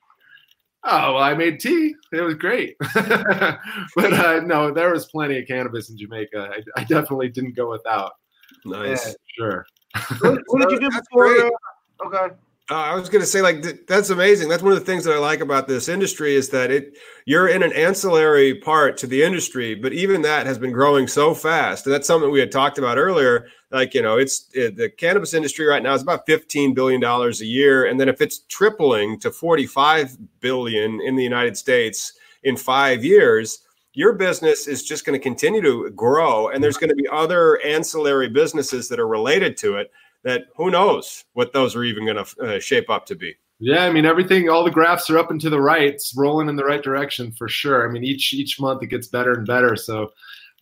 Oh, 0.85 1.15
well, 1.15 1.23
I 1.23 1.33
made 1.33 1.59
tea. 1.59 1.93
It 2.13 2.21
was 2.21 2.35
great. 2.35 2.75
but 2.93 4.13
uh, 4.13 4.39
no, 4.45 4.71
there 4.71 4.93
was 4.93 5.07
plenty 5.07 5.37
of 5.39 5.47
cannabis 5.47 5.89
in 5.89 5.97
Jamaica. 5.97 6.51
I, 6.53 6.81
I 6.81 6.83
definitely 6.85 7.29
didn't 7.29 7.55
go 7.55 7.69
without. 7.69 8.13
Nice. 8.65 9.07
Yeah. 9.07 9.13
Sure. 9.37 9.65
What, 10.21 10.39
what 10.47 10.61
did 10.61 10.71
you 10.71 10.79
do 10.89 10.89
That's 10.89 11.07
before? 11.09 11.27
Uh, 11.27 11.49
okay. 12.05 12.35
Uh, 12.71 12.75
I 12.75 12.93
was 12.93 13.09
going 13.09 13.21
to 13.21 13.27
say, 13.27 13.41
like, 13.41 13.63
th- 13.63 13.79
that's 13.87 14.11
amazing. 14.11 14.47
That's 14.47 14.61
one 14.61 14.71
of 14.71 14.79
the 14.79 14.85
things 14.85 15.03
that 15.03 15.13
I 15.13 15.17
like 15.17 15.39
about 15.39 15.67
this 15.67 15.89
industry 15.89 16.35
is 16.35 16.49
that 16.49 16.69
it 16.69 16.97
you're 17.25 17.47
in 17.47 17.63
an 17.63 17.73
ancillary 17.73 18.55
part 18.55 18.95
to 18.97 19.07
the 19.07 19.23
industry, 19.23 19.73
but 19.73 19.91
even 19.91 20.21
that 20.21 20.45
has 20.45 20.59
been 20.59 20.71
growing 20.71 21.07
so 21.07 21.33
fast. 21.33 21.87
And 21.87 21.93
that's 21.93 22.05
something 22.05 22.29
we 22.29 22.39
had 22.39 22.51
talked 22.51 22.77
about 22.77 22.99
earlier. 22.99 23.47
Like, 23.71 23.93
you 23.93 24.01
know, 24.01 24.17
it's 24.17 24.47
it, 24.53 24.75
the 24.75 24.89
cannabis 24.89 25.33
industry 25.33 25.65
right 25.65 25.83
now 25.83 25.93
is 25.93 26.01
about 26.01 26.25
fifteen 26.25 26.73
billion 26.73 26.99
dollars 26.99 27.41
a 27.41 27.45
year, 27.45 27.85
and 27.85 27.99
then 27.99 28.09
if 28.09 28.21
it's 28.21 28.39
tripling 28.49 29.19
to 29.19 29.31
forty-five 29.31 30.17
billion 30.39 30.99
in 31.01 31.15
the 31.15 31.23
United 31.23 31.57
States 31.57 32.13
in 32.43 32.57
five 32.57 33.03
years. 33.03 33.59
Your 33.93 34.13
business 34.13 34.67
is 34.67 34.83
just 34.83 35.03
going 35.03 35.19
to 35.19 35.21
continue 35.21 35.61
to 35.63 35.89
grow, 35.89 36.49
and 36.49 36.63
there's 36.63 36.77
going 36.77 36.91
to 36.91 36.95
be 36.95 37.07
other 37.11 37.59
ancillary 37.65 38.29
businesses 38.29 38.87
that 38.87 38.99
are 38.99 39.07
related 39.07 39.57
to 39.57 39.77
it 39.77 39.91
that 40.23 40.43
who 40.55 40.69
knows 40.69 41.25
what 41.33 41.53
those 41.53 41.75
are 41.75 41.83
even 41.83 42.05
going 42.05 42.23
to 42.23 42.41
uh, 42.41 42.59
shape 42.59 42.89
up 42.89 43.05
to 43.07 43.15
be. 43.15 43.35
Yeah, 43.59 43.85
I 43.85 43.91
mean 43.91 44.05
everything. 44.05 44.47
All 44.47 44.63
the 44.63 44.71
graphs 44.71 45.09
are 45.09 45.17
up 45.17 45.31
and 45.31 45.41
to 45.41 45.49
the 45.49 45.59
right. 45.59 45.83
It's 45.83 46.15
rolling 46.15 46.47
in 46.47 46.55
the 46.55 46.63
right 46.63 46.81
direction 46.83 47.31
for 47.31 47.49
sure. 47.49 47.89
I 47.89 47.91
mean 47.91 48.03
each 48.03 48.31
each 48.31 48.59
month 48.59 48.83
it 48.83 48.87
gets 48.87 49.07
better 49.07 49.33
and 49.33 49.45
better. 49.45 49.75
So, 49.75 50.11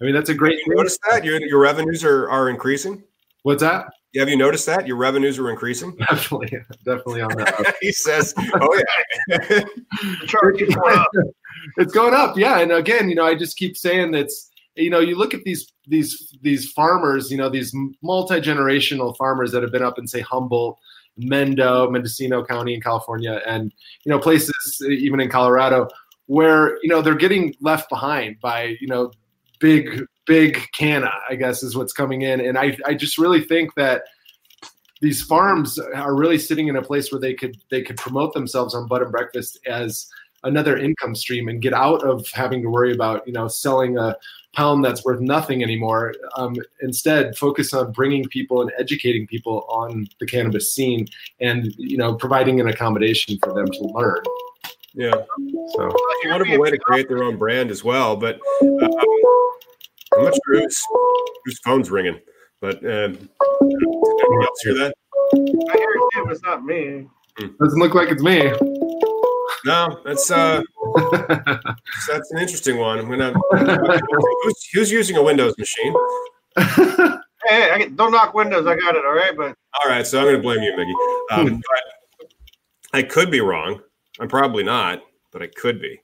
I 0.01 0.05
mean 0.05 0.13
that's 0.13 0.29
a 0.29 0.33
great. 0.33 0.60
You 0.65 0.75
notice 0.75 0.97
that 1.10 1.23
your 1.23 1.41
your 1.41 1.60
revenues 1.60 2.03
are 2.03 2.29
are 2.29 2.49
increasing. 2.49 3.03
What's 3.43 3.62
that? 3.62 3.88
Have 4.15 4.29
you 4.29 4.38
noticed 4.38 4.65
that 4.65 4.88
your 4.88 4.97
revenues 4.97 5.38
are 5.38 5.49
increasing? 5.49 5.95
Definitely, 6.10 6.57
definitely 6.86 7.21
on 7.21 7.29
that. 7.38 7.75
he 7.81 7.91
says, 7.91 8.33
"Oh 8.38 8.81
yeah." 9.29 9.38
The 9.49 10.27
chart 10.27 10.57
keeps 10.57 10.75
going 10.75 10.97
up. 10.97 11.07
it's 11.77 11.93
going 11.93 12.13
up 12.13 12.38
yeah 12.38 12.60
and 12.60 12.71
again 12.71 13.10
you 13.10 13.15
know 13.15 13.25
i 13.25 13.36
just 13.36 13.57
keep 13.57 13.75
saying 13.77 14.12
that's 14.12 14.49
you 14.75 14.89
know 14.89 14.99
you 14.99 15.15
look 15.15 15.33
at 15.33 15.43
these 15.43 15.67
these 15.88 16.36
these 16.41 16.71
farmers 16.71 17.31
you 17.31 17.38
know 17.38 17.49
these 17.49 17.73
multi-generational 18.01 19.15
farmers 19.17 19.51
that 19.51 19.62
have 19.62 19.71
been 19.71 19.83
up 19.83 19.97
in 19.99 20.07
say 20.07 20.21
humboldt 20.21 20.77
mendo 21.19 21.89
mendocino 21.91 22.43
county 22.43 22.73
in 22.73 22.81
california 22.81 23.41
and 23.45 23.73
you 24.05 24.12
know 24.12 24.19
places 24.19 24.81
even 24.89 25.19
in 25.19 25.29
colorado 25.29 25.88
where 26.27 26.77
you 26.83 26.89
know 26.89 27.01
they're 27.01 27.15
getting 27.15 27.53
left 27.60 27.89
behind 27.89 28.39
by 28.39 28.75
you 28.79 28.88
know 28.88 29.12
big 29.60 30.06
big 30.26 30.60
canna 30.74 31.12
i 31.30 31.36
guess 31.36 31.63
is 31.63 31.76
what's 31.76 31.93
coming 31.93 32.22
in. 32.22 32.41
And 32.41 32.58
i 32.58 32.78
i 32.86 32.93
just 32.93 33.17
really 33.17 33.41
think 33.41 33.74
that 33.76 34.04
these 35.02 35.22
farms 35.24 35.78
are 35.80 36.15
really 36.15 36.39
sitting 36.39 36.67
in 36.67 36.76
a 36.76 36.82
place 36.82 37.12
where 37.12 37.22
they 37.22 37.34
could 37.34 37.58
they 37.70 37.82
could 37.82 37.98
promote 37.98 38.34
themselves 38.34 38.74
on 38.74 38.88
bud 38.88 39.02
and 39.02 39.12
breakfast 39.12 39.60
as 39.67 40.08
another 40.43 40.78
income 40.78 41.15
stream 41.15 41.48
and 41.48 41.62
get 41.62 41.74
out 41.74 42.04
of 42.04 42.28
having 42.30 42.62
to 42.62 42.70
worry 42.70 42.93
about 42.93 43.26
you 43.28 43.34
know 43.34 43.48
selling 43.48 43.98
a 43.98 44.15
pound 44.54 44.84
that's 44.84 45.06
worth 45.06 45.20
nothing 45.20 45.62
anymore. 45.62 46.15
Um, 46.36 46.56
instead 46.82 47.38
focus 47.38 47.74
on 47.74 47.91
bringing 47.91 48.26
people 48.26 48.62
and 48.62 48.72
educating 48.80 49.28
people 49.28 49.65
on 49.70 50.08
the 50.20 50.26
cannabis 50.26 50.74
scene 50.74 51.08
and 51.39 51.74
you 51.78 51.98
know 51.98 52.15
providing 52.15 52.60
an 52.60 52.67
accommodation 52.67 53.38
for 53.43 53.54
them 53.54 53.67
to 53.67 53.84
learn 53.84 54.24
Yeah, 54.97 55.12
so 55.75 55.83
a 55.83 56.29
wonderful 56.29 56.60
way 56.60 56.71
to 56.71 56.77
create 56.79 57.07
their 57.07 57.23
own 57.23 57.38
brand 57.38 57.69
as 57.69 57.83
well. 57.83 58.15
But 58.15 58.39
um, 58.62 58.89
I'm 60.17 60.23
not 60.23 60.33
sure 60.33 60.62
whose 60.62 60.81
whose 61.45 61.60
phone's 61.60 61.91
ringing. 61.91 62.19
But 62.62 62.77
um, 62.77 63.13
did 63.13 63.29
anyone 63.62 64.43
else 64.43 64.60
hear 64.63 64.73
that? 64.73 64.95
I 65.33 65.77
hear 65.77 65.91
it 65.91 66.10
too, 66.13 66.23
but 66.23 66.31
it's 66.31 66.41
not 66.41 66.65
me. 66.65 67.07
doesn't 67.60 67.79
look 67.79 67.93
like 67.93 68.10
it's 68.10 68.23
me 68.23 68.51
No, 69.65 70.01
that's 70.03 70.31
uh, 70.31 70.63
that's 71.12 72.31
an 72.31 72.39
interesting 72.39 72.79
one. 72.79 72.97
I'm 72.97 73.07
gonna. 73.07 73.33
who's, 74.43 74.69
who's 74.73 74.91
using 74.91 75.15
a 75.17 75.21
Windows 75.21 75.53
machine? 75.60 75.93
Hey, 77.45 77.71
I 77.71 77.86
don't 77.95 78.12
knock 78.12 78.33
windows. 78.33 78.65
I 78.65 78.75
got 78.75 78.95
it. 78.95 79.05
All 79.05 79.13
right, 79.13 79.33
but 79.38 79.55
All 79.81 79.89
right, 79.89 80.05
so 80.05 80.19
I'm 80.19 80.25
going 80.25 80.36
to 80.36 80.41
blame 80.41 80.62
you, 80.62 80.75
Mickey. 80.75 80.93
Um, 81.31 81.62
but 81.62 82.29
I 82.93 83.03
could 83.03 83.29
be 83.31 83.41
wrong. 83.41 83.79
I'm 84.19 84.27
probably 84.27 84.63
not, 84.63 85.01
but 85.32 85.41
I 85.41 85.47
could 85.47 85.82
be. 85.82 85.99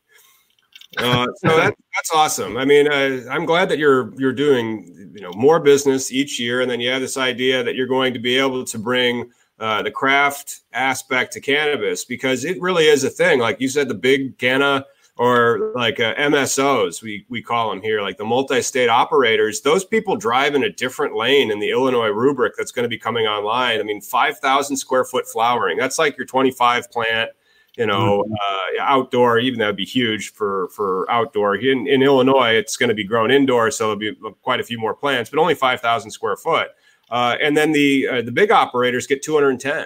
Uh, 0.97 1.25
so 1.37 1.47
that, 1.57 1.73
that's 1.95 2.11
awesome. 2.13 2.57
I 2.57 2.65
mean, 2.65 2.87
uh, 2.87 3.21
I'm 3.31 3.45
glad 3.45 3.69
that 3.69 3.79
you're 3.79 4.13
you're 4.19 4.33
doing 4.33 5.11
you 5.15 5.21
know 5.21 5.31
more 5.35 5.59
business 5.59 6.11
each 6.11 6.39
year, 6.39 6.61
and 6.61 6.69
then 6.69 6.79
you 6.79 6.89
have 6.91 7.01
this 7.01 7.17
idea 7.17 7.63
that 7.63 7.75
you're 7.75 7.87
going 7.87 8.13
to 8.13 8.19
be 8.19 8.37
able 8.37 8.63
to 8.63 8.77
bring 8.77 9.31
uh, 9.59 9.81
the 9.81 9.91
craft 9.91 10.61
aspect 10.73 11.33
to 11.33 11.41
cannabis 11.41 12.05
because 12.05 12.45
it 12.45 12.61
really 12.61 12.85
is 12.85 13.03
a 13.03 13.09
thing. 13.09 13.39
Like 13.39 13.59
you 13.59 13.69
said, 13.69 13.87
the 13.87 13.95
big 13.95 14.37
canna 14.37 14.85
or 15.17 15.71
like 15.75 15.99
uh, 15.99 16.15
MSOs, 16.15 17.01
we 17.01 17.25
we 17.29 17.41
call 17.41 17.69
them 17.69 17.81
here, 17.81 18.01
like 18.01 18.17
the 18.17 18.25
multi-state 18.25 18.89
operators. 18.89 19.61
Those 19.61 19.85
people 19.85 20.15
drive 20.15 20.55
in 20.55 20.63
a 20.63 20.71
different 20.71 21.15
lane 21.15 21.51
in 21.51 21.59
the 21.59 21.69
Illinois 21.69 22.09
rubric 22.09 22.53
that's 22.57 22.71
going 22.71 22.83
to 22.83 22.89
be 22.89 22.97
coming 22.97 23.25
online. 23.25 23.79
I 23.79 23.83
mean, 23.83 24.01
five 24.01 24.39
thousand 24.39 24.77
square 24.77 25.05
foot 25.05 25.27
flowering. 25.27 25.77
That's 25.77 25.99
like 25.99 26.17
your 26.17 26.25
twenty-five 26.25 26.91
plant. 26.91 27.31
You 27.77 27.87
know, 27.87 28.23
uh, 28.23 28.81
outdoor. 28.81 29.39
Even 29.39 29.59
that 29.59 29.67
would 29.67 29.75
be 29.75 29.85
huge 29.85 30.33
for 30.33 30.69
for 30.69 31.09
outdoor. 31.09 31.55
In 31.55 31.87
in 31.87 32.03
Illinois, 32.03 32.53
it's 32.53 32.77
going 32.77 32.89
to 32.89 32.95
be 32.95 33.03
grown 33.03 33.31
indoor, 33.31 33.71
so 33.71 33.95
there'll 33.95 33.99
be 33.99 34.13
quite 34.43 34.59
a 34.59 34.63
few 34.63 34.77
more 34.77 34.93
plants, 34.93 35.29
but 35.29 35.39
only 35.39 35.55
five 35.55 35.81
thousand 35.81 36.11
square 36.11 36.35
foot. 36.35 36.67
Uh, 37.09 37.35
and 37.41 37.57
then 37.57 37.71
the 37.71 38.07
uh, 38.07 38.21
the 38.21 38.31
big 38.31 38.51
operators 38.51 39.07
get 39.07 39.23
two 39.23 39.33
hundred 39.33 39.49
and 39.49 39.59
ten. 39.59 39.85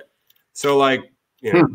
So 0.51 0.77
like 0.77 1.11
you 1.39 1.53
know, 1.53 1.67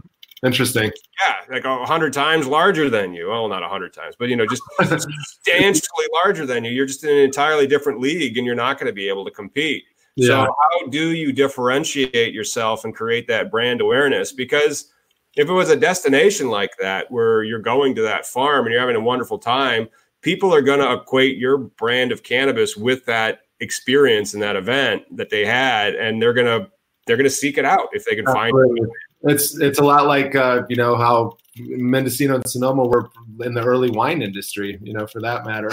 interesting 0.44 0.92
yeah, 1.24 1.54
like 1.54 1.64
a 1.64 1.84
hundred 1.84 2.12
times 2.12 2.46
larger 2.46 2.90
than 2.90 3.14
you. 3.14 3.28
Well, 3.28 3.48
not 3.48 3.62
a 3.62 3.68
hundred 3.68 3.92
times, 3.92 4.14
but 4.18 4.28
you 4.28 4.36
know, 4.36 4.46
just 4.46 4.62
substantially 4.80 6.06
larger 6.24 6.46
than 6.46 6.64
you. 6.64 6.72
You're 6.72 6.86
just 6.86 7.04
in 7.04 7.10
an 7.10 7.18
entirely 7.18 7.66
different 7.66 8.00
league, 8.00 8.36
and 8.36 8.46
you're 8.46 8.54
not 8.54 8.78
going 8.78 8.88
to 8.88 8.92
be 8.92 9.08
able 9.08 9.24
to 9.24 9.30
compete. 9.30 9.84
So, 10.18 10.36
how 10.36 10.86
do 10.88 11.12
you 11.12 11.32
differentiate 11.32 12.34
yourself 12.34 12.84
and 12.84 12.94
create 12.94 13.26
that 13.28 13.50
brand 13.50 13.80
awareness? 13.80 14.30
Because 14.32 14.92
if 15.36 15.48
it 15.48 15.52
was 15.52 15.70
a 15.70 15.76
destination 15.76 16.48
like 16.48 16.72
that, 16.80 17.10
where 17.10 17.42
you're 17.42 17.58
going 17.58 17.94
to 17.94 18.02
that 18.02 18.26
farm 18.26 18.66
and 18.66 18.72
you're 18.72 18.80
having 18.80 18.96
a 18.96 19.00
wonderful 19.00 19.38
time, 19.38 19.88
people 20.20 20.54
are 20.54 20.62
going 20.62 20.80
to 20.80 20.92
equate 20.92 21.36
your 21.36 21.58
brand 21.58 22.12
of 22.12 22.22
cannabis 22.22 22.76
with 22.76 23.04
that 23.06 23.40
experience 23.60 24.34
and 24.34 24.42
that 24.42 24.56
event 24.56 25.04
that 25.16 25.30
they 25.30 25.44
had, 25.44 25.94
and 25.94 26.20
they're 26.20 26.34
going 26.34 26.46
to 26.46 26.70
they're 27.06 27.16
going 27.16 27.24
to 27.24 27.30
seek 27.30 27.58
it 27.58 27.64
out 27.64 27.88
if 27.92 28.04
they 28.04 28.14
can 28.14 28.26
find 28.26 28.52
it. 28.56 28.88
It's 29.22 29.58
it's 29.58 29.78
a 29.78 29.84
lot 29.84 30.06
like 30.06 30.34
uh, 30.34 30.62
you 30.68 30.76
know 30.76 30.96
how 30.96 31.36
Mendocino 31.56 32.36
and 32.36 32.48
Sonoma 32.48 32.86
were 32.86 33.08
in 33.40 33.54
the 33.54 33.62
early 33.62 33.90
wine 33.90 34.22
industry. 34.22 34.78
You 34.82 34.92
know, 34.92 35.06
for 35.06 35.20
that 35.20 35.46
matter, 35.46 35.70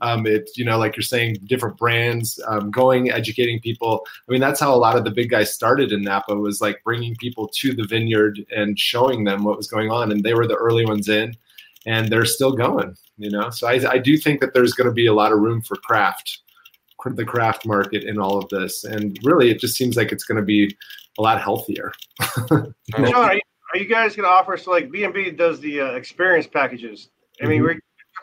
um, 0.00 0.26
it's 0.26 0.56
you 0.56 0.64
know 0.64 0.78
like 0.78 0.96
you're 0.96 1.02
saying, 1.02 1.38
different 1.44 1.76
brands, 1.76 2.40
um, 2.46 2.70
going 2.70 3.10
educating 3.10 3.60
people. 3.60 4.06
I 4.28 4.32
mean, 4.32 4.40
that's 4.40 4.60
how 4.60 4.74
a 4.74 4.76
lot 4.76 4.96
of 4.96 5.04
the 5.04 5.10
big 5.10 5.30
guys 5.30 5.52
started 5.52 5.92
in 5.92 6.02
Napa 6.02 6.34
was 6.34 6.60
like 6.60 6.82
bringing 6.84 7.16
people 7.16 7.48
to 7.48 7.74
the 7.74 7.86
vineyard 7.86 8.44
and 8.54 8.78
showing 8.78 9.24
them 9.24 9.44
what 9.44 9.56
was 9.56 9.68
going 9.68 9.90
on, 9.90 10.12
and 10.12 10.22
they 10.22 10.34
were 10.34 10.46
the 10.46 10.56
early 10.56 10.86
ones 10.86 11.08
in, 11.08 11.34
and 11.86 12.08
they're 12.08 12.24
still 12.24 12.52
going. 12.52 12.96
You 13.16 13.30
know, 13.30 13.50
so 13.50 13.66
I, 13.66 13.90
I 13.90 13.98
do 13.98 14.16
think 14.16 14.40
that 14.40 14.54
there's 14.54 14.74
going 14.74 14.88
to 14.88 14.94
be 14.94 15.06
a 15.06 15.14
lot 15.14 15.32
of 15.32 15.40
room 15.40 15.62
for 15.62 15.76
craft 15.76 16.40
the 17.14 17.24
craft 17.24 17.64
market 17.64 18.02
in 18.02 18.18
all 18.18 18.36
of 18.36 18.48
this 18.48 18.82
and 18.82 19.18
really 19.22 19.50
it 19.50 19.60
just 19.60 19.76
seems 19.76 19.96
like 19.96 20.10
it's 20.10 20.24
going 20.24 20.36
to 20.36 20.42
be 20.44 20.76
a 21.18 21.22
lot 21.22 21.40
healthier 21.40 21.92
John, 22.48 22.74
are 23.14 23.34
you, 23.34 23.40
are 23.72 23.78
you 23.78 23.86
guys 23.86 24.16
going 24.16 24.26
to 24.26 24.30
offer? 24.30 24.56
So, 24.56 24.70
like, 24.70 24.90
B 24.90 25.04
and 25.04 25.12
B 25.12 25.30
does 25.30 25.60
the 25.60 25.80
uh, 25.80 25.92
experience 25.92 26.46
packages. 26.46 27.10
I 27.42 27.46
mean, 27.46 27.60
Mhm. 27.60 27.64
we're 27.64 27.80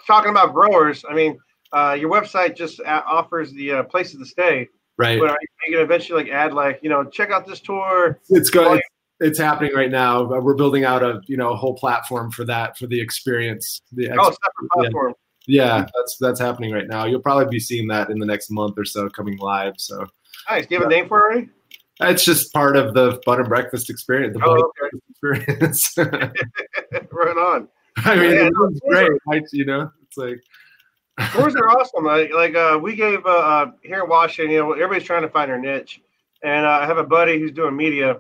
talking 0.08 0.32
about 0.32 0.54
growers. 0.54 1.06
I 1.10 1.14
mean, 1.14 1.38
uh, 1.76 1.94
your 1.94 2.10
website 2.10 2.56
just 2.56 2.80
a- 2.80 3.04
offers 3.06 3.52
the 3.54 3.72
uh, 3.72 3.84
places 3.84 4.20
to 4.20 4.26
stay, 4.26 4.68
right. 4.98 5.20
But 5.20 5.30
are 5.32 5.38
you 5.68 5.76
going 5.76 5.86
to 5.88 5.94
eventually 5.94 6.24
like 6.24 6.32
add 6.32 6.54
like 6.54 6.80
you 6.82 6.90
know 6.90 7.04
check 7.04 7.30
out 7.32 7.46
this 7.46 7.60
tour? 7.60 8.20
it's 8.30 8.50
going 8.50 8.78
it's, 8.78 8.88
it's 9.32 9.40
happening 9.40 9.74
right 9.76 9.92
now. 9.92 10.22
Uh, 10.24 10.40
we're 10.42 10.56
building 10.56 10.86
out 10.86 11.04
a 11.04 11.22
you 11.28 11.38
know 11.38 11.52
a 11.52 11.56
whole 11.56 11.76
platform 11.76 12.32
for 12.32 12.46
that 12.46 12.78
for 12.78 12.88
the 12.88 13.00
experience 13.00 13.82
the 13.92 14.08
ex- 14.10 14.18
Oh, 14.20 14.32
separate 14.32 14.72
platform. 14.74 15.14
yeah. 15.48 15.86
That's 15.96 16.18
that's 16.20 16.40
happening 16.40 16.72
right 16.72 16.88
now. 16.88 17.06
You'll 17.06 17.22
probably 17.22 17.46
be 17.50 17.60
seeing 17.60 17.88
that 17.90 18.10
in 18.10 18.20
the 18.20 18.26
next 18.26 18.50
month 18.52 18.76
or 18.78 18.86
so 18.86 19.10
coming 19.10 19.38
live 19.38 19.74
so. 19.78 20.06
Nice. 20.50 20.66
Do 20.68 20.76
you 20.76 20.82
have 20.82 20.88
a 20.88 20.92
name 20.94 21.08
for 21.08 21.20
it 21.20 21.24
already? 21.34 21.50
it's 22.02 22.26
just 22.26 22.52
part 22.52 22.76
of 22.76 22.94
the 22.94 23.22
Bud 23.26 23.40
and 23.40 23.48
Breakfast 23.48 23.90
experience 23.90 24.36
the 24.38 24.44
Oh, 24.46 24.72
butter 24.78 24.92
experience. 25.10 25.96
Right 27.12 27.38
on. 27.38 27.68
i 27.98 28.16
mean 28.16 28.32
Yeah, 28.32 28.50
it's 28.70 28.80
great 29.26 29.44
you 29.54 29.64
know? 29.66 29.90
It's 30.04 30.18
like 30.18 30.42
Tours 31.32 31.56
are 31.56 31.70
awesome. 31.70 32.04
Like, 32.04 32.34
like 32.34 32.56
uh, 32.56 32.78
we 32.82 32.96
gave 32.96 33.26
uh, 33.26 33.30
uh, 33.30 33.72
here 33.84 34.04
in 34.04 34.10
Washington, 34.10 34.52
you 34.52 34.60
know, 34.60 34.74
everybody's 34.74 35.04
trying 35.04 35.22
to 35.22 35.30
find 35.30 35.50
their 35.50 35.60
niche, 35.60 36.02
and 36.44 36.66
uh, 36.66 36.80
I 36.82 36.86
have 36.86 36.98
a 36.98 37.06
buddy 37.06 37.40
who's 37.40 37.52
doing 37.52 37.76
media, 37.76 38.20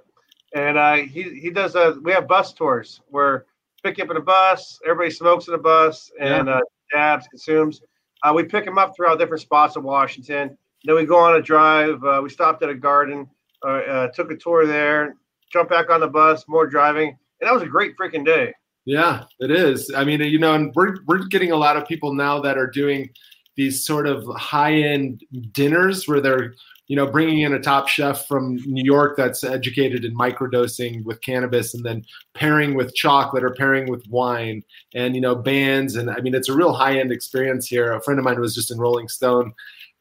and 0.53 0.77
uh, 0.77 0.95
he 0.95 1.23
he 1.39 1.49
does. 1.49 1.75
Uh, 1.75 1.95
we 2.01 2.11
have 2.13 2.27
bus 2.27 2.53
tours 2.53 3.01
where 3.09 3.45
pick 3.83 3.97
you 3.97 4.03
up 4.03 4.11
in 4.11 4.17
a 4.17 4.21
bus, 4.21 4.79
everybody 4.83 5.11
smokes 5.11 5.47
in 5.47 5.53
a 5.53 5.57
bus, 5.57 6.11
and 6.19 6.49
uh, 6.49 6.59
dabs, 6.91 7.27
consumes. 7.27 7.81
Uh, 8.23 8.33
we 8.33 8.43
pick 8.43 8.65
them 8.65 8.77
up 8.77 8.95
throughout 8.95 9.19
different 9.19 9.41
spots 9.41 9.75
in 9.75 9.83
Washington. 9.83 10.57
Then 10.85 10.95
we 10.95 11.05
go 11.05 11.17
on 11.17 11.35
a 11.35 11.41
drive. 11.41 12.03
Uh, 12.03 12.21
we 12.23 12.29
stopped 12.29 12.63
at 12.63 12.69
a 12.69 12.75
garden, 12.75 13.29
uh, 13.63 13.67
uh, 13.67 14.07
took 14.07 14.31
a 14.31 14.35
tour 14.35 14.65
there, 14.65 15.15
jumped 15.51 15.69
back 15.69 15.89
on 15.89 15.99
the 15.99 16.07
bus, 16.07 16.45
more 16.47 16.65
driving, 16.65 17.09
and 17.09 17.47
that 17.47 17.53
was 17.53 17.61
a 17.61 17.67
great 17.67 17.95
freaking 17.95 18.25
day. 18.25 18.53
Yeah, 18.85 19.23
it 19.39 19.49
is. 19.51 19.91
I 19.95 20.03
mean, 20.03 20.21
you 20.21 20.37
know, 20.39 20.53
and 20.53 20.73
we're 20.75 20.97
we're 21.07 21.25
getting 21.25 21.51
a 21.51 21.55
lot 21.57 21.75
of 21.75 21.87
people 21.87 22.13
now 22.13 22.39
that 22.41 22.57
are 22.57 22.67
doing 22.69 23.09
these 23.57 23.85
sort 23.85 24.05
of 24.07 24.25
high 24.35 24.73
end 24.73 25.23
dinners 25.51 26.07
where 26.07 26.21
they're 26.21 26.53
you 26.87 26.95
know 26.95 27.07
bringing 27.07 27.41
in 27.41 27.53
a 27.53 27.59
top 27.59 27.87
chef 27.87 28.27
from 28.27 28.57
New 28.67 28.83
York 28.83 29.17
that's 29.17 29.43
educated 29.43 30.05
in 30.05 30.15
microdosing 30.15 31.03
with 31.03 31.19
cannabis 31.21 31.73
and 31.73 31.83
then 31.83 32.05
pairing 32.35 32.75
with 32.75 32.93
chocolate 32.93 33.43
or 33.43 33.55
pairing 33.55 33.89
with 33.89 34.05
wine 34.07 34.63
and 34.93 35.15
you 35.15 35.21
know 35.21 35.33
bands 35.35 35.95
and 35.95 36.11
I 36.11 36.19
mean 36.21 36.35
it's 36.35 36.49
a 36.49 36.55
real 36.55 36.73
high 36.73 36.99
end 36.99 37.11
experience 37.11 37.67
here. 37.67 37.93
A 37.93 38.01
friend 38.03 38.19
of 38.19 38.23
mine 38.25 38.39
was 38.39 38.53
just 38.53 38.69
in 38.71 38.77
Rolling 38.77 39.07
Stone 39.07 39.51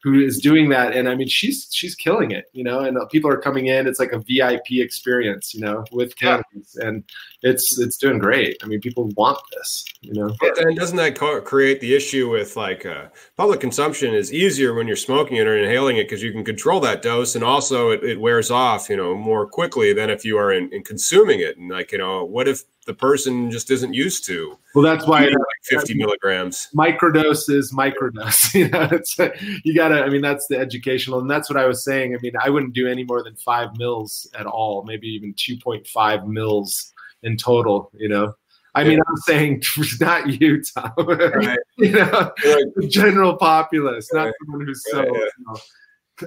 who 0.05 0.21
is 0.21 0.37
doing 0.37 0.69
that. 0.69 0.95
And 0.95 1.09
i 1.09 1.15
mean 1.15 1.27
she's 1.27 1.67
she's 1.71 1.95
killing 1.95 2.29
it 2.29 2.45
you 2.53 2.63
know 2.63 2.81
and 2.81 2.97
people 3.09 3.29
are 3.29 3.37
coming 3.37 3.65
in. 3.65 3.87
It's 3.87 3.99
like 3.99 4.11
a 4.11 4.19
vip 4.19 4.69
experience 4.69 5.53
you 5.55 5.61
know 5.61 5.83
with 5.91 6.15
cannabis. 6.15 6.77
Yeah. 6.77 6.87
and 6.87 7.03
it's 7.41 7.79
it's 7.79 7.97
doing 7.97 8.19
great. 8.19 8.57
I 8.63 8.67
mean 8.67 8.79
people 8.79 9.05
want 9.17 9.39
this 9.53 9.83
you 10.01 10.13
know? 10.13 10.35
And 10.57 10.77
doesn't 10.77 10.97
that 10.97 11.15
co- 11.17 11.41
create 11.41 11.81
the 11.81 11.95
issue 11.95 12.29
with 12.29 12.55
like 12.55 12.85
uh, 12.85 13.05
public 13.35 13.59
consumption 13.59 14.13
is 14.13 14.31
easier 14.31 14.75
when 14.75 14.85
you're 14.85 14.95
smoking 14.95 15.37
it 15.37 15.47
or 15.47 15.57
inhaling 15.57 15.97
it 15.97 16.03
because 16.03 16.21
you 16.21 16.31
can 16.31 16.45
control 16.45 16.79
that 16.81 17.01
dose. 17.01 17.33
And 17.33 17.43
also 17.43 17.89
it, 17.89 18.03
it, 18.03 18.19
wears 18.19 18.51
off 18.51 18.89
you 18.89 18.97
know 18.97 19.15
more 19.15 19.47
quickly 19.47 19.91
than 19.91 20.11
if 20.11 20.23
you 20.23 20.37
are 20.37 20.51
in, 20.51 20.71
in 20.71 20.83
consuming 20.83 21.39
it. 21.39 21.57
And 21.57 21.71
like 21.71 21.91
you 21.91 21.97
know 21.97 22.23
what 22.23 22.47
if 22.47 22.63
the 22.85 22.93
person 22.93 23.49
just 23.49 23.71
isn't 23.71 23.93
used 23.93 24.25
to. 24.25 24.57
Well, 24.73 24.83
that's 24.83 25.07
why 25.07 25.21
like 25.21 25.35
50 25.63 25.95
milligrams. 25.95 26.69
Microdoses, 26.75 27.73
microdose. 27.73 28.53
You 28.55 28.69
know, 28.69 28.87
it's 28.91 29.17
you 29.63 29.75
gotta. 29.75 30.03
I 30.03 30.09
mean, 30.09 30.21
that's 30.21 30.47
the 30.47 30.57
educational, 30.57 31.19
and 31.19 31.29
that's 31.29 31.49
what 31.49 31.57
I 31.57 31.65
was 31.65 31.83
saying. 31.83 32.15
I 32.15 32.19
mean, 32.21 32.33
I 32.41 32.49
wouldn't 32.49 32.73
do 32.73 32.87
any 32.87 33.03
more 33.03 33.23
than 33.23 33.35
five 33.35 33.69
mils 33.77 34.29
at 34.37 34.45
all. 34.45 34.83
Maybe 34.83 35.07
even 35.07 35.33
2.5 35.33 36.27
mils 36.27 36.93
in 37.23 37.37
total. 37.37 37.91
You 37.93 38.09
know. 38.09 38.33
I 38.75 38.83
mean, 38.83 38.99
I'm 39.07 39.17
saying 39.17 39.63
not 40.01 40.41
you, 40.41 40.61
Tom. 40.61 40.91
Right. 40.97 41.59
you 41.77 41.91
know, 41.91 42.09
like, 42.11 42.73
the 42.75 42.87
general 42.89 43.37
populace, 43.37 44.11
not 44.13 44.33
someone 44.45 44.65
who's 44.67 44.83
so. 44.89 44.99
Right, 44.99 45.07
yeah. 45.13 45.19
you 45.19 45.45
know, 45.47 45.59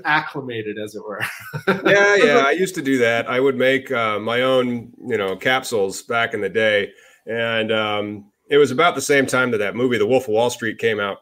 acclimated, 0.04 0.78
as 0.78 0.94
it 0.94 1.04
were. 1.04 1.20
yeah, 1.68 2.16
yeah. 2.16 2.44
I 2.46 2.50
used 2.58 2.74
to 2.76 2.82
do 2.82 2.98
that. 2.98 3.28
I 3.28 3.40
would 3.40 3.56
make 3.56 3.90
uh, 3.90 4.18
my 4.18 4.42
own, 4.42 4.92
you 5.06 5.16
know, 5.16 5.36
capsules 5.36 6.02
back 6.02 6.34
in 6.34 6.40
the 6.40 6.48
day, 6.48 6.92
and 7.26 7.72
um, 7.72 8.30
it 8.48 8.58
was 8.58 8.70
about 8.70 8.94
the 8.94 9.00
same 9.00 9.26
time 9.26 9.50
that 9.52 9.58
that 9.58 9.76
movie, 9.76 9.98
The 9.98 10.06
Wolf 10.06 10.24
of 10.24 10.30
Wall 10.30 10.50
Street, 10.50 10.78
came 10.78 11.00
out. 11.00 11.18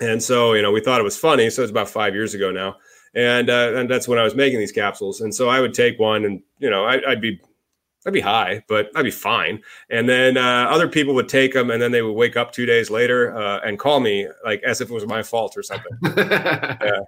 And 0.00 0.22
so, 0.22 0.54
you 0.54 0.62
know, 0.62 0.72
we 0.72 0.80
thought 0.80 1.00
it 1.00 1.04
was 1.04 1.16
funny. 1.16 1.50
So 1.50 1.62
it's 1.62 1.70
about 1.70 1.88
five 1.88 2.14
years 2.14 2.34
ago 2.34 2.50
now, 2.50 2.76
and 3.14 3.48
uh, 3.48 3.74
and 3.76 3.88
that's 3.88 4.08
when 4.08 4.18
I 4.18 4.24
was 4.24 4.34
making 4.34 4.58
these 4.58 4.72
capsules. 4.72 5.20
And 5.20 5.34
so 5.34 5.48
I 5.48 5.60
would 5.60 5.74
take 5.74 5.98
one, 5.98 6.24
and 6.24 6.42
you 6.58 6.68
know, 6.68 6.84
I, 6.84 7.00
I'd 7.10 7.20
be 7.20 7.40
I'd 8.06 8.12
be 8.12 8.20
high, 8.20 8.62
but 8.68 8.90
I'd 8.94 9.04
be 9.04 9.10
fine. 9.10 9.62
And 9.88 10.08
then 10.08 10.36
uh, 10.36 10.66
other 10.70 10.88
people 10.88 11.14
would 11.14 11.28
take 11.28 11.54
them, 11.54 11.70
and 11.70 11.80
then 11.80 11.92
they 11.92 12.02
would 12.02 12.12
wake 12.12 12.36
up 12.36 12.52
two 12.52 12.66
days 12.66 12.90
later 12.90 13.34
uh, 13.36 13.60
and 13.60 13.78
call 13.78 14.00
me 14.00 14.28
like 14.44 14.62
as 14.62 14.80
if 14.80 14.90
it 14.90 14.94
was 14.94 15.06
my 15.06 15.22
fault 15.22 15.56
or 15.56 15.62
something. 15.62 15.92
yeah. 16.16 17.00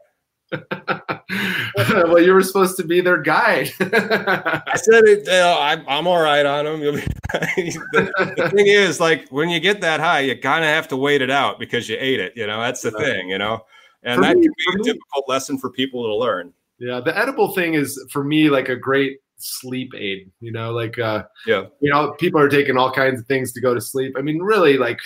well, 0.53 2.21
you 2.21 2.33
were 2.33 2.43
supposed 2.43 2.77
to 2.77 2.85
be 2.85 3.01
their 3.01 3.21
guide. 3.21 3.71
I 3.81 4.77
said 4.77 5.05
it. 5.05 5.19
You 5.21 5.33
know, 5.33 5.57
I, 5.59 5.99
am 5.99 6.07
all 6.07 6.21
right 6.21 6.47
on 6.47 6.65
them. 6.65 6.81
the, 7.33 8.35
the, 8.37 8.51
thing 8.51 8.67
is, 8.67 9.01
like 9.01 9.29
when 9.31 9.49
you 9.49 9.61
get 9.61 9.81
that 9.81 10.01
high, 10.01 10.21
you 10.21 10.39
kind 10.39 10.65
of 10.65 10.71
have 10.71 10.89
to 10.89 10.97
wait 10.97 11.23
it 11.23 11.31
out 11.31 11.59
because 11.59 11.89
you 11.89 11.97
ate 11.99 12.21
it. 12.21 12.33
You 12.37 12.47
know, 12.47 12.61
that's 12.61 12.83
the 12.83 12.93
thing. 12.93 13.29
You 13.29 13.39
know, 13.39 13.65
and 14.03 14.17
for 14.17 14.23
that 14.23 14.37
me, 14.37 14.43
can 14.45 14.53
be 14.53 14.73
a 14.73 14.77
me, 14.77 14.83
difficult 14.85 15.29
lesson 15.29 15.59
for 15.59 15.71
people 15.71 16.05
to 16.05 16.15
learn. 16.15 16.53
Yeah, 16.79 17.01
the 17.01 17.17
edible 17.17 17.53
thing 17.55 17.75
is 17.75 18.03
for 18.13 18.23
me 18.23 18.49
like 18.49 18.69
a 18.69 18.77
great 18.77 19.19
sleep 19.39 19.93
aid. 19.97 20.31
You 20.41 20.53
know, 20.53 20.73
like 20.73 20.99
uh, 20.99 21.25
yeah, 21.47 21.65
you 21.81 21.91
know, 21.91 22.13
people 22.13 22.41
are 22.41 22.49
taking 22.49 22.77
all 22.77 22.93
kinds 22.93 23.21
of 23.21 23.27
things 23.27 23.53
to 23.53 23.61
go 23.61 23.75
to 23.75 23.81
sleep. 23.81 24.15
I 24.17 24.23
mean, 24.23 24.39
really, 24.41 24.79
like 24.79 25.01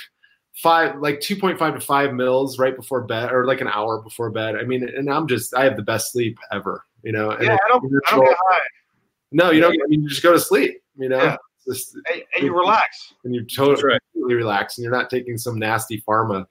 five 0.62 0.96
like 0.98 1.20
2.5 1.20 1.74
to 1.74 1.80
5 1.80 2.12
mils 2.12 2.58
right 2.58 2.76
before 2.76 3.02
bed 3.02 3.32
or 3.32 3.46
like 3.46 3.60
an 3.60 3.68
hour 3.68 4.02
before 4.02 4.30
bed 4.30 4.56
i 4.56 4.62
mean 4.62 4.86
and 4.86 5.10
i'm 5.10 5.26
just 5.26 5.54
i 5.54 5.64
have 5.64 5.76
the 5.76 5.82
best 5.82 6.12
sleep 6.12 6.38
ever 6.52 6.84
you 7.02 7.12
know 7.12 7.30
yeah, 7.40 7.56
I 7.64 7.68
don't, 7.68 7.84
I 8.08 8.10
don't 8.10 8.24
get 8.24 8.36
high. 8.36 8.58
no 9.32 9.50
you 9.50 9.60
don't 9.60 9.72
i 9.72 9.86
mean 9.88 10.02
you 10.02 10.08
just 10.08 10.22
go 10.22 10.32
to 10.32 10.40
sleep 10.40 10.82
you 10.96 11.08
know 11.08 11.22
yeah. 11.22 11.36
just, 11.66 11.94
and, 12.12 12.22
and, 12.34 12.44
you 12.44 12.54
relax 12.54 13.14
and 13.24 13.34
you're 13.34 13.44
totally 13.44 13.94
right. 13.94 14.00
relax 14.14 14.76
and 14.76 14.82
you're 14.82 14.92
not 14.92 15.08
taking 15.08 15.38
some 15.38 15.58
nasty 15.58 16.02
pharma 16.06 16.44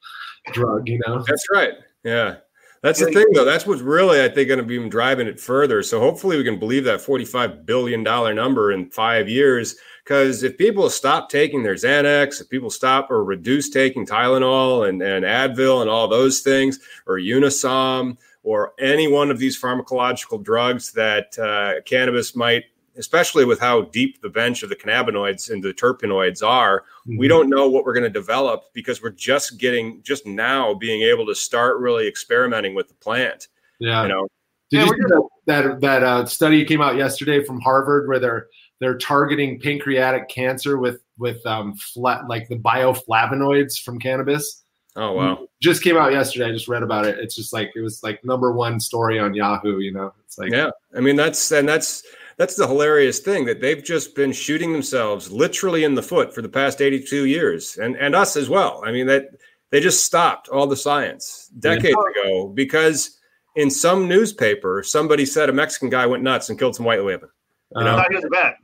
drug 0.53 0.87
you 0.87 0.99
know 1.05 1.23
that's 1.27 1.45
right 1.51 1.73
yeah 2.03 2.37
that's 2.81 2.99
the 2.99 3.11
thing, 3.11 3.25
though. 3.33 3.43
That's 3.43 3.67
what's 3.67 3.81
really, 3.81 4.23
I 4.23 4.29
think, 4.29 4.47
going 4.47 4.59
to 4.59 4.63
be 4.63 4.87
driving 4.87 5.27
it 5.27 5.37
further. 5.37 5.83
So 5.83 5.99
hopefully, 5.99 6.37
we 6.37 6.45
can 6.45 6.57
believe 6.57 6.85
that 6.85 7.01
forty-five 7.01 7.65
billion 7.65 8.03
dollar 8.03 8.33
number 8.33 8.71
in 8.71 8.89
five 8.89 9.27
years. 9.27 9.75
Because 10.09 10.41
if 10.41 10.57
people 10.57 10.89
stop 10.89 11.29
taking 11.29 11.61
their 11.61 11.75
Xanax, 11.75 12.41
if 12.41 12.49
people 12.49 12.71
stop 12.71 13.11
or 13.11 13.23
reduce 13.23 13.69
taking 13.69 14.07
Tylenol 14.07 14.89
and, 14.89 15.03
and 15.03 15.23
Advil 15.23 15.81
and 15.81 15.89
all 15.89 16.07
those 16.07 16.39
things, 16.39 16.79
or 17.05 17.19
Unisom, 17.19 18.17
or 18.41 18.73
any 18.79 19.07
one 19.07 19.29
of 19.29 19.37
these 19.37 19.61
pharmacological 19.61 20.41
drugs 20.41 20.91
that 20.93 21.37
uh, 21.37 21.81
cannabis 21.85 22.35
might 22.35 22.63
especially 22.97 23.45
with 23.45 23.59
how 23.61 23.83
deep 23.83 24.19
the 24.21 24.27
bench 24.27 24.61
of 24.61 24.67
the 24.67 24.75
cannabinoids 24.75 25.51
and 25.51 25.63
the 25.63 25.73
terpenoids 25.73 26.45
are, 26.45 26.81
mm-hmm. 27.07 27.17
we 27.17 27.29
don't 27.29 27.47
know 27.47 27.69
what 27.69 27.85
we're 27.85 27.93
going 27.93 28.03
to 28.03 28.09
develop 28.09 28.63
because 28.73 29.01
we're 29.01 29.11
just 29.11 29.57
getting 29.57 30.01
just 30.01 30.25
now 30.25 30.73
being 30.73 31.03
able 31.03 31.25
to 31.25 31.33
start 31.33 31.77
really 31.77 32.07
experimenting 32.07 32.73
with 32.73 32.89
the 32.89 32.95
plant. 32.95 33.47
Yeah. 33.79 34.01
You 34.01 34.09
know. 34.09 34.27
Did 34.69 34.77
yeah, 34.77 34.85
you 34.85 34.89
see 34.89 34.97
that 34.97 35.29
that, 35.45 35.81
that 35.81 36.03
uh, 36.03 36.25
study 36.25 36.65
came 36.65 36.81
out 36.81 36.95
yesterday 36.95 37.41
from 37.43 37.61
Harvard 37.61 38.09
where 38.09 38.19
they're 38.19 38.47
they're 38.79 38.97
targeting 38.97 39.59
pancreatic 39.59 40.29
cancer 40.29 40.77
with 40.77 41.01
with 41.17 41.45
um 41.45 41.75
flat 41.75 42.27
like 42.27 42.47
the 42.47 42.57
bioflavonoids 42.57 43.81
from 43.81 43.99
cannabis. 43.99 44.63
Oh 44.95 45.13
wow! 45.13 45.47
Just 45.61 45.83
came 45.83 45.97
out 45.97 46.11
yesterday. 46.11 46.49
I 46.49 46.51
just 46.51 46.67
read 46.67 46.83
about 46.83 47.05
it. 47.05 47.19
It's 47.19 47.35
just 47.35 47.53
like 47.53 47.71
it 47.75 47.81
was 47.81 48.01
like 48.03 48.23
number 48.25 48.51
one 48.51 48.79
story 48.79 49.19
on 49.19 49.33
Yahoo. 49.33 49.79
You 49.79 49.93
know, 49.93 50.13
it's 50.25 50.37
like 50.37 50.51
yeah. 50.51 50.71
I 50.95 51.01
mean 51.01 51.15
that's 51.15 51.51
and 51.51 51.67
that's 51.67 52.03
that's 52.37 52.55
the 52.55 52.67
hilarious 52.67 53.19
thing 53.19 53.45
that 53.45 53.61
they've 53.61 53.83
just 53.83 54.15
been 54.15 54.31
shooting 54.31 54.71
themselves 54.71 55.31
literally 55.31 55.83
in 55.83 55.93
the 55.93 56.01
foot 56.01 56.33
for 56.33 56.41
the 56.41 56.49
past 56.49 56.81
82 56.81 57.25
years 57.25 57.77
and 57.77 57.97
and 57.97 58.15
us 58.15 58.37
as 58.37 58.47
well 58.47 58.81
i 58.85 58.93
mean 58.93 59.07
that 59.07 59.31
they 59.71 59.81
just 59.81 60.05
stopped 60.05 60.47
all 60.47 60.65
the 60.65 60.77
science 60.77 61.51
decades 61.59 61.97
yeah. 62.15 62.23
ago 62.23 62.47
because 62.47 63.17
in 63.57 63.69
some 63.69 64.07
newspaper 64.07 64.83
somebody 64.83 65.25
said 65.25 65.49
a 65.49 65.53
mexican 65.53 65.89
guy 65.89 66.05
went 66.05 66.23
nuts 66.23 66.49
and 66.49 66.57
killed 66.57 66.77
some 66.77 66.85
white 66.85 67.03
women 67.03 67.29
you 67.75 67.83
know? 67.83 68.03
he 68.09 68.15
was 68.15 68.25
bad. 68.31 68.55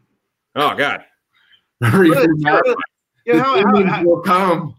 Oh 0.56 0.76
god 0.76 1.04
yeah, 1.82 1.90
how, 3.42 3.58
how, 3.58 3.86
how, 3.86 4.04
will 4.04 4.22
come 4.22 4.76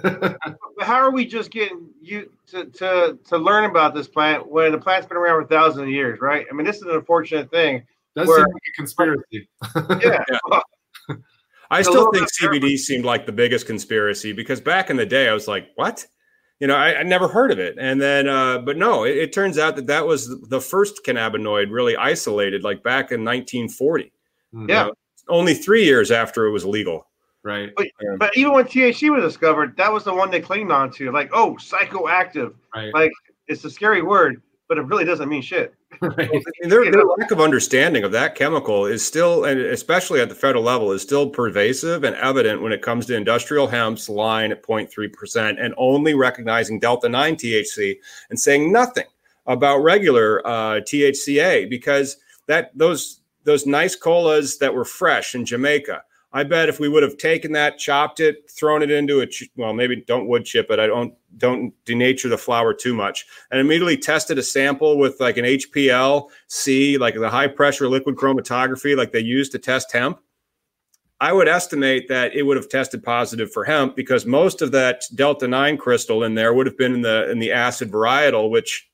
how 0.80 0.94
are 0.94 1.10
we 1.10 1.26
just 1.26 1.50
getting 1.50 1.88
you 2.00 2.30
to, 2.46 2.66
to 2.66 3.18
to 3.24 3.38
learn 3.38 3.64
about 3.64 3.94
this 3.94 4.08
plant 4.08 4.46
when 4.46 4.72
the 4.72 4.78
plant's 4.78 5.06
been 5.06 5.16
around 5.16 5.42
for 5.42 5.48
thousands 5.48 5.82
of 5.82 5.88
years, 5.88 6.20
right? 6.20 6.46
I 6.50 6.54
mean, 6.54 6.66
this 6.66 6.76
is 6.76 6.82
an 6.82 6.90
unfortunate 6.90 7.50
thing 7.50 7.84
does 8.14 8.28
where, 8.28 8.38
seem 8.38 8.52
like 8.52 8.62
a 8.68 8.76
conspiracy. 8.76 9.48
yeah. 10.04 10.24
yeah. 10.50 11.16
I 11.70 11.80
still 11.80 12.12
think 12.12 12.28
CBD 12.30 12.76
seemed 12.76 13.06
like 13.06 13.24
the 13.24 13.32
biggest 13.32 13.66
conspiracy 13.66 14.32
because 14.32 14.60
back 14.60 14.90
in 14.90 14.96
the 14.98 15.06
day, 15.06 15.28
I 15.28 15.32
was 15.32 15.48
like, 15.48 15.68
what? 15.76 16.06
You 16.60 16.66
know, 16.66 16.76
I, 16.76 16.98
I 16.98 17.02
never 17.02 17.28
heard 17.28 17.50
of 17.50 17.58
it. 17.58 17.76
And 17.78 17.98
then, 17.98 18.28
uh, 18.28 18.58
but 18.58 18.76
no, 18.76 19.04
it, 19.04 19.16
it, 19.16 19.32
turns 19.32 19.56
out 19.56 19.76
that 19.76 19.86
that 19.86 20.06
was 20.06 20.28
the 20.48 20.60
first 20.60 21.00
cannabinoid 21.04 21.70
really 21.70 21.96
isolated, 21.96 22.62
like 22.62 22.82
back 22.82 23.10
in 23.10 23.24
1940. 23.24 24.12
Hmm. 24.52 24.68
Yeah. 24.68 24.84
Know, 24.84 24.92
only 25.28 25.54
three 25.54 25.84
years 25.84 26.10
after 26.10 26.46
it 26.46 26.50
was 26.50 26.64
legal. 26.64 27.06
Right. 27.44 27.70
But, 27.76 27.88
but, 28.18 28.36
even 28.36 28.52
when 28.52 28.64
THC 28.66 29.12
was 29.12 29.24
discovered, 29.24 29.76
that 29.76 29.92
was 29.92 30.04
the 30.04 30.14
one 30.14 30.30
they 30.30 30.40
clinged 30.40 30.70
on 30.70 30.92
to. 30.92 31.10
Like, 31.10 31.30
oh, 31.32 31.56
psychoactive. 31.60 32.54
Right. 32.74 32.94
Like, 32.94 33.12
it's 33.48 33.64
a 33.64 33.70
scary 33.70 34.02
word, 34.02 34.40
but 34.68 34.78
it 34.78 34.82
really 34.82 35.04
doesn't 35.04 35.28
mean 35.28 35.42
shit. 35.42 35.74
Right. 36.00 36.30
their, 36.62 36.90
their 36.90 37.04
lack 37.04 37.30
of 37.30 37.40
understanding 37.40 38.04
of 38.04 38.12
that 38.12 38.34
chemical 38.34 38.86
is 38.86 39.04
still, 39.04 39.44
and 39.44 39.60
especially 39.60 40.20
at 40.20 40.28
the 40.28 40.34
federal 40.34 40.62
level, 40.62 40.92
is 40.92 41.02
still 41.02 41.28
pervasive 41.28 42.04
and 42.04 42.16
evident 42.16 42.62
when 42.62 42.72
it 42.72 42.80
comes 42.80 43.06
to 43.06 43.16
industrial 43.16 43.66
hemp's 43.66 44.08
line 44.08 44.52
at 44.52 44.62
0.3% 44.62 45.62
and 45.62 45.74
only 45.76 46.14
recognizing 46.14 46.78
delta 46.78 47.08
9 47.08 47.36
THC 47.36 47.96
and 48.30 48.40
saying 48.40 48.72
nothing 48.72 49.06
about 49.46 49.78
regular 49.78 50.46
uh, 50.46 50.80
THCA 50.80 51.68
because 51.68 52.16
that 52.46 52.70
those 52.76 53.21
those 53.44 53.66
nice 53.66 53.96
colas 53.96 54.58
that 54.58 54.74
were 54.74 54.84
fresh 54.84 55.34
in 55.34 55.44
Jamaica 55.44 56.02
I 56.34 56.44
bet 56.44 56.68
if 56.68 56.80
we 56.80 56.88
would 56.88 57.02
have 57.02 57.18
taken 57.18 57.52
that, 57.52 57.78
chopped 57.78 58.18
it, 58.18 58.50
thrown 58.50 58.82
it 58.82 58.90
into 58.90 59.20
a 59.20 59.26
well, 59.56 59.74
maybe 59.74 59.96
don't 59.96 60.26
wood 60.26 60.44
chip 60.44 60.70
it. 60.70 60.78
I 60.78 60.86
don't 60.86 61.14
don't 61.36 61.74
denature 61.84 62.30
the 62.30 62.38
flower 62.38 62.72
too 62.72 62.94
much, 62.94 63.26
and 63.50 63.60
immediately 63.60 63.98
tested 63.98 64.38
a 64.38 64.42
sample 64.42 64.98
with 64.98 65.20
like 65.20 65.36
an 65.36 65.44
HPLC, 65.44 66.98
like 66.98 67.14
the 67.14 67.28
high 67.28 67.48
pressure 67.48 67.88
liquid 67.88 68.16
chromatography, 68.16 68.96
like 68.96 69.12
they 69.12 69.20
use 69.20 69.50
to 69.50 69.58
test 69.58 69.92
hemp. 69.92 70.20
I 71.20 71.32
would 71.32 71.48
estimate 71.48 72.08
that 72.08 72.34
it 72.34 72.42
would 72.44 72.56
have 72.56 72.68
tested 72.68 73.04
positive 73.04 73.52
for 73.52 73.64
hemp 73.64 73.94
because 73.94 74.26
most 74.26 74.62
of 74.62 74.72
that 74.72 75.04
delta 75.14 75.46
nine 75.46 75.76
crystal 75.76 76.24
in 76.24 76.34
there 76.34 76.54
would 76.54 76.66
have 76.66 76.78
been 76.78 76.94
in 76.94 77.02
the 77.02 77.30
in 77.30 77.40
the 77.40 77.52
acid 77.52 77.92
varietal, 77.92 78.50
which 78.50 78.88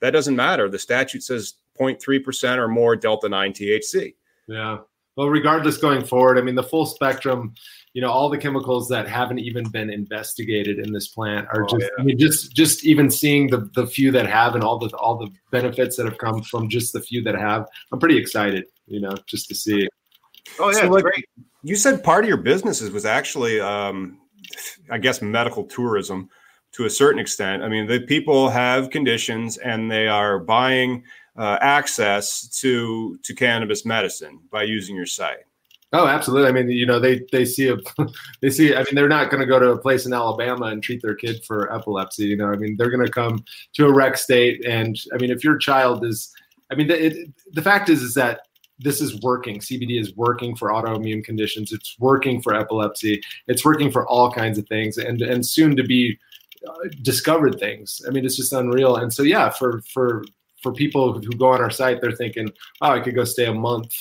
that 0.00 0.10
doesn't 0.12 0.36
matter. 0.36 0.70
The 0.70 0.78
statute 0.78 1.22
says 1.22 1.54
0.3 1.78 2.24
percent 2.24 2.60
or 2.60 2.68
more 2.68 2.96
delta 2.96 3.28
nine 3.28 3.52
THC. 3.52 4.14
Yeah. 4.46 4.78
Well, 5.16 5.28
regardless, 5.28 5.78
going 5.78 6.04
forward, 6.04 6.38
I 6.38 6.42
mean, 6.42 6.54
the 6.54 6.62
full 6.62 6.86
spectrum, 6.86 7.52
you 7.92 8.00
know, 8.00 8.08
all 8.08 8.28
the 8.28 8.38
chemicals 8.38 8.88
that 8.90 9.08
haven't 9.08 9.40
even 9.40 9.68
been 9.68 9.90
investigated 9.90 10.78
in 10.78 10.92
this 10.92 11.08
plant 11.08 11.48
are 11.52 11.64
Oh, 11.64 11.66
just, 11.66 11.82
yeah. 11.82 11.88
I 11.98 12.04
mean, 12.04 12.16
just, 12.18 12.54
just 12.54 12.84
even 12.84 13.10
seeing 13.10 13.48
the 13.50 13.68
the 13.74 13.84
few 13.86 14.12
that 14.12 14.26
have 14.28 14.54
and 14.54 14.62
all 14.62 14.78
the 14.78 14.88
all 14.96 15.16
the 15.18 15.28
benefits 15.50 15.96
that 15.96 16.04
have 16.06 16.18
come 16.18 16.42
from 16.42 16.68
just 16.68 16.92
the 16.92 17.00
few 17.00 17.20
that 17.24 17.34
have, 17.34 17.66
I'm 17.90 17.98
pretty 17.98 18.16
excited, 18.16 18.66
you 18.86 19.00
know, 19.00 19.12
just 19.26 19.48
to 19.48 19.56
see. 19.56 19.88
Oh 20.60 20.68
yeah, 20.70 20.82
So, 20.82 20.86
like- 20.88 21.02
great. 21.02 21.24
You 21.64 21.74
said 21.74 22.04
part 22.04 22.22
of 22.22 22.28
your 22.28 22.36
businesses 22.36 22.92
was 22.92 23.04
actually, 23.04 23.58
um, 23.60 24.20
I 24.88 24.98
guess, 24.98 25.20
medical 25.20 25.64
tourism 25.64 26.28
to 26.72 26.84
a 26.84 26.90
certain 26.90 27.18
extent. 27.18 27.64
I 27.64 27.68
mean, 27.68 27.88
the 27.88 28.00
people 28.00 28.48
have 28.50 28.90
conditions 28.90 29.56
and 29.56 29.90
they 29.90 30.06
are 30.06 30.38
buying 30.38 31.02
uh, 31.38 31.56
access 31.60 32.48
to 32.60 33.18
to 33.22 33.34
cannabis 33.34 33.86
medicine 33.86 34.40
by 34.50 34.64
using 34.64 34.96
your 34.96 35.06
site. 35.06 35.38
Oh, 35.92 36.06
absolutely. 36.06 36.48
I 36.48 36.52
mean, 36.52 36.68
you 36.68 36.84
know, 36.84 37.00
they 37.00 37.22
they 37.32 37.44
see 37.44 37.68
a 37.68 37.76
they 38.42 38.50
see. 38.50 38.74
I 38.74 38.78
mean, 38.78 38.94
they're 38.94 39.08
not 39.08 39.30
going 39.30 39.40
to 39.40 39.46
go 39.46 39.58
to 39.58 39.70
a 39.70 39.78
place 39.78 40.04
in 40.04 40.12
Alabama 40.12 40.66
and 40.66 40.82
treat 40.82 41.00
their 41.00 41.14
kid 41.14 41.42
for 41.44 41.72
epilepsy. 41.72 42.26
You 42.26 42.36
know, 42.36 42.50
I 42.50 42.56
mean, 42.56 42.76
they're 42.76 42.90
going 42.90 43.06
to 43.06 43.12
come 43.12 43.44
to 43.74 43.86
a 43.86 43.92
rec 43.92 44.18
state, 44.18 44.64
and 44.66 44.98
I 45.14 45.16
mean, 45.16 45.30
if 45.30 45.42
your 45.42 45.56
child 45.56 46.04
is, 46.04 46.30
I 46.70 46.74
mean, 46.74 46.88
the, 46.88 47.06
it, 47.06 47.30
the 47.52 47.62
fact 47.62 47.88
is, 47.88 48.02
is 48.02 48.14
that 48.14 48.40
this 48.78 49.00
is 49.00 49.20
working. 49.22 49.60
CBD 49.60 49.98
is 50.00 50.14
working 50.14 50.54
for 50.54 50.68
autoimmune 50.68 51.24
conditions. 51.24 51.72
It's 51.72 51.96
working 51.98 52.42
for 52.42 52.54
epilepsy. 52.54 53.22
It's 53.46 53.64
working 53.64 53.90
for 53.90 54.06
all 54.08 54.30
kinds 54.30 54.58
of 54.58 54.68
things, 54.68 54.98
and 54.98 55.22
and 55.22 55.46
soon 55.46 55.74
to 55.76 55.84
be 55.84 56.18
uh, 56.68 56.88
discovered 57.02 57.58
things. 57.58 58.02
I 58.06 58.10
mean, 58.10 58.26
it's 58.26 58.36
just 58.36 58.52
unreal. 58.52 58.96
And 58.96 59.12
so, 59.12 59.22
yeah, 59.22 59.48
for 59.48 59.80
for 59.82 60.24
for 60.62 60.72
people 60.72 61.12
who 61.12 61.30
go 61.32 61.48
on 61.48 61.60
our 61.60 61.70
site, 61.70 62.00
they're 62.00 62.12
thinking, 62.12 62.50
oh, 62.80 62.92
I 62.92 63.00
could 63.00 63.14
go 63.14 63.24
stay 63.24 63.46
a 63.46 63.54
month 63.54 63.94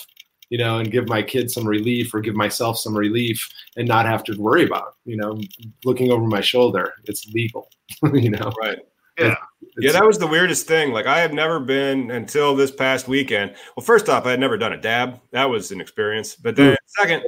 you 0.49 0.57
know, 0.57 0.79
and 0.79 0.91
give 0.91 1.07
my 1.09 1.21
kids 1.21 1.53
some 1.53 1.67
relief 1.67 2.13
or 2.13 2.21
give 2.21 2.35
myself 2.35 2.77
some 2.79 2.97
relief 2.97 3.47
and 3.75 3.87
not 3.87 4.05
have 4.05 4.23
to 4.23 4.39
worry 4.39 4.65
about, 4.65 4.95
you 5.05 5.17
know, 5.17 5.39
looking 5.83 6.11
over 6.11 6.25
my 6.25 6.41
shoulder. 6.41 6.93
It's 7.05 7.27
legal, 7.33 7.69
you 8.13 8.29
know. 8.29 8.51
Right. 8.61 8.79
Yeah. 9.19 9.35
Yeah, 9.79 9.91
that 9.91 10.05
was 10.05 10.17
the 10.19 10.27
weirdest 10.27 10.67
thing. 10.67 10.91
Like 10.91 11.05
I 11.05 11.19
have 11.19 11.33
never 11.33 11.59
been 11.59 12.11
until 12.11 12.55
this 12.55 12.71
past 12.71 13.07
weekend. 13.07 13.55
Well, 13.75 13.83
first 13.83 14.09
off, 14.09 14.25
I 14.25 14.31
had 14.31 14.39
never 14.39 14.57
done 14.57 14.73
a 14.73 14.77
dab. 14.77 15.19
That 15.31 15.45
was 15.49 15.71
an 15.71 15.81
experience. 15.81 16.35
But 16.35 16.55
then 16.55 16.73
mm. 16.73 16.77
second, 16.87 17.23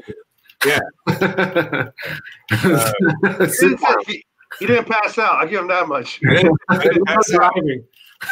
uh, 0.66 0.80
that. 1.20 1.94
He 2.50 3.68
didn't, 3.68 4.08
he- 4.08 4.26
he 4.60 4.66
didn't 4.66 4.90
pass 4.90 5.18
out. 5.20 5.36
I'll 5.36 5.48
give 5.48 5.62
him 5.62 5.68
that 5.68 5.88
much. 5.88 6.20
I 6.28 6.34
didn't- 6.36 6.58
I 6.70 6.78
didn't 6.84 7.06
pass 7.08 7.34
out. 7.34 7.54
driving. 7.54 7.84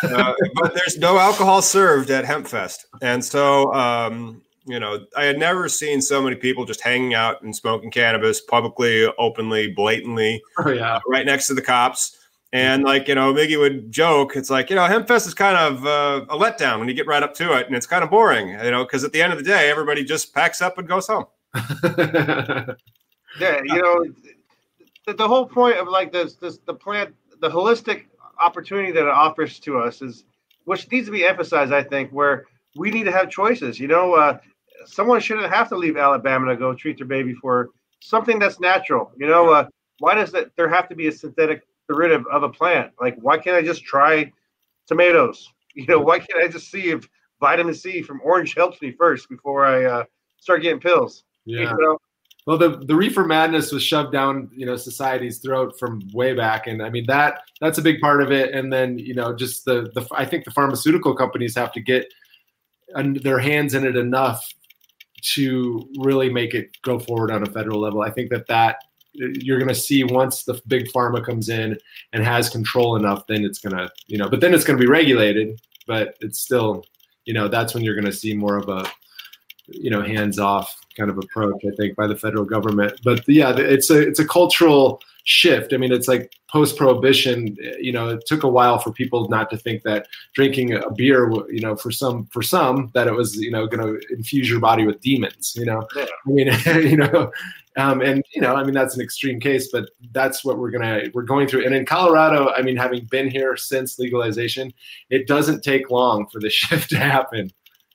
Uh, 0.03 0.33
but 0.55 0.73
there's 0.73 0.97
no 0.97 1.17
alcohol 1.17 1.61
served 1.61 2.09
at 2.09 2.25
Hempfest, 2.25 2.85
and 3.01 3.23
so 3.23 3.73
um, 3.73 4.41
you 4.65 4.79
know 4.79 5.05
I 5.15 5.23
had 5.25 5.37
never 5.37 5.69
seen 5.69 6.01
so 6.01 6.21
many 6.21 6.35
people 6.35 6.65
just 6.65 6.81
hanging 6.81 7.13
out 7.13 7.41
and 7.41 7.55
smoking 7.55 7.91
cannabis 7.91 8.41
publicly, 8.41 9.07
openly, 9.17 9.71
blatantly, 9.71 10.41
Oh 10.57 10.69
yeah. 10.69 10.99
right 11.07 11.25
next 11.25 11.47
to 11.47 11.53
the 11.53 11.61
cops. 11.61 12.17
And 12.53 12.83
like 12.83 13.07
you 13.07 13.15
know, 13.15 13.33
Miggy 13.33 13.59
would 13.59 13.91
joke, 13.91 14.35
it's 14.35 14.49
like 14.49 14.69
you 14.69 14.75
know, 14.75 14.87
Hempfest 14.87 15.27
is 15.27 15.33
kind 15.33 15.57
of 15.57 15.85
uh, 15.85 16.25
a 16.29 16.37
letdown 16.37 16.79
when 16.79 16.87
you 16.87 16.93
get 16.93 17.05
right 17.05 17.21
up 17.21 17.33
to 17.35 17.57
it, 17.57 17.67
and 17.67 17.75
it's 17.75 17.85
kind 17.85 18.03
of 18.03 18.09
boring, 18.09 18.49
you 18.49 18.71
know, 18.71 18.83
because 18.85 19.03
at 19.03 19.11
the 19.11 19.21
end 19.21 19.33
of 19.33 19.39
the 19.39 19.43
day, 19.43 19.69
everybody 19.69 20.03
just 20.03 20.33
packs 20.33 20.61
up 20.61 20.77
and 20.77 20.87
goes 20.87 21.07
home. 21.07 21.25
Yeah, 23.39 23.61
you 23.63 23.81
know, 23.81 24.05
the, 25.05 25.13
the 25.13 25.27
whole 25.27 25.45
point 25.45 25.77
of 25.77 25.87
like 25.87 26.11
this, 26.11 26.35
this 26.35 26.57
the 26.65 26.73
plant, 26.73 27.13
the 27.39 27.49
holistic 27.49 28.05
opportunity 28.39 28.91
that 28.91 29.03
it 29.03 29.09
offers 29.09 29.59
to 29.59 29.79
us 29.79 30.01
is, 30.01 30.25
which 30.65 30.89
needs 30.91 31.07
to 31.07 31.11
be 31.11 31.25
emphasized. 31.25 31.73
I 31.73 31.83
think 31.83 32.11
where 32.11 32.45
we 32.75 32.91
need 32.91 33.03
to 33.03 33.11
have 33.11 33.29
choices. 33.29 33.79
You 33.79 33.87
know, 33.87 34.13
uh, 34.13 34.39
someone 34.85 35.19
shouldn't 35.19 35.51
have 35.51 35.69
to 35.69 35.75
leave 35.77 35.97
Alabama 35.97 36.47
to 36.47 36.55
go 36.55 36.73
treat 36.73 36.97
their 36.97 37.07
baby 37.07 37.33
for 37.33 37.69
something 37.99 38.39
that's 38.39 38.59
natural. 38.59 39.11
You 39.17 39.27
know, 39.27 39.51
uh, 39.51 39.67
why 39.99 40.15
does 40.15 40.31
that 40.31 40.51
there 40.55 40.69
have 40.69 40.87
to 40.89 40.95
be 40.95 41.07
a 41.07 41.11
synthetic 41.11 41.63
derivative 41.89 42.25
of 42.31 42.43
a 42.43 42.49
plant? 42.49 42.91
Like, 42.99 43.17
why 43.19 43.37
can't 43.37 43.55
I 43.55 43.61
just 43.61 43.83
try 43.83 44.31
tomatoes? 44.87 45.51
You 45.75 45.85
know, 45.85 45.99
why 45.99 46.17
can't 46.17 46.43
I 46.43 46.47
just 46.47 46.71
see 46.71 46.89
if 46.89 47.07
vitamin 47.39 47.75
C 47.75 48.01
from 48.01 48.19
orange 48.23 48.55
helps 48.55 48.81
me 48.81 48.91
first 48.91 49.29
before 49.29 49.63
I 49.63 49.85
uh, 49.85 50.03
start 50.39 50.63
getting 50.63 50.79
pills? 50.79 51.23
yeah. 51.45 51.71
You 51.71 51.77
know? 51.77 51.97
Well, 52.47 52.57
the, 52.57 52.77
the 52.77 52.95
reefer 52.95 53.25
madness 53.25 53.73
was 53.73 53.83
shoved 53.83 54.13
down, 54.13 54.49
you 54.55 54.65
know, 54.65 54.77
society's 54.77 55.39
throat 55.39 55.77
from 55.77 56.01
way 56.13 56.33
back, 56.33 56.65
and 56.65 56.81
I 56.81 56.89
mean 56.89 57.05
that 57.07 57.41
that's 57.59 57.77
a 57.77 57.81
big 57.81 57.99
part 57.99 58.21
of 58.21 58.31
it. 58.31 58.55
And 58.55 58.71
then, 58.71 58.97
you 58.97 59.13
know, 59.13 59.35
just 59.35 59.65
the 59.65 59.91
the 59.93 60.07
I 60.11 60.23
think 60.23 60.45
the 60.45 60.51
pharmaceutical 60.51 61.13
companies 61.13 61.55
have 61.55 61.73
to 61.73 61.81
get 61.81 62.07
their 62.95 63.37
hands 63.37 63.73
in 63.73 63.85
it 63.85 63.97
enough 63.97 64.41
to 65.33 65.89
really 65.99 66.29
make 66.29 66.53
it 66.53 66.69
go 66.83 66.99
forward 66.99 67.31
on 67.31 67.43
a 67.43 67.51
federal 67.51 67.81
level. 67.81 68.01
I 68.01 68.11
think 68.11 68.29
that 68.29 68.47
that 68.47 68.77
you're 69.13 69.59
going 69.59 69.67
to 69.67 69.75
see 69.75 70.05
once 70.05 70.43
the 70.43 70.61
big 70.67 70.87
pharma 70.93 71.25
comes 71.25 71.49
in 71.49 71.77
and 72.13 72.23
has 72.23 72.49
control 72.49 72.95
enough, 72.95 73.27
then 73.27 73.43
it's 73.43 73.59
going 73.59 73.75
to, 73.75 73.91
you 74.05 74.17
know, 74.17 74.29
but 74.29 74.39
then 74.39 74.53
it's 74.53 74.63
going 74.63 74.79
to 74.79 74.81
be 74.81 74.89
regulated. 74.89 75.59
But 75.85 76.15
it's 76.21 76.39
still, 76.39 76.85
you 77.25 77.33
know, 77.33 77.49
that's 77.49 77.73
when 77.73 77.83
you're 77.83 77.95
going 77.95 78.05
to 78.05 78.13
see 78.13 78.33
more 78.33 78.57
of 78.57 78.69
a, 78.69 78.89
you 79.67 79.89
know, 79.89 80.01
hands 80.01 80.39
off 80.39 80.73
kind 80.97 81.09
of 81.09 81.17
approach. 81.17 81.63
I 81.65 81.75
think 81.75 81.95
by 81.95 82.07
the 82.07 82.15
federal 82.15 82.45
government. 82.45 82.99
But 83.03 83.27
yeah, 83.27 83.55
it's 83.55 83.89
a 83.89 83.99
it's 83.99 84.19
a 84.19 84.27
cultural 84.27 85.01
shift. 85.23 85.73
I 85.73 85.77
mean, 85.77 85.91
it's 85.91 86.07
like 86.07 86.33
post 86.49 86.77
prohibition. 86.77 87.55
You 87.79 87.91
know, 87.91 88.09
it 88.09 88.25
took 88.25 88.43
a 88.43 88.47
while 88.47 88.79
for 88.79 88.91
people 88.91 89.27
not 89.29 89.49
to 89.51 89.57
think 89.57 89.83
that 89.83 90.07
drinking 90.33 90.73
a 90.73 90.89
beer, 90.91 91.29
you 91.51 91.59
know, 91.59 91.75
for 91.75 91.91
some 91.91 92.25
for 92.27 92.41
some 92.41 92.89
that 92.93 93.07
it 93.07 93.13
was 93.13 93.35
you 93.35 93.51
know 93.51 93.67
going 93.67 93.85
to 93.85 94.01
infuse 94.13 94.49
your 94.49 94.59
body 94.59 94.85
with 94.85 95.01
demons. 95.01 95.53
You 95.55 95.65
know, 95.65 95.87
Yeah. 95.95 96.05
I 96.05 96.29
mean, 96.29 96.47
you 96.89 96.97
know. 96.97 97.31
Um, 97.77 98.01
and 98.01 98.23
you 98.33 98.41
know, 98.41 98.55
I 98.55 98.63
mean, 98.63 98.73
that's 98.73 98.95
an 98.95 99.01
extreme 99.01 99.39
case, 99.39 99.69
but 99.71 99.91
that's 100.11 100.43
what 100.43 100.57
we're 100.57 100.71
gonna 100.71 101.11
we're 101.13 101.21
going 101.21 101.47
through. 101.47 101.63
And 101.63 101.75
in 101.75 101.85
Colorado, 101.85 102.49
I 102.49 102.63
mean, 102.63 102.75
having 102.75 103.05
been 103.05 103.29
here 103.29 103.55
since 103.55 103.99
legalization, 103.99 104.73
it 105.11 105.27
doesn't 105.27 105.63
take 105.63 105.91
long 105.91 106.27
for 106.29 106.39
the 106.39 106.49
shift 106.61 106.89
to 106.89 106.97
happen. 106.97 107.51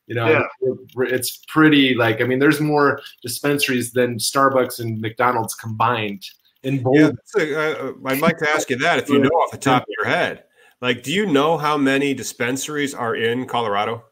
You 0.06 0.16
know, 0.16 0.28
Yeah. 0.28 0.74
it's 1.06 1.38
pretty 1.48 1.94
like 1.94 2.20
I 2.20 2.24
mean, 2.24 2.38
there's 2.38 2.60
more 2.60 3.00
dispensaries 3.22 3.92
than 3.92 4.16
Starbucks 4.18 4.80
and 4.80 5.00
McDonald's 5.00 5.54
combined 5.54 6.24
in 6.64 6.82
Boulder. 6.82 7.00
Yeah, 7.00 7.10
that's 7.10 7.34
a- 7.36 7.88
uh, 7.88 7.92
I'd 8.06 8.20
like 8.20 8.38
to 8.38 8.50
ask 8.50 8.68
you 8.70 8.76
that 8.78 8.98
if 8.98 9.08
you 9.08 9.18
know 9.20 9.28
off 9.28 9.50
the 9.52 9.58
top 9.58 9.82
of 9.82 9.88
your 9.98 10.06
head. 10.06 10.44
Like, 10.80 11.02
do 11.04 11.12
you 11.12 11.26
know 11.26 11.56
how 11.56 11.76
many 11.76 12.12
dispensaries 12.14 12.92
are 12.94 13.14
in 13.14 13.46
Colorado? 13.46 14.04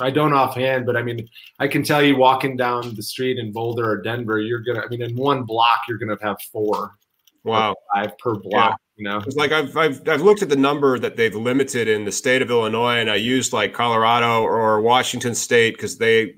I 0.00 0.10
don't 0.10 0.32
offhand, 0.32 0.84
but 0.86 0.96
I 0.96 1.02
mean, 1.02 1.28
I 1.60 1.68
can 1.68 1.84
tell 1.84 2.02
you 2.02 2.16
walking 2.16 2.56
down 2.56 2.94
the 2.96 3.02
street 3.02 3.38
in 3.38 3.52
Boulder 3.52 3.88
or 3.88 4.02
Denver, 4.02 4.40
you're 4.40 4.58
gonna. 4.58 4.80
I 4.84 4.88
mean, 4.88 5.02
in 5.02 5.14
one 5.14 5.44
block, 5.44 5.82
you're 5.88 5.98
gonna 5.98 6.16
have 6.20 6.36
four, 6.52 6.96
Wow. 7.44 7.76
five 7.94 8.18
per 8.18 8.34
block. 8.34 8.80
You 8.98 9.04
know, 9.04 9.22
It's 9.24 9.36
like 9.36 9.52
I've, 9.52 9.76
I've 9.76 10.08
I've 10.08 10.22
looked 10.22 10.42
at 10.42 10.48
the 10.48 10.56
number 10.56 10.98
that 10.98 11.16
they've 11.16 11.34
limited 11.34 11.86
in 11.86 12.04
the 12.04 12.10
state 12.10 12.42
of 12.42 12.50
Illinois, 12.50 12.96
and 12.96 13.08
I 13.08 13.14
used 13.14 13.52
like 13.52 13.72
Colorado 13.72 14.42
or 14.42 14.80
Washington 14.80 15.36
State 15.36 15.76
because 15.76 15.98
they 15.98 16.34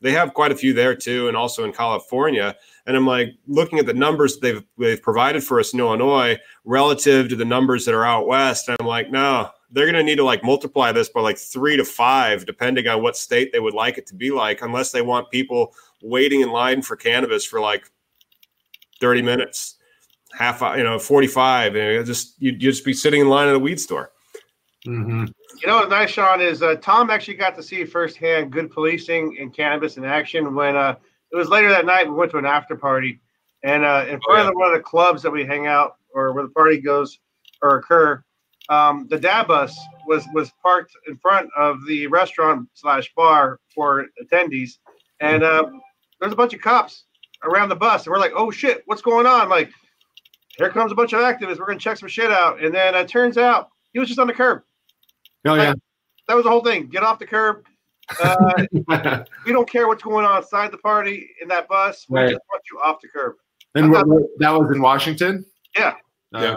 they 0.00 0.12
have 0.12 0.32
quite 0.32 0.52
a 0.52 0.54
few 0.54 0.72
there 0.72 0.94
too, 0.94 1.26
and 1.26 1.36
also 1.36 1.64
in 1.64 1.72
California. 1.72 2.54
And 2.86 2.96
I'm 2.96 3.04
like 3.04 3.30
looking 3.48 3.80
at 3.80 3.86
the 3.86 3.94
numbers 3.94 4.38
they've 4.38 4.62
they've 4.78 5.02
provided 5.02 5.42
for 5.42 5.58
us 5.58 5.74
in 5.74 5.80
Illinois 5.80 6.38
relative 6.64 7.28
to 7.30 7.36
the 7.36 7.44
numbers 7.44 7.84
that 7.84 7.94
are 7.94 8.04
out 8.04 8.28
west. 8.28 8.68
And 8.68 8.76
I'm 8.78 8.86
like, 8.86 9.10
no, 9.10 9.50
they're 9.72 9.86
going 9.86 9.96
to 9.96 10.04
need 10.04 10.16
to 10.16 10.24
like 10.24 10.44
multiply 10.44 10.92
this 10.92 11.08
by 11.08 11.20
like 11.20 11.36
three 11.36 11.76
to 11.76 11.84
five, 11.84 12.46
depending 12.46 12.86
on 12.86 13.02
what 13.02 13.16
state 13.16 13.50
they 13.50 13.58
would 13.58 13.74
like 13.74 13.98
it 13.98 14.06
to 14.06 14.14
be 14.14 14.30
like, 14.30 14.62
unless 14.62 14.92
they 14.92 15.02
want 15.02 15.32
people 15.32 15.74
waiting 16.00 16.42
in 16.42 16.50
line 16.50 16.80
for 16.80 16.94
cannabis 16.94 17.44
for 17.44 17.60
like 17.60 17.90
30 19.00 19.22
minutes 19.22 19.73
half 20.36 20.60
you 20.76 20.82
know 20.82 20.98
45 20.98 21.76
and 21.76 21.88
it 21.96 22.04
just 22.04 22.34
you'd 22.38 22.58
just 22.58 22.84
be 22.84 22.92
sitting 22.92 23.20
in 23.20 23.28
line 23.28 23.48
at 23.48 23.54
a 23.54 23.58
weed 23.58 23.80
store 23.80 24.10
hmm 24.84 25.24
You 25.62 25.66
know 25.66 25.76
what's 25.76 25.90
nice, 25.90 26.10
Sean, 26.10 26.40
is 26.40 26.62
uh, 26.62 26.76
Tom 26.76 27.10
actually 27.10 27.34
got 27.34 27.56
to 27.56 27.62
see 27.62 27.84
firsthand 27.84 28.52
good 28.52 28.70
policing 28.70 29.36
and 29.40 29.54
cannabis 29.54 29.96
in 29.96 30.04
action 30.04 30.54
when 30.54 30.76
uh, 30.76 30.96
it 31.32 31.36
was 31.36 31.48
later 31.48 31.70
that 31.70 31.86
night. 31.86 32.06
We 32.06 32.14
went 32.14 32.30
to 32.32 32.38
an 32.38 32.44
after 32.44 32.76
party, 32.76 33.20
and 33.62 33.84
uh, 33.84 34.04
in 34.08 34.20
front 34.20 34.44
yeah. 34.44 34.48
of 34.48 34.54
one 34.54 34.68
of 34.68 34.74
the 34.74 34.82
clubs 34.82 35.22
that 35.22 35.30
we 35.30 35.44
hang 35.44 35.66
out 35.66 35.96
or 36.12 36.32
where 36.32 36.44
the 36.44 36.50
party 36.50 36.80
goes 36.80 37.18
or 37.62 37.76
occur, 37.78 38.22
um, 38.68 39.06
the 39.08 39.18
dab 39.18 39.48
bus 39.48 39.78
was 40.06 40.26
was 40.34 40.52
parked 40.62 40.92
in 41.08 41.16
front 41.16 41.48
of 41.56 41.78
the 41.86 42.06
restaurant 42.08 42.68
slash 42.74 43.10
bar 43.14 43.60
for 43.74 44.06
attendees, 44.22 44.78
and 45.20 45.42
uh, 45.42 45.64
there's 46.20 46.32
a 46.32 46.36
bunch 46.36 46.52
of 46.52 46.60
cops 46.60 47.04
around 47.42 47.70
the 47.70 47.76
bus, 47.76 48.04
and 48.04 48.12
we're 48.12 48.20
like, 48.20 48.32
"Oh 48.36 48.50
shit, 48.50 48.82
what's 48.84 49.02
going 49.02 49.26
on?" 49.26 49.48
Like, 49.48 49.70
here 50.58 50.70
comes 50.70 50.92
a 50.92 50.94
bunch 50.94 51.12
of 51.12 51.20
activists. 51.20 51.58
We're 51.58 51.66
gonna 51.66 51.78
check 51.78 51.96
some 51.98 52.08
shit 52.08 52.30
out, 52.30 52.62
and 52.62 52.74
then 52.74 52.94
it 52.94 53.08
turns 53.08 53.36
out 53.38 53.68
he 53.92 53.98
was 53.98 54.08
just 54.08 54.20
on 54.20 54.26
the 54.26 54.32
curb 54.32 54.62
Oh 55.46 55.54
yeah, 55.54 55.74
that 56.28 56.34
was 56.34 56.44
the 56.44 56.50
whole 56.50 56.62
thing. 56.64 56.86
Get 56.88 57.02
off 57.02 57.18
the 57.18 57.26
curb. 57.26 57.64
Uh, 58.20 58.64
we 59.46 59.52
don't 59.52 59.68
care 59.68 59.86
what's 59.88 60.02
going 60.02 60.24
on 60.24 60.38
inside 60.42 60.70
the 60.72 60.78
party 60.78 61.28
in 61.42 61.48
that 61.48 61.68
bus. 61.68 62.06
We 62.08 62.20
Right. 62.20 62.30
just 62.30 62.40
want 62.50 62.62
you 62.72 62.78
off 62.80 63.00
the 63.02 63.08
curb. 63.08 63.34
and 63.74 63.90
what, 63.90 64.06
what- 64.06 64.22
that 64.38 64.50
was 64.50 64.70
in 64.74 64.80
Washington. 64.80 65.44
Yeah. 65.76 65.94
Uh, 66.34 66.40
Yeah. 66.40 66.56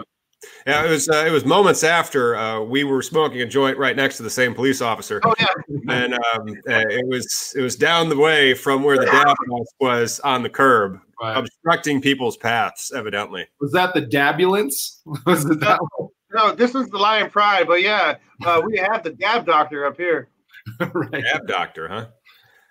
Yeah, 0.68 0.86
it 0.86 0.90
was 0.90 1.10
uh, 1.10 1.24
it 1.28 1.32
was 1.32 1.46
moments 1.46 1.84
after 1.84 2.36
uh, 2.36 2.62
we 2.62 2.84
were 2.84 3.02
smoking 3.02 3.42
a 3.42 3.46
joint 3.46 3.78
right 3.78 3.96
next 3.96 4.18
to 4.18 4.24
the 4.24 4.30
same 4.30 4.54
police 4.54 4.82
officer, 4.82 5.20
Oh 5.24 5.34
yeah. 5.40 5.48
and 5.90 6.14
um, 6.14 6.48
uh, 6.70 6.84
it 6.90 7.08
was 7.08 7.54
it 7.58 7.62
was 7.62 7.76
down 7.76 8.08
the 8.10 8.18
way 8.18 8.54
from 8.54 8.84
where 8.84 8.98
the 8.98 9.06
dab 9.06 9.28
house 9.28 9.68
was 9.80 10.20
on 10.20 10.44
the 10.44 10.50
curb, 10.50 11.00
right. 11.22 11.38
obstructing 11.38 12.02
people's 12.02 12.38
paths. 12.38 12.92
Evidently, 12.94 13.48
Was 13.60 13.72
that 13.72 13.94
the 13.96 14.02
dabulance? 14.04 15.00
Was 15.26 15.44
it 15.46 15.60
that 15.62 15.80
one? 15.98 16.10
No, 16.34 16.52
this 16.54 16.74
was 16.74 16.88
the 16.90 16.98
Lion 16.98 17.30
Pride, 17.32 17.66
but 17.68 17.82
yeah, 17.82 18.16
uh, 18.46 18.62
we 18.66 18.78
have 18.78 19.02
the 19.04 19.12
dab 19.12 19.46
doctor 19.46 19.86
up 19.86 19.96
here. 19.98 20.28
right. 20.94 21.24
dab 21.24 21.48
doctor, 21.48 21.88
huh? 21.88 22.08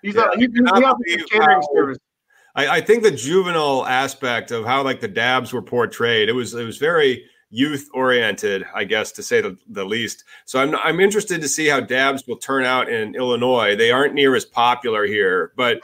He's 0.03 0.13
Yeah, 0.15 0.29
a, 0.31 0.35
he, 0.37 0.41
he 0.43 0.47
cannot 0.47 0.83
offers 0.83 1.01
believe 1.05 1.21
a 1.21 1.25
catering 1.25 1.49
how- 1.61 1.75
service. 1.75 1.97
I, 2.55 2.67
I 2.77 2.81
think 2.81 3.03
the 3.03 3.11
juvenile 3.11 3.85
aspect 3.85 4.51
of 4.51 4.63
how 4.65 4.83
like 4.83 4.99
the 5.01 5.07
dabs 5.07 5.51
were 5.53 5.61
portrayed, 5.63 6.29
it 6.29 6.33
was 6.33 6.53
it 6.53 6.63
was 6.63 6.77
very 6.77 7.25
youth 7.49 7.89
oriented, 7.93 8.65
I 8.73 8.83
guess 8.83 9.11
to 9.13 9.23
say 9.23 9.41
the, 9.41 9.57
the 9.69 9.85
least. 9.85 10.23
So 10.45 10.59
I'm 10.59 10.75
I'm 10.75 10.99
interested 10.99 11.41
to 11.41 11.47
see 11.47 11.67
how 11.67 11.79
dabs 11.79 12.25
will 12.27 12.37
turn 12.37 12.65
out 12.65 12.89
in 12.89 13.15
Illinois. 13.15 13.75
They 13.75 13.91
aren't 13.91 14.13
near 14.13 14.35
as 14.35 14.45
popular 14.45 15.05
here, 15.05 15.53
but 15.55 15.79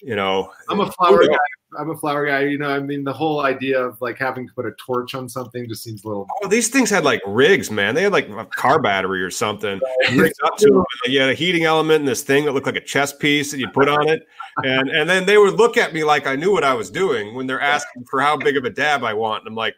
you 0.00 0.14
know, 0.14 0.52
I'm 0.68 0.80
a 0.80 0.90
flower 0.92 1.26
guy. 1.26 1.36
I'm 1.78 1.90
a 1.90 1.96
flower 1.96 2.24
guy. 2.26 2.44
You 2.44 2.56
know, 2.56 2.70
I 2.70 2.78
mean, 2.78 3.04
the 3.04 3.12
whole 3.12 3.40
idea 3.42 3.82
of 3.82 4.00
like 4.00 4.16
having 4.16 4.46
to 4.46 4.54
put 4.54 4.64
a 4.64 4.72
torch 4.84 5.14
on 5.14 5.28
something 5.28 5.68
just 5.68 5.82
seems 5.82 6.04
a 6.04 6.08
little. 6.08 6.26
Oh, 6.42 6.48
these 6.48 6.68
things 6.68 6.88
had 6.88 7.04
like 7.04 7.20
rigs, 7.26 7.70
man. 7.70 7.94
They 7.94 8.04
had 8.04 8.12
like 8.12 8.28
a 8.28 8.46
car 8.46 8.80
battery 8.80 9.22
or 9.22 9.30
something. 9.30 9.80
rigged 10.12 10.38
up 10.44 10.56
to 10.58 10.70
them. 10.70 10.84
You 11.06 11.20
had 11.20 11.30
a 11.30 11.34
heating 11.34 11.64
element 11.64 12.00
and 12.00 12.08
this 12.08 12.22
thing 12.22 12.44
that 12.44 12.52
looked 12.52 12.66
like 12.66 12.76
a 12.76 12.80
chess 12.80 13.12
piece 13.12 13.50
that 13.50 13.58
you 13.58 13.68
put 13.68 13.88
on 13.88 14.08
it. 14.08 14.26
And 14.64 14.88
and 14.88 15.08
then 15.10 15.26
they 15.26 15.36
would 15.36 15.54
look 15.54 15.76
at 15.76 15.92
me 15.92 16.04
like 16.04 16.26
I 16.26 16.36
knew 16.36 16.52
what 16.52 16.64
I 16.64 16.74
was 16.74 16.90
doing 16.90 17.34
when 17.34 17.46
they're 17.46 17.60
asking 17.60 18.04
for 18.04 18.20
how 18.20 18.36
big 18.36 18.56
of 18.56 18.64
a 18.64 18.70
dab 18.70 19.04
I 19.04 19.14
want. 19.14 19.42
And 19.42 19.48
I'm 19.48 19.54
like, 19.54 19.74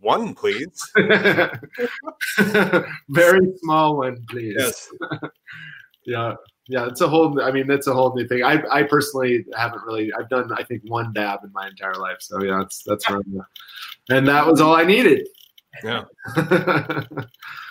one, 0.00 0.34
please. 0.34 0.80
Very 3.08 3.52
small 3.62 3.96
one, 3.98 4.24
please. 4.28 4.56
Yes. 4.58 4.88
Yeah. 6.06 6.36
Yeah. 6.68 6.86
It's 6.86 7.02
a 7.02 7.08
whole, 7.08 7.42
I 7.42 7.50
mean, 7.50 7.66
that's 7.66 7.86
a 7.86 7.92
whole 7.92 8.14
new 8.14 8.26
thing. 8.26 8.42
I, 8.42 8.62
I 8.70 8.82
personally 8.82 9.44
haven't 9.54 9.82
really, 9.82 10.10
I've 10.18 10.30
done, 10.30 10.50
I 10.56 10.62
think, 10.62 10.80
one 10.86 11.12
dab 11.12 11.40
in 11.44 11.52
my 11.52 11.68
entire 11.68 11.96
life. 11.96 12.16
So 12.20 12.42
yeah, 12.42 12.60
that's, 12.60 12.82
that's 12.82 13.06
where 13.10 13.18
I'm 13.18 13.38
at. 13.38 14.16
And 14.16 14.26
that 14.26 14.46
was 14.46 14.58
all 14.62 14.74
I 14.74 14.84
needed. 14.84 15.28
Yeah. 15.84 16.04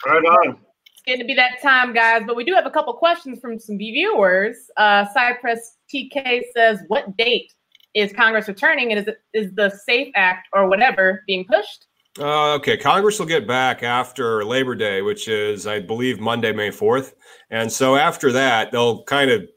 Right 0.05 0.23
on. 0.23 0.49
It's 0.51 1.01
getting 1.05 1.21
to 1.21 1.25
be 1.25 1.33
that 1.33 1.61
time, 1.61 1.93
guys. 1.93 2.23
But 2.25 2.35
we 2.35 2.43
do 2.43 2.53
have 2.53 2.65
a 2.65 2.71
couple 2.71 2.93
questions 2.93 3.39
from 3.39 3.59
some 3.59 3.77
viewers. 3.77 4.55
Uh, 4.77 5.05
Cypress 5.13 5.77
TK 5.93 6.43
says, 6.55 6.79
"What 6.87 7.17
date 7.17 7.53
is 7.93 8.13
Congress 8.13 8.47
returning, 8.47 8.91
and 8.91 8.99
is 8.99 9.07
it 9.07 9.17
is 9.33 9.53
the 9.55 9.69
Safe 9.69 10.11
Act 10.15 10.47
or 10.53 10.69
whatever 10.69 11.23
being 11.27 11.45
pushed?" 11.45 11.86
Uh, 12.19 12.55
okay, 12.55 12.77
Congress 12.77 13.19
will 13.19 13.27
get 13.27 13.45
back 13.47 13.83
after 13.83 14.43
Labor 14.43 14.73
Day, 14.73 15.01
which 15.01 15.27
is, 15.27 15.67
I 15.67 15.79
believe, 15.79 16.19
Monday, 16.19 16.51
May 16.51 16.69
4th. 16.69 17.13
And 17.51 17.71
so 17.71 17.95
after 17.95 18.31
that, 18.31 18.71
they'll 18.71 19.03
kind 19.03 19.29
of, 19.29 19.47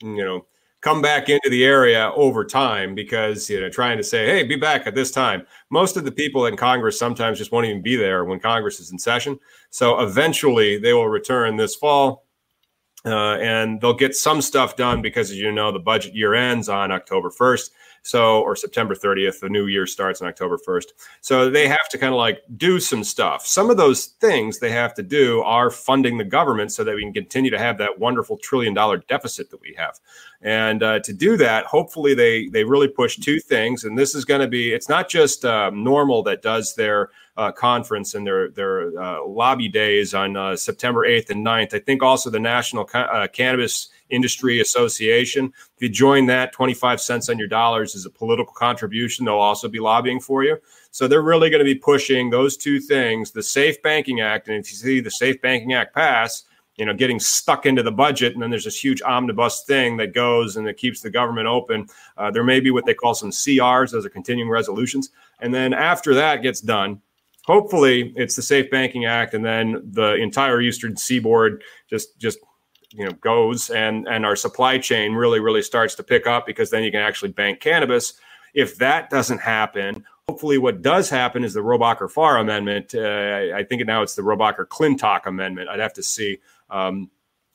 you 0.00 0.24
know, 0.24 0.46
come 0.80 1.02
back 1.02 1.28
into 1.28 1.48
the 1.50 1.64
area 1.64 2.10
over 2.16 2.44
time 2.44 2.94
because, 2.94 3.48
you 3.48 3.60
know, 3.60 3.68
trying 3.68 3.98
to 3.98 4.02
say, 4.02 4.26
hey, 4.26 4.42
be 4.42 4.56
back 4.56 4.86
at 4.86 4.94
this 4.94 5.10
time. 5.10 5.46
Most 5.70 5.96
of 5.96 6.04
the 6.04 6.10
people 6.10 6.46
in 6.46 6.56
Congress 6.56 6.98
sometimes 6.98 7.38
just 7.38 7.52
won't 7.52 7.66
even 7.66 7.82
be 7.82 7.96
there 7.96 8.24
when 8.24 8.40
Congress 8.40 8.80
is 8.80 8.90
in 8.90 8.98
session. 8.98 9.38
So 9.70 10.00
eventually 10.00 10.78
they 10.78 10.92
will 10.92 11.08
return 11.08 11.56
this 11.56 11.76
fall. 11.76 12.26
Uh, 13.04 13.36
and 13.38 13.80
they'll 13.80 13.92
get 13.92 14.14
some 14.14 14.40
stuff 14.40 14.76
done 14.76 15.02
because, 15.02 15.30
as 15.30 15.36
you 15.36 15.50
know, 15.50 15.72
the 15.72 15.78
budget 15.78 16.14
year 16.14 16.34
ends 16.34 16.68
on 16.68 16.92
October 16.92 17.30
1st. 17.30 17.70
So, 18.02 18.40
or 18.40 18.56
September 18.56 18.94
30th, 18.94 19.40
the 19.40 19.48
new 19.48 19.66
year 19.66 19.86
starts 19.86 20.20
on 20.20 20.28
October 20.28 20.58
1st. 20.58 20.86
So 21.20 21.48
they 21.48 21.68
have 21.68 21.88
to 21.90 21.98
kind 21.98 22.12
of 22.12 22.18
like 22.18 22.42
do 22.56 22.80
some 22.80 23.04
stuff. 23.04 23.46
Some 23.46 23.70
of 23.70 23.76
those 23.76 24.06
things 24.06 24.58
they 24.58 24.72
have 24.72 24.92
to 24.94 25.02
do 25.02 25.40
are 25.42 25.70
funding 25.70 26.18
the 26.18 26.24
government 26.24 26.72
so 26.72 26.82
that 26.82 26.96
we 26.96 27.02
can 27.02 27.12
continue 27.12 27.50
to 27.50 27.58
have 27.58 27.78
that 27.78 28.00
wonderful 28.00 28.36
trillion 28.38 28.74
dollar 28.74 28.98
deficit 28.98 29.50
that 29.50 29.60
we 29.60 29.74
have. 29.78 30.00
And 30.42 30.82
uh, 30.82 30.98
to 31.00 31.12
do 31.12 31.36
that, 31.36 31.66
hopefully 31.66 32.14
they 32.14 32.48
they 32.48 32.64
really 32.64 32.88
push 32.88 33.16
two 33.16 33.38
things. 33.38 33.84
And 33.84 33.96
this 33.96 34.14
is 34.16 34.24
going 34.24 34.40
to 34.40 34.48
be 34.48 34.72
it's 34.72 34.88
not 34.88 35.08
just 35.08 35.44
uh, 35.44 35.70
NORML 35.72 36.24
that 36.24 36.42
does 36.42 36.74
their 36.74 37.10
uh, 37.36 37.52
conference 37.52 38.14
and 38.14 38.26
their 38.26 38.50
their 38.50 38.98
uh, 39.00 39.24
lobby 39.24 39.68
days 39.68 40.14
on 40.14 40.36
uh, 40.36 40.56
September 40.56 41.06
8th 41.06 41.30
and 41.30 41.46
9th. 41.46 41.74
I 41.74 41.78
think 41.78 42.02
also 42.02 42.28
the 42.28 42.40
National 42.40 42.84
Ca- 42.84 43.08
uh, 43.12 43.28
Cannabis 43.28 43.88
Industry 44.12 44.60
Association. 44.60 45.52
If 45.76 45.82
you 45.82 45.88
join 45.88 46.26
that, 46.26 46.52
25 46.52 47.00
cents 47.00 47.28
on 47.28 47.38
your 47.38 47.48
dollars 47.48 47.94
is 47.94 48.06
a 48.06 48.10
political 48.10 48.52
contribution. 48.52 49.24
They'll 49.24 49.34
also 49.34 49.68
be 49.68 49.80
lobbying 49.80 50.20
for 50.20 50.44
you. 50.44 50.58
So 50.92 51.08
they're 51.08 51.22
really 51.22 51.50
going 51.50 51.60
to 51.60 51.64
be 51.64 51.74
pushing 51.74 52.30
those 52.30 52.56
two 52.56 52.78
things, 52.78 53.30
the 53.32 53.42
Safe 53.42 53.82
Banking 53.82 54.20
Act. 54.20 54.48
And 54.48 54.56
if 54.58 54.70
you 54.70 54.76
see 54.76 55.00
the 55.00 55.10
Safe 55.10 55.40
Banking 55.40 55.72
Act 55.72 55.94
pass, 55.94 56.44
you 56.76 56.86
know, 56.86 56.94
getting 56.94 57.20
stuck 57.20 57.66
into 57.66 57.82
the 57.82 57.92
budget, 57.92 58.34
and 58.34 58.42
then 58.42 58.50
there's 58.50 58.64
this 58.64 58.82
huge 58.82 59.02
omnibus 59.02 59.64
thing 59.64 59.96
that 59.98 60.14
goes 60.14 60.56
and 60.56 60.66
it 60.68 60.76
keeps 60.76 61.00
the 61.00 61.10
government 61.10 61.46
open. 61.46 61.86
Uh, 62.16 62.30
there 62.30 62.44
may 62.44 62.60
be 62.60 62.70
what 62.70 62.86
they 62.86 62.94
call 62.94 63.14
some 63.14 63.30
CRs, 63.30 63.90
those 63.90 64.06
are 64.06 64.10
continuing 64.10 64.50
resolutions. 64.50 65.10
And 65.40 65.52
then 65.52 65.74
after 65.74 66.14
that 66.14 66.42
gets 66.42 66.60
done, 66.60 67.00
hopefully 67.44 68.12
it's 68.16 68.36
the 68.36 68.42
Safe 68.42 68.70
Banking 68.70 69.04
Act, 69.04 69.34
and 69.34 69.44
then 69.44 69.82
the 69.92 70.14
entire 70.14 70.60
Eastern 70.60 70.96
Seaboard 70.96 71.62
just 71.88 72.18
just 72.18 72.38
you 72.92 73.04
know 73.04 73.12
goes 73.12 73.70
and 73.70 74.06
and 74.08 74.24
our 74.24 74.36
supply 74.36 74.78
chain 74.78 75.12
really 75.12 75.40
really 75.40 75.62
starts 75.62 75.94
to 75.96 76.02
pick 76.02 76.26
up 76.26 76.46
because 76.46 76.70
then 76.70 76.82
you 76.82 76.90
can 76.90 77.00
actually 77.00 77.30
bank 77.30 77.60
cannabis. 77.60 78.14
If 78.54 78.76
that 78.76 79.08
doesn't 79.08 79.40
happen, 79.40 80.04
hopefully 80.28 80.58
what 80.58 80.82
does 80.82 81.08
happen 81.08 81.42
is 81.42 81.54
the 81.54 81.60
Rohrabacher 81.60 82.10
Farr 82.10 82.38
Amendment. 82.38 82.94
Uh, 82.94 83.54
I 83.54 83.64
think 83.64 83.84
now 83.86 84.02
it's 84.02 84.14
the 84.14 84.22
Rohrabacher 84.22 84.66
Clintock 84.66 85.26
Amendment. 85.26 85.68
I'd 85.68 85.80
have 85.80 85.94
to 85.94 86.02
see. 86.02 86.38
Um, 86.70 87.10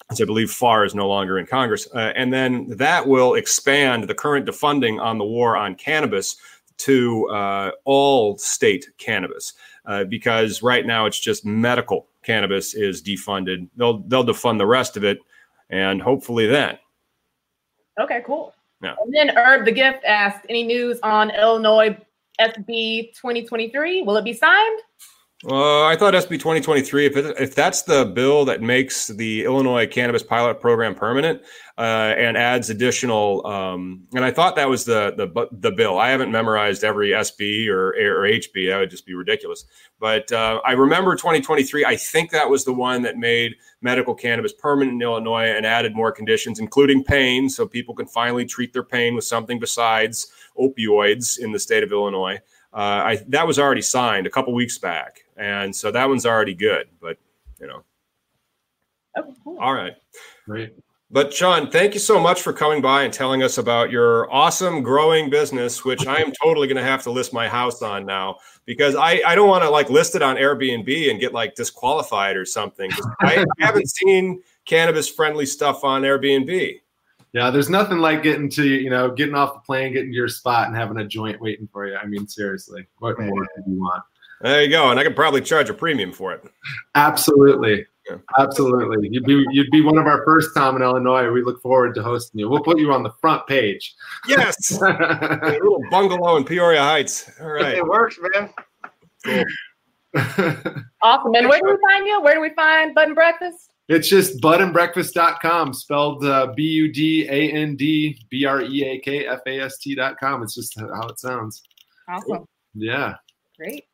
as 0.10 0.22
I 0.22 0.26
believe 0.26 0.50
Farr 0.50 0.86
is 0.86 0.96
no 0.96 1.08
longer 1.08 1.38
in 1.38 1.46
Congress. 1.46 1.86
Uh, 1.94 2.14
and 2.16 2.32
then 2.32 2.70
that 2.78 3.08
will 3.08 3.34
expand 3.36 4.06
the 4.06 4.14
current 4.14 4.48
defunding 4.48 5.02
on 5.02 5.18
the 5.18 5.26
war 5.26 5.58
on 5.58 5.76
cannabis 5.76 6.38
to 6.78 7.28
uh, 7.30 7.72
all 7.84 8.38
state 8.38 8.88
cannabis. 8.98 9.54
Uh, 9.86 10.04
because 10.04 10.62
right 10.62 10.86
now 10.86 11.06
it's 11.06 11.20
just 11.20 11.46
medical 11.46 12.08
cannabis 12.24 12.74
is 12.74 13.02
defunded. 13.02 13.70
They'll 13.78 14.00
they'll 14.00 14.26
defund 14.26 14.58
the 14.58 14.66
rest 14.66 14.98
of 14.98 15.04
it, 15.06 15.20
and 15.70 16.02
hopefully 16.02 16.48
then. 16.48 16.78
Okay, 18.00 18.22
cool. 18.26 18.54
Yeah. 18.82 18.96
And 19.04 19.14
then 19.14 19.36
Herb 19.36 19.66
the 19.66 19.72
Gift 19.72 20.04
asked, 20.06 20.46
"Any 20.50 20.64
news 20.64 21.00
on 21.02 21.32
Illinois 21.32 21.98
SB 22.40 23.14
2023? 23.14 24.04
Will 24.04 24.18
it 24.18 24.24
be 24.24 24.34
signed?" 24.34 24.80
Uh, 25.46 25.84
I 25.84 25.96
thought 25.96 26.16
SB 26.16 26.30
2023, 26.30 27.06
if, 27.06 27.16
it, 27.16 27.36
if 27.40 27.54
that's 27.54 27.84
the 27.84 28.06
bill 28.06 28.44
that 28.46 28.64
makes 28.64 29.06
the 29.06 29.46
Illinois 29.46 29.86
cannabis 29.86 30.24
pilot 30.24 30.60
program 30.60 30.96
permanent 30.96 31.44
uh, 31.78 32.16
and 32.18 32.36
adds 32.36 32.72
additional, 32.72 33.46
um, 33.46 34.08
and 34.16 34.26
I 34.26 34.32
thought 34.32 34.56
that 34.56 34.68
was 34.68 34.86
the, 34.86 35.14
the 35.16 35.48
the 35.52 35.72
bill. 35.72 36.00
I 36.00 36.10
haven't 36.10 36.32
memorized 36.32 36.84
every 36.84 37.10
SB 37.10 37.68
or, 37.68 37.90
or 37.90 38.28
HB. 38.28 38.68
That 38.68 38.80
would 38.80 38.90
just 38.90 39.06
be 39.06 39.14
ridiculous. 39.14 39.66
But 40.00 40.32
uh, 40.32 40.60
I 40.66 40.72
remember 40.72 41.16
2023. 41.16 41.86
I 41.86 41.96
think 41.98 42.32
that 42.32 42.50
was 42.50 42.66
the 42.66 42.74
one 42.74 43.04
that 43.04 43.18
made 43.18 43.58
medical 43.82 44.16
cannabis 44.16 44.54
permanent 44.54 44.96
in 44.96 45.02
Illinois 45.04 45.56
and 45.56 45.68
added 45.68 45.96
more 45.96 46.12
conditions, 46.12 46.58
including 46.58 47.04
pain, 47.04 47.48
so 47.48 47.68
people 47.68 47.94
can 47.94 48.08
finally 48.08 48.46
treat 48.46 48.74
their 48.74 48.82
pain 48.82 49.14
with 49.14 49.26
something 49.26 49.60
besides 49.60 50.32
opioids 50.60 51.38
in 51.38 51.52
the 51.52 51.60
state 51.60 51.84
of 51.84 51.92
Illinois. 51.92 52.40
Uh, 52.74 53.02
I, 53.06 53.16
that 53.30 53.48
was 53.48 53.60
already 53.60 53.82
signed 53.82 54.28
a 54.28 54.30
couple 54.30 54.54
weeks 54.54 54.78
back, 54.78 55.26
and 55.38 55.76
so 55.76 55.92
that 55.92 56.08
one's 56.10 56.26
already 56.26 56.54
good. 56.54 56.88
But 57.02 57.18
you 57.60 57.68
know, 57.68 57.84
Okay, 59.18 59.32
cool. 59.44 59.58
all 59.60 59.74
right. 59.74 59.94
Right. 60.48 60.74
But 61.10 61.34
Sean, 61.34 61.72
thank 61.72 61.94
you 61.94 62.02
so 62.02 62.20
much 62.20 62.42
for 62.42 62.52
coming 62.52 62.82
by 62.82 63.04
and 63.04 63.14
telling 63.14 63.42
us 63.42 63.58
about 63.58 63.90
your 63.92 64.32
awesome 64.32 64.84
growing 64.84 65.30
business, 65.30 65.86
which 65.86 66.06
I 66.06 66.18
am 66.18 66.34
totally 66.44 66.68
going 66.68 66.76
to 66.78 66.84
have 66.84 67.02
to 67.04 67.12
list 67.12 67.32
my 67.32 67.48
house 67.48 67.82
on 67.82 68.06
now 68.06 68.40
because 68.66 68.94
I, 68.96 69.22
I 69.26 69.34
don't 69.34 69.48
want 69.48 69.64
to 69.64 69.70
like 69.70 69.90
list 69.90 70.16
it 70.16 70.22
on 70.22 70.36
Airbnb 70.36 71.10
and 71.10 71.18
get 71.18 71.34
like 71.34 71.56
disqualified 71.56 72.36
or 72.36 72.44
something. 72.44 72.92
I, 73.22 73.38
I 73.38 73.46
haven't 73.66 73.90
seen 73.90 74.42
cannabis 74.66 75.08
friendly 75.08 75.46
stuff 75.46 75.86
on 75.86 76.02
Airbnb. 76.02 76.82
Yeah, 77.32 77.52
there's 77.52 77.70
nothing 77.70 78.00
like 78.00 78.22
getting 78.22 78.50
to 78.52 78.66
you 78.66 78.90
know 78.90 79.10
getting 79.12 79.36
off 79.36 79.54
the 79.54 79.60
plane, 79.62 79.94
getting 79.94 80.12
to 80.12 80.16
your 80.16 80.28
spot, 80.28 80.68
and 80.68 80.76
having 80.76 80.98
a 80.98 81.06
joint 81.06 81.40
waiting 81.40 81.70
for 81.72 81.88
you. 81.88 81.96
I 81.96 82.06
mean, 82.06 82.28
seriously, 82.28 82.86
what 83.00 83.18
more 83.20 83.44
do 83.44 83.64
you 83.66 83.80
want? 83.80 84.04
There 84.42 84.64
you 84.64 84.70
go, 84.70 84.90
and 84.92 85.00
I 85.00 85.04
could 85.04 85.16
probably 85.16 85.42
charge 85.42 85.70
a 85.70 85.74
premium 85.74 86.12
for 86.14 86.32
it. 86.34 86.44
Absolutely, 86.96 87.86
Yeah. 88.10 88.18
absolutely. 88.38 89.10
You'd 89.12 89.24
be 89.26 89.44
you'd 89.52 89.72
be 89.72 89.82
one 89.82 89.98
of 89.98 90.06
our 90.06 90.24
first, 90.26 90.50
Tom, 90.56 90.76
in 90.76 90.82
Illinois. 90.84 91.30
We 91.32 91.44
look 91.44 91.62
forward 91.62 91.96
to 91.96 92.04
hosting 92.04 92.40
you. 92.40 92.48
We'll 92.50 92.62
put 92.64 92.78
you 92.80 92.92
on 92.94 93.02
the 93.04 93.12
front 93.20 93.48
page. 93.48 93.96
Yes, 94.28 94.72
a 94.82 95.58
little 95.60 95.82
bungalow 95.90 96.38
in 96.38 96.44
Peoria 96.44 96.82
Heights. 96.82 97.32
All 97.42 97.48
right. 97.48 97.76
It 97.78 97.86
works, 97.86 98.20
man. 99.26 99.46
Awesome. 101.04 101.36
And 101.36 101.48
where 101.48 101.60
do 101.60 101.68
we 101.68 101.78
find 101.90 102.08
you? 102.08 102.22
Where 102.22 102.34
do 102.36 102.42
we 102.42 102.50
find 102.52 102.96
Bud 102.96 103.08
and 103.08 103.16
Breakfast? 103.16 103.70
It's 103.88 104.10
just 104.10 104.42
budandbreakfast.com, 104.42 105.74
spelled 105.74 106.26
uh, 106.26 106.54
B 106.56 106.64
U 106.64 106.92
D 106.92 107.28
A 107.30 107.52
N 107.52 107.76
D 107.76 108.20
B 108.30 108.44
R 108.46 108.62
E 108.62 108.84
A 108.84 109.00
K 109.00 109.28
F 109.28 109.40
A 109.46 109.60
S 109.62 109.78
T.com. 109.78 110.44
It's 110.44 110.56
just 110.56 110.78
how 110.80 111.08
it 111.08 111.20
sounds. 111.20 111.62
Awesome. 112.10 112.46
Yeah. 112.74 113.16
Great. 113.58 113.86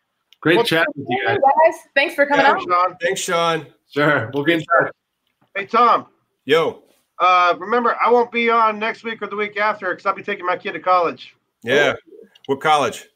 Great 0.44 0.58
Well, 0.58 0.66
chat 0.66 0.86
with 0.94 1.08
you 1.10 1.26
guys. 1.26 1.38
guys. 1.38 1.76
Thanks 1.96 2.16
for 2.16 2.26
coming 2.26 2.46
Yeah, 2.46 2.52
out. 2.52 2.62
Sean. 2.62 2.98
Thanks, 3.02 3.22
Sean. 3.22 3.66
Sure. 3.90 4.30
We'll 4.34 4.44
be 4.44 4.54
in 4.56 4.60
touch. 4.60 4.92
Hey, 5.56 5.66
Tom. 5.66 6.08
Yo. 6.44 6.84
Uh, 7.18 7.54
remember, 7.58 7.96
I 8.06 8.12
won't 8.12 8.30
be 8.30 8.50
on 8.50 8.78
next 8.78 9.06
week 9.06 9.22
or 9.22 9.28
the 9.28 9.38
week 9.38 9.56
after 9.56 9.90
because 9.92 10.06
I'll 10.06 10.14
be 10.14 10.22
taking 10.22 10.46
my 10.46 10.58
kid 10.58 10.74
to 10.74 10.82
college. 10.82 11.34
Yeah. 11.64 11.94
What 12.48 12.60
college? 12.60 13.08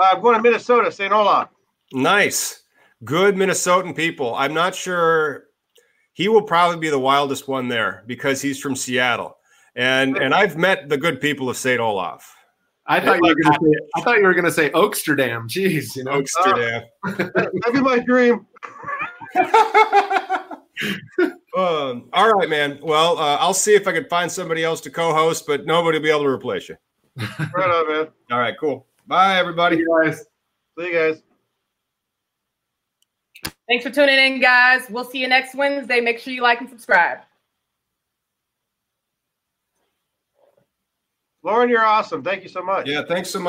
Uh, 0.00 0.08
I'm 0.12 0.22
going 0.22 0.36
to 0.36 0.42
Minnesota, 0.42 0.90
St. 0.90 1.12
Olaf. 1.12 1.50
Nice. 1.92 2.62
Good 3.04 3.34
Minnesotan 3.34 3.94
people. 3.94 4.34
I'm 4.34 4.54
not 4.54 4.74
sure 4.74 5.48
he 6.14 6.28
will 6.28 6.42
probably 6.42 6.78
be 6.78 6.88
the 6.88 6.98
wildest 6.98 7.46
one 7.46 7.68
there 7.68 8.04
because 8.06 8.40
he's 8.40 8.58
from 8.58 8.74
Seattle. 8.74 9.36
And 9.76 10.16
and 10.16 10.32
I've 10.34 10.56
met 10.56 10.88
the 10.88 10.96
good 10.96 11.20
people 11.20 11.50
of 11.50 11.58
St. 11.58 11.78
Olaf. 11.78 12.34
I 12.90 12.98
thought 12.98 13.18
you 13.22 13.28
were 13.28 13.34
gonna 13.40 13.56
say 13.62 13.78
I 13.94 14.00
thought 14.00 14.18
you 14.18 14.24
were 14.24 14.34
gonna 14.34 14.50
say 14.50 14.70
Oaksterdam. 14.70 15.48
Jeez, 15.48 15.94
you 15.94 16.02
know. 16.02 16.10
Amsterdam. 16.12 16.82
That'd 17.04 17.72
be 17.72 17.80
my 17.80 18.00
dream. 18.00 18.46
um, 21.56 22.08
all 22.12 22.32
right, 22.34 22.48
man. 22.48 22.80
Well, 22.82 23.16
uh, 23.16 23.36
I'll 23.36 23.54
see 23.54 23.76
if 23.76 23.86
I 23.86 23.92
can 23.92 24.06
find 24.06 24.30
somebody 24.30 24.64
else 24.64 24.80
to 24.82 24.90
co-host, 24.90 25.46
but 25.46 25.66
nobody 25.66 25.98
will 25.98 26.02
be 26.02 26.10
able 26.10 26.24
to 26.24 26.30
replace 26.30 26.68
you. 26.68 26.76
Right 27.54 27.70
on, 27.70 27.88
man. 27.88 28.08
All 28.32 28.40
right, 28.40 28.56
cool. 28.58 28.86
Bye, 29.06 29.38
everybody. 29.38 29.76
See 29.76 29.82
you 29.82 30.02
guys. 30.02 30.24
See 30.78 30.86
you 30.86 30.92
guys. 30.92 31.22
Thanks 33.68 33.84
for 33.84 33.90
tuning 33.90 34.18
in, 34.18 34.40
guys. 34.40 34.86
We'll 34.90 35.04
see 35.04 35.18
you 35.18 35.28
next 35.28 35.54
Wednesday. 35.54 36.00
Make 36.00 36.18
sure 36.18 36.32
you 36.32 36.42
like 36.42 36.60
and 36.60 36.68
subscribe. 36.68 37.18
Lauren, 41.42 41.70
you're 41.70 41.84
awesome. 41.84 42.22
Thank 42.22 42.42
you 42.42 42.48
so 42.48 42.62
much. 42.62 42.86
Yeah, 42.86 43.02
thanks 43.08 43.30
so 43.30 43.38
much. 43.38 43.48